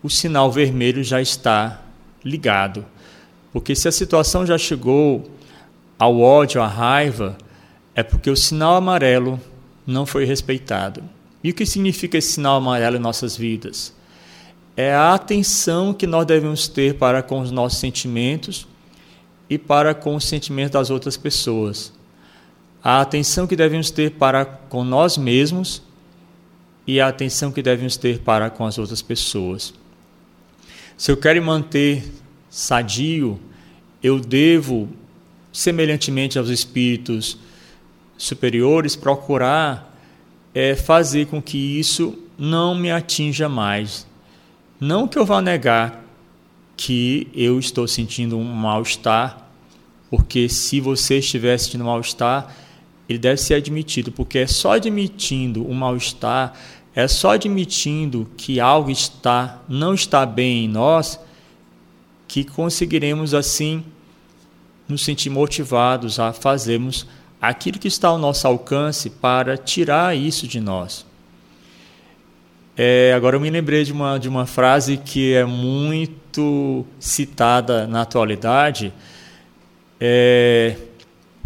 o 0.03 0.09
sinal 0.09 0.51
vermelho 0.51 1.05
já 1.05 1.21
está 1.21 1.83
ligado. 2.25 2.87
Porque 3.53 3.77
se 3.77 3.87
a 3.87 3.93
situação 3.93 4.47
já 4.47 4.57
chegou 4.57 5.31
ao 6.03 6.19
ódio, 6.19 6.61
à 6.61 6.67
raiva, 6.67 7.39
é 7.95 8.03
porque 8.03 8.29
o 8.29 8.35
sinal 8.35 8.75
amarelo 8.75 9.41
não 9.87 10.05
foi 10.05 10.25
respeitado. 10.25 11.01
E 11.45 11.51
o 11.51 11.55
que 11.55 11.65
significa 11.65 12.19
esse 12.19 12.33
sinal 12.33 12.57
amarelo 12.57 12.97
em 12.97 12.99
nossas 12.99 13.37
vidas? 13.37 13.95
É 14.77 14.93
a 14.93 15.15
atenção 15.15 15.95
que 15.95 16.05
nós 16.05 16.27
devemos 16.27 16.67
ter 16.67 16.99
para 16.99 17.23
com 17.23 17.39
os 17.39 17.53
nossos 17.53 17.79
sentimentos 17.79 18.67
e 19.49 19.57
para 19.57 19.95
com 19.95 20.17
os 20.17 20.25
sentimentos 20.25 20.73
das 20.73 20.91
outras 20.91 21.17
pessoas. 21.17 21.93
A 22.83 23.01
atenção 23.01 23.47
que 23.47 23.55
devemos 23.55 23.89
ter 23.89 24.11
para 24.11 24.45
com 24.45 24.83
nós 24.83 25.17
mesmos 25.17 25.85
e 26.85 27.01
a 27.01 27.07
atenção 27.07 27.53
que 27.53 27.63
devemos 27.63 27.97
ter 27.97 28.19
para 28.19 28.51
com 28.51 28.67
as 28.67 28.77
outras 28.77 29.03
pessoas. 29.03 29.73
Se 30.97 31.13
eu 31.13 31.17
quero 31.17 31.41
manter 31.45 32.13
sadio, 32.51 33.39
eu 34.03 34.19
devo, 34.19 34.89
semelhantemente 35.53 36.39
aos 36.39 36.49
espíritos 36.49 37.39
superiores, 38.17 38.97
procurar 38.97 39.91
é 40.55 40.75
fazer 40.75 41.27
com 41.27 41.41
que 41.41 41.79
isso 41.79 42.19
não 42.39 42.75
me 42.75 42.91
atinja 42.91 43.49
mais. 43.49 44.07
Não 44.81 45.07
que 45.07 45.19
eu 45.19 45.25
vá 45.25 45.41
negar 45.41 46.05
que 46.77 47.29
eu 47.35 47.59
estou 47.59 47.87
sentindo 47.87 48.37
um 48.37 48.45
mal-estar, 48.45 49.49
porque 50.11 50.49
se 50.49 50.81
você 50.81 51.19
estiver 51.19 51.57
sentindo 51.59 51.85
mal-estar, 51.85 52.55
ele 53.09 53.19
deve 53.19 53.41
ser 53.41 53.55
admitido, 53.55 54.11
porque 54.11 54.39
é 54.39 54.47
só 54.47 54.73
admitindo 54.73 55.65
o 55.65 55.75
mal-estar, 55.75 56.53
é 56.95 57.07
só 57.09 57.33
admitindo 57.33 58.29
que 58.37 58.61
algo 58.61 58.91
está 58.91 59.63
não 59.69 59.95
está 59.95 60.27
bem 60.27 60.65
em 60.65 60.69
nós 60.69 61.19
que 62.29 62.45
conseguiremos 62.45 63.35
assim 63.35 63.85
nos 64.89 65.05
sentir 65.05 65.31
motivados 65.31 66.19
a 66.19 66.33
fazermos 66.33 67.07
aquilo 67.41 67.79
que 67.79 67.89
está 67.89 68.09
ao 68.09 68.19
nosso 68.19 68.47
alcance 68.47 69.11
para 69.11 69.57
tirar 69.57 70.17
isso 70.17 70.47
de 70.47 70.61
nós. 70.61 71.05
É, 72.77 73.13
agora 73.15 73.37
eu 73.37 73.41
me 73.41 73.51
lembrei 73.51 73.85
de 73.85 73.93
uma, 73.93 74.19
de 74.19 74.29
uma 74.29 74.47
frase 74.47 74.97
que 74.97 75.35
é 75.35 75.45
muito 75.45 76.87
citada 76.99 77.87
na 77.87 78.03
atualidade. 78.03 78.93
É, 80.01 80.77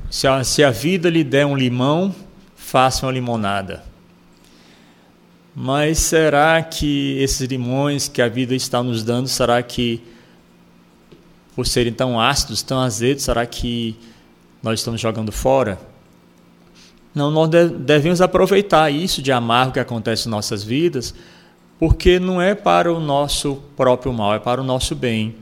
se, 0.09 0.27
a, 0.29 0.45
se 0.45 0.63
a 0.63 0.71
vida 0.71 1.11
lhe 1.11 1.25
der 1.25 1.45
um 1.47 1.57
limão, 1.57 2.15
faça 2.55 3.07
uma 3.07 3.13
limonada. 3.13 3.83
Mas 5.55 5.99
será 5.99 6.63
que 6.63 7.17
esses 7.19 7.49
limões 7.49 8.09
que 8.09 8.21
a 8.21 8.29
vida 8.29 8.55
está 8.55 8.83
nos 8.83 9.03
dando, 9.03 9.27
será 9.27 9.63
que, 9.63 10.03
por 11.57 11.67
serem 11.67 11.93
tão 11.93 12.21
ácidos, 12.21 12.63
tão 12.63 12.79
azedos, 12.79 13.25
será 13.25 13.47
que 13.47 13.99
nós 14.63 14.81
estamos 14.81 15.01
jogando 15.01 15.33
fora. 15.33 15.81
Não, 17.15 17.31
nós 17.31 17.49
devemos 17.49 18.21
aproveitar 18.21 18.91
isso 18.91 19.23
de 19.23 19.33
amargo 19.33 19.73
que 19.73 19.81
acontece 19.81 20.29
em 20.29 20.31
nossas 20.31 20.63
vidas, 20.63 21.15
porque 21.79 22.19
não 22.19 22.43
é 22.43 22.55
para 22.55 22.93
o 22.93 23.01
nosso 23.01 23.63
próprio 23.75 24.13
mal, 24.13 24.35
é 24.35 24.39
para 24.39 24.61
o 24.61 24.65
nosso 24.65 24.95
bem. 24.95 25.35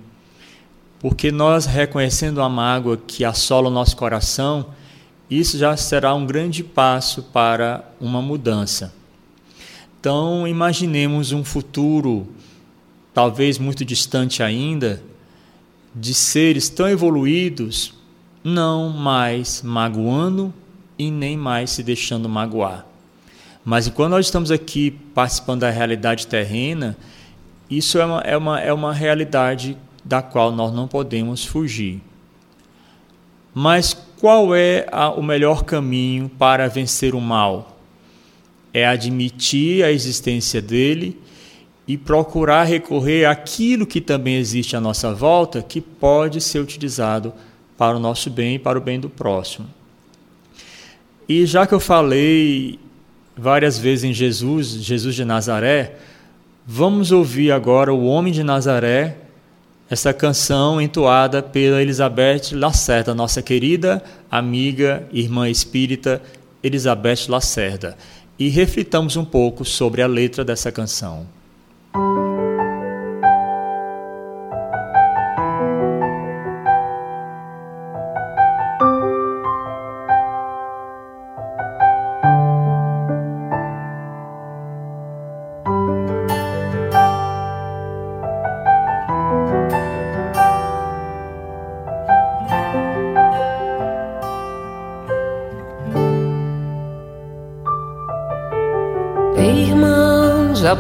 Porque 1.01 1.33
nós 1.33 1.67
reconhecendo 1.67 2.41
a 2.41 2.49
mágoa 2.49 2.97
que 2.97 3.25
assola 3.25 3.69
o 3.69 3.73
nosso 3.73 3.97
coração, 3.97 4.67
isso 5.29 5.59
já 5.59 5.77
será 5.77 6.15
um 6.15 6.25
grande 6.25 6.63
passo 6.63 7.25
para 7.25 7.85
uma 8.01 8.23
mudança. 8.23 8.95
Então, 9.99 10.47
imaginemos 10.47 11.33
um 11.33 11.43
futuro, 11.43 12.29
talvez 13.13 13.59
muito 13.59 13.85
distante 13.85 14.43
ainda, 14.43 15.03
de 15.95 16.13
seres 16.13 16.69
tão 16.69 16.89
evoluídos 16.89 17.95
não 18.43 18.91
mais 18.91 19.63
magoando 19.63 20.53
e 20.99 21.11
nem 21.11 21.37
mais 21.37 21.71
se 21.71 21.83
deixando 21.83 22.29
magoar. 22.29 22.87
Mas 23.65 23.89
quando 23.89 24.11
nós 24.11 24.27
estamos 24.27 24.51
aqui 24.51 24.91
participando 24.91 25.61
da 25.61 25.71
realidade 25.71 26.27
terrena, 26.27 26.97
isso 27.71 27.99
é 27.99 28.05
uma, 28.05 28.21
é 28.21 28.37
uma, 28.37 28.61
é 28.61 28.73
uma 28.73 28.93
realidade 28.93 29.77
da 30.05 30.21
qual 30.21 30.53
nós 30.53 30.73
não 30.75 30.87
podemos 30.87 31.45
fugir. 31.45 32.03
Mas 33.55 33.95
qual 34.21 34.55
é 34.55 34.87
a, 34.93 35.11
o 35.11 35.23
melhor 35.23 35.65
caminho 35.65 36.29
para 36.29 36.69
vencer 36.69 37.15
o 37.15 37.21
mal? 37.21 37.79
É 38.73 38.87
admitir 38.87 39.85
a 39.85 39.91
existência 39.91 40.61
dele 40.61 41.19
e 41.87 41.99
procurar 41.99 42.65
recorrer 42.65 43.27
àquilo 43.27 43.87
que 43.87 44.01
também 44.01 44.37
existe 44.37 44.75
à 44.75 44.81
nossa 44.81 45.13
volta, 45.13 45.63
que 45.63 45.81
pode 45.81 46.41
ser 46.41 46.59
utilizado 46.59 47.33
para 47.77 47.97
o 47.97 48.01
nosso 48.01 48.31
bem 48.31 48.55
e 48.55 48.59
para 48.59 48.79
o 48.79 48.81
bem 48.81 48.99
do 48.99 49.11
próximo. 49.11 49.67
E 51.29 51.45
já 51.47 51.67
que 51.67 51.75
eu 51.75 51.81
falei 51.81 52.79
várias 53.37 53.79
vezes 53.79 54.05
em 54.05 54.13
Jesus, 54.13 54.69
Jesus 54.69 55.15
de 55.15 55.25
Nazaré, 55.25 55.97
vamos 56.67 57.13
ouvir 57.13 57.51
agora 57.51 57.93
o 57.93 58.05
Homem 58.05 58.33
de 58.33 58.43
Nazaré, 58.43 59.19
essa 59.91 60.15
canção 60.15 60.81
entoada 60.81 61.43
pela 61.43 61.83
Elizabeth 61.83 62.53
Lacerda, 62.53 63.15
nossa 63.15 63.43
querida 63.43 64.03
amiga, 64.31 65.07
irmã 65.13 65.49
espírita 65.49 66.23
Elizabeth 66.63 67.29
Lacerda. 67.29 67.97
E 68.39 68.49
reflitamos 68.49 69.17
um 69.17 69.25
pouco 69.25 69.65
sobre 69.65 70.03
a 70.03 70.07
letra 70.07 70.45
dessa 70.45 70.73
canção. 70.73 71.27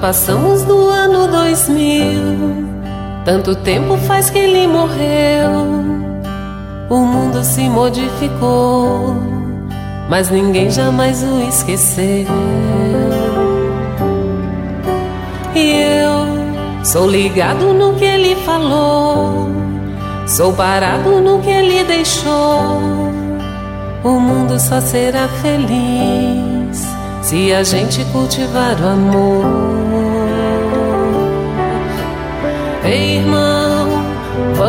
Passamos 0.05 0.63
do 0.65 0.84
ano 1.55 1.57
2000, 1.57 2.67
tanto 3.25 3.55
tempo 3.55 3.97
faz 3.99 4.29
que 4.29 4.39
ele 4.39 4.67
morreu. 4.67 5.51
O 6.91 6.99
mundo 6.99 7.43
se 7.45 7.63
modificou, 7.69 9.17
mas 10.09 10.31
ninguém 10.31 10.71
jamais 10.71 11.23
o 11.23 11.41
esqueceu. 11.49 12.27
E 15.55 15.71
eu 15.71 16.85
sou 16.85 17.09
ligado 17.09 17.73
no 17.73 17.95
que 17.95 18.05
ele 18.05 18.35
falou, 18.45 19.49
sou 20.27 20.53
parado 20.53 21.21
no 21.21 21.39
que 21.39 21.51
ele 21.51 21.85
deixou. 21.85 22.81
O 24.03 24.21
mundo 24.21 24.59
só 24.59 24.81
será 24.81 25.29
feliz 25.41 26.85
se 27.23 27.53
a 27.53 27.63
gente 27.63 28.05
cultivar 28.07 28.79
o 28.81 28.89
amor. 28.89 29.84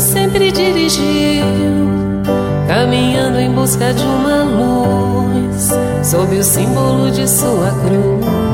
Sempre 0.00 0.50
dirigiu, 0.52 1.44
caminhando 2.66 3.38
em 3.38 3.50
busca 3.52 3.92
de 3.92 4.02
uma 4.02 4.44
luz, 4.44 5.70
sob 6.02 6.36
o 6.36 6.42
símbolo 6.42 7.10
de 7.10 7.28
sua 7.28 7.70
cruz. 7.82 8.47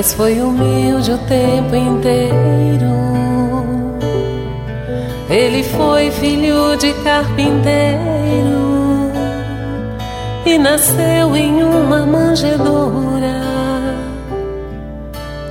Mas 0.00 0.14
foi 0.14 0.40
humilde 0.40 1.12
o 1.12 1.18
tempo 1.18 1.76
inteiro. 1.76 2.90
Ele 5.28 5.62
foi 5.62 6.10
filho 6.10 6.74
de 6.78 6.94
carpinteiro 7.04 7.60
e 10.46 10.56
nasceu 10.56 11.36
em 11.36 11.62
uma 11.62 12.06
manjedoura. 12.06 13.42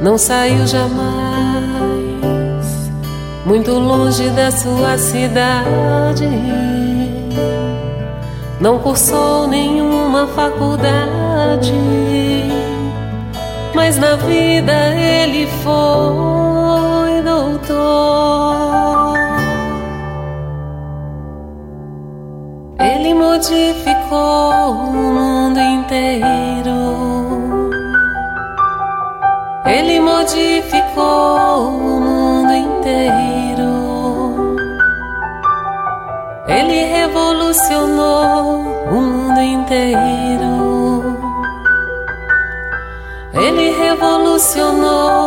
Não 0.02 0.18
saiu 0.18 0.66
jamais 0.66 0.98
muito 3.46 3.72
longe 3.72 4.32
da 4.32 4.50
sua 4.50 4.98
cidade. 4.98 6.28
Não 8.60 8.80
cursou 8.80 9.48
nenhuma 9.48 10.26
faculdade, 10.26 11.72
mas 13.80 13.98
na 13.98 14.18
vida 14.18 14.94
ele 14.94 15.48
foi 15.64 17.22
doutor. 17.22 19.16
Ele 22.78 23.14
modificou 23.14 24.72
o 24.72 25.14
mundo 25.18 25.60
inteiro. 25.62 26.82
Ele 29.66 30.02
modificou 30.02 31.70
o 31.70 31.99
revolucionou 44.40 45.19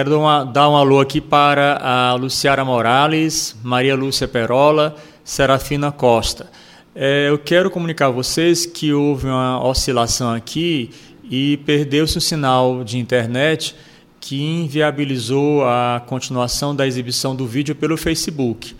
Quero 0.00 0.12
dar, 0.12 0.18
uma, 0.18 0.44
dar 0.44 0.70
um 0.70 0.76
alô 0.76 0.98
aqui 0.98 1.20
para 1.20 1.76
a 1.76 2.14
Luciara 2.14 2.64
Morales, 2.64 3.54
Maria 3.62 3.94
Lúcia 3.94 4.26
Perola, 4.26 4.96
Serafina 5.22 5.92
Costa. 5.92 6.50
É, 6.94 7.28
eu 7.28 7.38
quero 7.38 7.70
comunicar 7.70 8.06
a 8.06 8.10
vocês 8.10 8.64
que 8.64 8.94
houve 8.94 9.26
uma 9.26 9.62
oscilação 9.62 10.32
aqui 10.32 10.88
e 11.22 11.58
perdeu-se 11.66 12.16
um 12.16 12.20
sinal 12.20 12.82
de 12.82 12.96
internet 12.96 13.76
que 14.18 14.42
inviabilizou 14.42 15.66
a 15.66 16.02
continuação 16.06 16.74
da 16.74 16.86
exibição 16.86 17.36
do 17.36 17.46
vídeo 17.46 17.74
pelo 17.74 17.98
Facebook. 17.98 18.74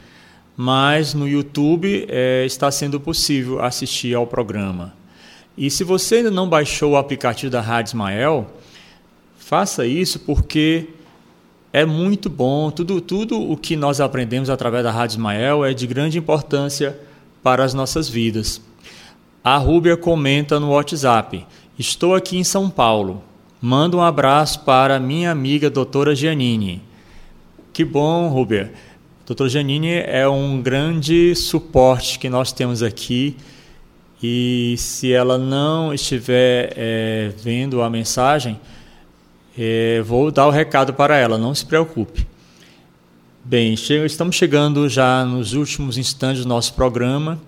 Mas 0.57 1.12
no 1.12 1.29
YouTube 1.29 2.07
é, 2.09 2.47
está 2.47 2.71
sendo 2.71 2.99
possível 2.99 3.62
assistir 3.62 4.14
ao 4.14 4.27
programa. 4.27 4.95
E 5.55 5.71
se 5.71 5.85
você 5.85 6.14
ainda 6.14 6.31
não 6.31 6.49
baixou 6.49 6.93
o 6.93 6.97
aplicativo 6.97 7.53
da 7.53 7.61
Rádio 7.61 7.91
Ismael, 7.91 8.51
faça 9.37 9.87
isso 9.87 10.18
porque 10.21 10.89
é 11.73 11.85
muito 11.85 12.29
bom. 12.29 12.71
Tudo, 12.71 13.01
tudo 13.01 13.41
o 13.41 13.57
que 13.57 13.77
nós 13.77 14.01
aprendemos 14.01 14.51
através 14.51 14.85
da 14.85 14.91
Rádio 14.91 15.14
Ismael 15.14 15.64
é 15.64 15.73
de 15.73 15.87
grande 15.87 16.18
importância 16.18 16.99
para 17.43 17.64
as 17.64 17.75
nossas 17.75 18.09
vidas. 18.09 18.61
A 19.43 19.57
Rúbia 19.57 19.97
comenta 19.97 20.59
no 20.59 20.71
WhatsApp: 20.71 21.47
Estou 21.79 22.14
aqui 22.14 22.37
em 22.37 22.45
São 22.45 22.68
Paulo. 22.68 23.23
Manda 23.62 23.97
um 23.97 24.03
abraço 24.03 24.61
para 24.61 24.99
minha 24.99 25.31
amiga 25.31 25.71
doutora 25.71 26.14
Giannini. 26.14 26.83
Que 27.73 27.85
bom, 27.85 28.29
Rúbia. 28.29 28.73
Doutora 29.27 29.49
Giannini 29.49 29.93
é 29.93 30.29
um 30.29 30.61
grande 30.61 31.35
suporte 31.35 32.18
que 32.18 32.29
nós 32.29 32.53
temos 32.53 32.83
aqui. 32.83 33.37
E 34.23 34.75
se 34.77 35.12
ela 35.12 35.39
não 35.39 35.95
estiver 35.95 36.75
é, 36.77 37.33
vendo 37.43 37.81
a 37.81 37.89
mensagem, 37.89 38.61
é, 39.59 40.01
vou 40.03 40.30
dar 40.30 40.46
o 40.46 40.51
recado 40.51 40.94
para 40.94 41.16
ela, 41.16 41.36
não 41.36 41.55
se 41.55 41.64
preocupe. 41.64 42.26
Bem, 43.44 43.74
estamos 43.74 44.36
chegando 44.36 44.88
já 44.88 45.24
nos 45.24 45.55
últimos 45.55 45.96
instantes 45.98 46.42
do 46.42 46.48
nosso 46.48 46.74
programa. 46.74 47.40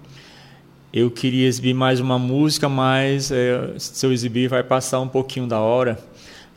Eu 0.93 1.11
queria 1.11 1.47
exibir 1.47 1.75
mais 1.75 2.01
uma 2.01 2.19
música, 2.19 2.69
mas 2.69 3.31
é, 3.31 3.75
se 3.79 4.05
eu 4.05 4.13
exibir 4.13 4.49
vai 4.49 4.63
passar 4.63 5.01
um 5.01 5.09
pouquinho 5.09 5.47
da 5.47 5.61
hora. 5.61 5.99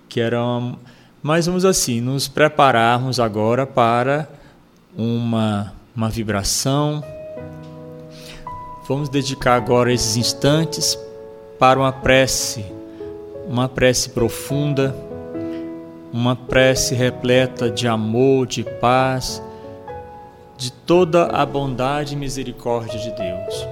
Que 0.10 0.20
era 0.20 0.42
uma... 0.42 0.80
Mas 1.22 1.46
vamos 1.46 1.66
assim, 1.66 2.02
nos 2.02 2.28
prepararmos 2.28 3.20
agora 3.20 3.66
para 3.66 4.28
uma, 4.98 5.74
uma 5.96 6.10
vibração. 6.10 7.04
Vamos 8.88 9.10
dedicar 9.10 9.56
agora 9.56 9.92
esses 9.92 10.16
instantes 10.16 10.98
para 11.58 11.80
uma 11.80 11.92
prece, 11.92 12.66
uma 13.48 13.68
prece 13.68 14.10
profunda, 14.10 14.96
uma 16.16 16.34
prece 16.34 16.96
repleta 16.96 17.70
de 17.70 17.90
amor, 17.90 18.48
de 18.48 18.64
paz, 18.64 19.44
de 20.56 20.72
toda 20.72 21.26
a 21.26 21.46
bondade 21.46 22.14
e 22.14 22.18
misericórdia 22.18 22.98
de 22.98 23.12
Deus. 23.12 23.68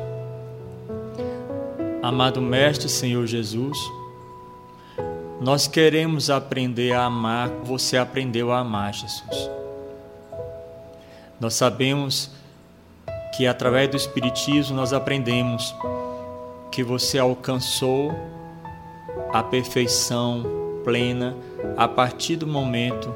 Amado 2.01 2.41
Mestre 2.41 2.89
Senhor 2.89 3.25
Jesus, 3.25 3.77
nós 5.39 5.67
queremos 5.67 6.29
aprender 6.29 6.91
a 6.91 7.05
amar 7.05 7.49
como 7.49 7.63
você 7.63 7.95
aprendeu 7.95 8.51
a 8.51 8.59
amar, 8.59 8.93
Jesus. 8.93 9.49
Nós 11.39 11.53
sabemos 11.53 12.29
que 13.37 13.47
através 13.47 13.89
do 13.89 13.95
Espiritismo 13.95 14.75
nós 14.75 14.91
aprendemos 14.91 15.73
que 16.69 16.83
você 16.83 17.17
alcançou 17.17 18.13
a 19.31 19.41
perfeição 19.41 20.43
plena 20.83 21.37
a 21.77 21.87
partir 21.87 22.35
do 22.35 22.47
momento 22.47 23.13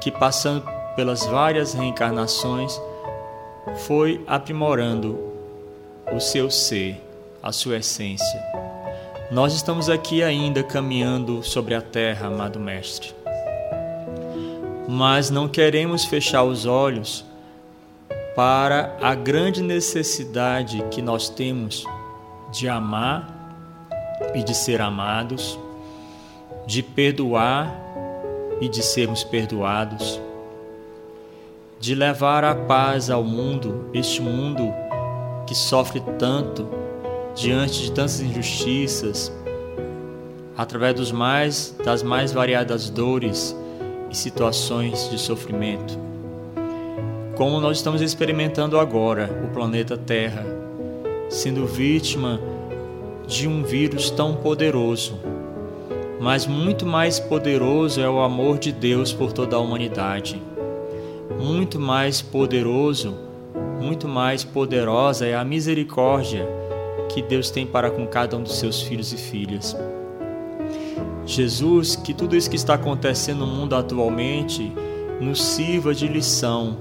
que, 0.00 0.10
passando 0.10 0.64
pelas 0.96 1.24
várias 1.26 1.72
reencarnações, 1.72 2.80
foi 3.86 4.22
aprimorando 4.26 5.18
o 6.12 6.20
seu 6.20 6.50
ser 6.50 7.00
a 7.42 7.52
sua 7.52 7.78
essência. 7.78 8.42
Nós 9.30 9.54
estamos 9.54 9.88
aqui 9.88 10.22
ainda 10.22 10.62
caminhando 10.62 11.42
sobre 11.42 11.74
a 11.74 11.80
terra, 11.80 12.26
amado 12.26 12.58
Mestre. 12.58 13.14
Mas 14.88 15.30
não 15.30 15.48
queremos 15.48 16.04
fechar 16.04 16.42
os 16.42 16.66
olhos 16.66 17.24
para 18.34 18.96
a 19.00 19.14
grande 19.14 19.62
necessidade 19.62 20.84
que 20.90 21.00
nós 21.00 21.28
temos 21.28 21.84
de 22.52 22.68
amar 22.68 23.38
e 24.34 24.42
de 24.42 24.54
ser 24.54 24.80
amados, 24.80 25.58
de 26.66 26.82
perdoar 26.82 27.74
e 28.60 28.68
de 28.68 28.82
sermos 28.82 29.24
perdoados, 29.24 30.20
de 31.80 31.94
levar 31.94 32.44
a 32.44 32.54
paz 32.54 33.10
ao 33.10 33.24
mundo, 33.24 33.86
este 33.94 34.20
mundo 34.20 34.72
que 35.46 35.54
sofre 35.54 36.00
tanto 36.18 36.68
diante 37.34 37.82
de 37.82 37.92
tantas 37.92 38.20
injustiças, 38.20 39.32
através 40.56 40.94
dos 40.94 41.10
mais 41.10 41.74
das 41.84 42.02
mais 42.02 42.32
variadas 42.32 42.90
dores 42.90 43.56
e 44.10 44.16
situações 44.16 45.08
de 45.10 45.18
sofrimento. 45.18 45.98
Como 47.36 47.58
nós 47.58 47.78
estamos 47.78 48.02
experimentando 48.02 48.78
agora 48.78 49.30
o 49.42 49.48
planeta 49.48 49.96
Terra, 49.96 50.44
sendo 51.30 51.66
vítima 51.66 52.38
de 53.26 53.48
um 53.48 53.62
vírus 53.62 54.10
tão 54.10 54.34
poderoso, 54.34 55.18
mas 56.20 56.46
muito 56.46 56.84
mais 56.84 57.18
poderoso 57.18 57.98
é 57.98 58.08
o 58.08 58.20
amor 58.20 58.58
de 58.58 58.70
Deus 58.70 59.10
por 59.10 59.32
toda 59.32 59.56
a 59.56 59.58
humanidade. 59.58 60.40
Muito 61.42 61.80
mais 61.80 62.20
poderoso, 62.20 63.16
muito 63.80 64.06
mais 64.06 64.44
poderosa 64.44 65.26
é 65.26 65.34
a 65.34 65.42
misericórdia 65.42 66.46
que 67.08 67.22
Deus 67.22 67.50
tem 67.50 67.66
para 67.66 67.90
com 67.90 68.06
cada 68.06 68.36
um 68.36 68.42
dos 68.42 68.58
seus 68.58 68.82
filhos 68.82 69.14
e 69.14 69.16
filhas. 69.16 69.74
Jesus, 71.24 71.96
que 71.96 72.12
tudo 72.12 72.36
isso 72.36 72.50
que 72.50 72.56
está 72.56 72.74
acontecendo 72.74 73.46
no 73.46 73.46
mundo 73.46 73.74
atualmente 73.74 74.70
nos 75.18 75.42
sirva 75.42 75.94
de 75.94 76.06
lição, 76.06 76.76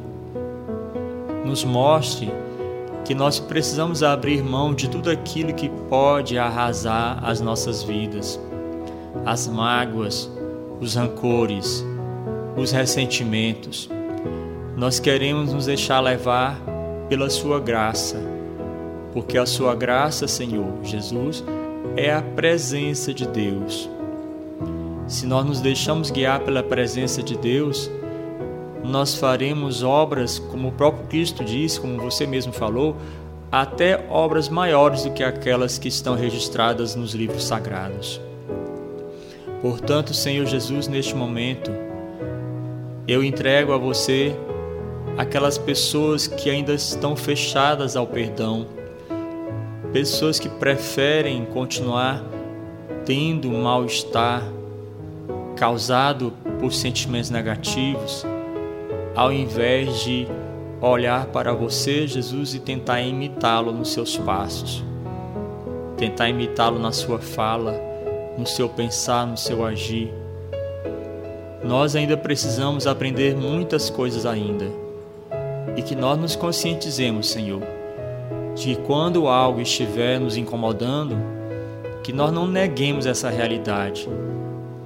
nos 1.46 1.64
mostre 1.64 2.30
que 3.06 3.16
nós 3.16 3.40
precisamos 3.40 4.04
abrir 4.04 4.44
mão 4.44 4.74
de 4.74 4.90
tudo 4.90 5.10
aquilo 5.10 5.54
que 5.54 5.70
pode 5.90 6.38
arrasar 6.38 7.24
as 7.24 7.40
nossas 7.40 7.82
vidas, 7.82 8.40
as 9.26 9.48
mágoas, 9.48 10.30
os 10.80 10.96
rancores, 10.96 11.86
os 12.56 12.72
ressentimentos. 12.72 13.90
Nós 14.76 15.00
queremos 15.00 15.54
nos 15.54 15.66
deixar 15.66 16.00
levar 16.00 16.60
pela 17.10 17.30
Sua 17.30 17.60
graça 17.60 18.40
porque 19.14 19.38
a 19.38 19.46
sua 19.46 19.76
graça, 19.76 20.28
Senhor 20.28 20.72
Jesus, 20.84 21.44
é 21.96 22.14
a 22.14 22.22
presença 22.22 23.14
de 23.14 23.28
Deus. 23.28 23.90
Se 25.08 25.26
nós 25.26 25.46
nos 25.46 25.60
deixamos 25.60 26.12
guiar 26.12 26.42
pela 26.42 26.62
presença 26.62 27.24
de 27.24 27.36
Deus, 27.36 27.90
nós 28.84 29.16
faremos 29.16 29.84
obras, 29.84 30.38
como 30.38 30.70
o 30.70 30.72
próprio 30.72 31.08
Cristo 31.08 31.44
disse, 31.44 31.80
como 31.80 32.00
você 32.00 32.28
mesmo 32.28 32.54
falou, 32.54 32.96
até 33.52 34.06
obras 34.10 34.48
maiores 34.48 35.04
do 35.04 35.12
que 35.12 35.24
aquelas 35.24 35.80
que 35.80 35.88
estão 35.88 36.16
registradas 36.16 36.96
nos 36.96 37.14
livros 37.14 37.44
sagrados. 37.44 38.22
Portanto, 39.62 40.14
Senhor 40.14 40.46
Jesus, 40.46 40.88
neste 40.88 41.16
momento, 41.16 41.72
eu 43.08 43.24
entrego 43.24 43.74
a 43.74 43.78
você 43.78 44.36
aquelas 45.18 45.58
pessoas 45.58 46.28
que 46.28 46.50
ainda 46.50 46.74
estão 46.74 47.16
fechadas 47.16 47.96
ao 47.96 48.08
perdão 48.08 48.80
pessoas 49.92 50.40
que 50.40 50.48
preferem 50.48 51.46
continuar 51.46 52.24
tendo 53.06 53.50
mal-estar 53.50 54.44
causado 55.56 56.32
por 56.60 56.72
sentimentos 56.72 57.30
negativos, 57.30 58.26
ao 59.16 59.32
invés 59.34 60.04
de 60.04 60.28
olhar 60.80 61.26
para 61.28 61.54
você, 61.54 62.08
Jesus, 62.08 62.54
e 62.54 62.60
tentar 62.60 63.02
imitá-lo 63.02 63.72
nos 63.72 63.92
seus 63.92 64.16
passos, 64.16 64.84
tentar 65.98 66.30
imitá-lo 66.30 66.80
na 66.80 66.92
sua 66.92 67.20
fala, 67.20 67.89
no 68.40 68.48
seu 68.48 68.68
pensar, 68.70 69.28
no 69.28 69.38
seu 69.38 69.66
agir. 69.66 70.12
Nós 71.64 71.96
ainda 71.96 72.18
precisamos 72.18 72.88
aprender 72.88 73.36
muitas 73.36 73.90
coisas 73.90 74.26
ainda 74.26 74.66
e 75.76 75.82
que 75.82 75.96
nós 75.96 76.18
nos 76.18 76.36
conscientizemos, 76.36 77.30
Senhor 77.30 77.62
de 78.60 78.76
quando 78.76 79.28
algo 79.28 79.62
estiver 79.62 80.20
nos 80.20 80.36
incomodando, 80.36 81.16
que 82.04 82.12
nós 82.12 82.32
não 82.32 82.46
neguemos 82.46 83.06
essa 83.06 83.30
realidade, 83.30 84.08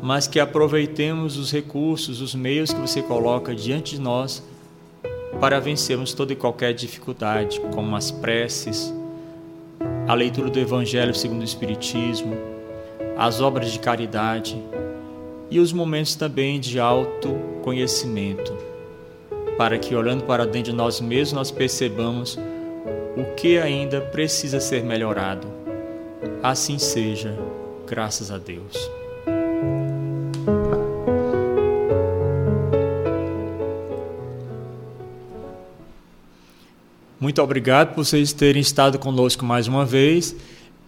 mas 0.02 0.28
que 0.28 0.40
aproveitemos 0.40 1.38
os 1.38 1.52
recursos, 1.52 2.22
os 2.22 2.36
meios 2.36 2.72
que 2.72 2.80
você 2.80 3.02
coloca 3.02 3.56
diante 3.56 3.96
de 3.96 4.02
nós 4.02 4.44
para 5.40 5.60
vencermos 5.60 6.14
toda 6.14 6.34
e 6.34 6.36
qualquer 6.36 6.74
dificuldade, 6.74 7.60
como 7.74 7.96
as 7.96 8.12
preces, 8.12 8.94
a 10.08 10.14
leitura 10.14 10.50
do 10.50 10.60
Evangelho 10.60 11.16
segundo 11.16 11.42
o 11.42 11.46
Espiritismo, 11.46 12.36
as 13.18 13.42
obras 13.42 13.72
de 13.72 13.80
caridade 13.80 14.62
e 15.50 15.60
os 15.60 15.72
momentos 15.72 16.16
também 16.16 16.60
de 16.60 16.80
autoconhecimento, 16.80 18.58
para 19.58 19.78
que 19.78 19.96
olhando 19.96 20.24
para 20.24 20.46
dentro 20.46 20.72
de 20.72 20.74
nós 20.74 21.00
mesmos 21.00 21.34
nós 21.34 21.52
percebamos 21.52 22.40
o 23.16 23.36
que 23.36 23.60
ainda 23.60 24.02
precisa 24.02 24.60
ser 24.60 24.84
melhorado. 24.84 25.48
Assim 26.42 26.80
seja, 26.80 27.38
graças 27.88 28.32
a 28.32 28.38
Deus. 28.38 28.90
Muito 37.20 37.42
obrigado 37.42 37.94
por 37.94 38.04
vocês 38.04 38.34
terem 38.34 38.62
estado 38.62 39.00
conosco 39.00 39.46
mais 39.46 39.66
uma 39.68 39.86
vez 39.86 40.36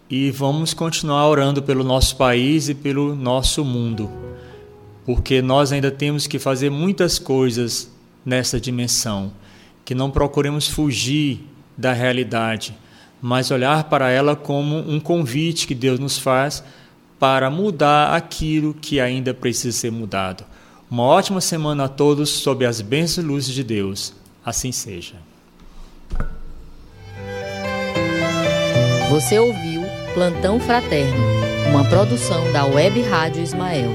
e 0.10 0.30
vamos 0.30 0.74
continuar 0.74 1.28
orando 1.28 1.64
pelo 1.64 1.84
nosso 1.84 2.16
país 2.16 2.70
e 2.70 2.76
pelo 2.76 3.16
nosso 3.16 3.66
mundo, 3.66 4.10
porque 5.06 5.42
nós 5.42 5.72
ainda 5.72 5.90
temos 5.90 6.28
que 6.28 6.38
fazer 6.38 6.70
muitas 6.70 7.18
coisas 7.18 7.90
nessa 8.26 8.60
dimensão, 8.60 9.32
que 9.84 9.96
não 9.96 10.12
procuremos 10.12 10.68
fugir 10.68 11.48
da 11.78 11.94
realidade, 11.94 12.76
mas 13.22 13.52
olhar 13.52 13.86
para 13.86 14.10
ela 14.10 14.36
como 14.36 14.78
um 14.78 15.00
convite 15.00 15.68
que 15.68 15.76
Deus 15.76 16.00
nos 16.00 16.18
faz 16.18 16.64
para 17.20 17.50
mudar 17.50 18.14
aquilo 18.14 18.74
que 18.74 19.00
ainda 19.00 19.34
precisa 19.34 19.78
ser 19.78 19.92
mudado. 19.92 20.44
Uma 20.90 21.04
ótima 21.04 21.42
semana 21.42 21.86
a 21.86 21.90
todos 21.90 22.30
sob 22.30 22.66
as 22.66 22.82
bênçãos 22.82 23.26
e 23.26 23.28
luzes 23.28 23.54
de 23.54 23.64
Deus. 23.64 24.14
Assim 24.46 24.72
seja. 24.72 25.16
Você 29.10 29.40
ouviu 29.40 29.75
Plantão 30.16 30.62
Fraterno, 30.62 31.14
uma 31.70 31.84
produção 31.84 32.50
da 32.54 32.66
Web 32.66 33.02
Rádio 33.02 33.44
Ismael. 33.44 33.92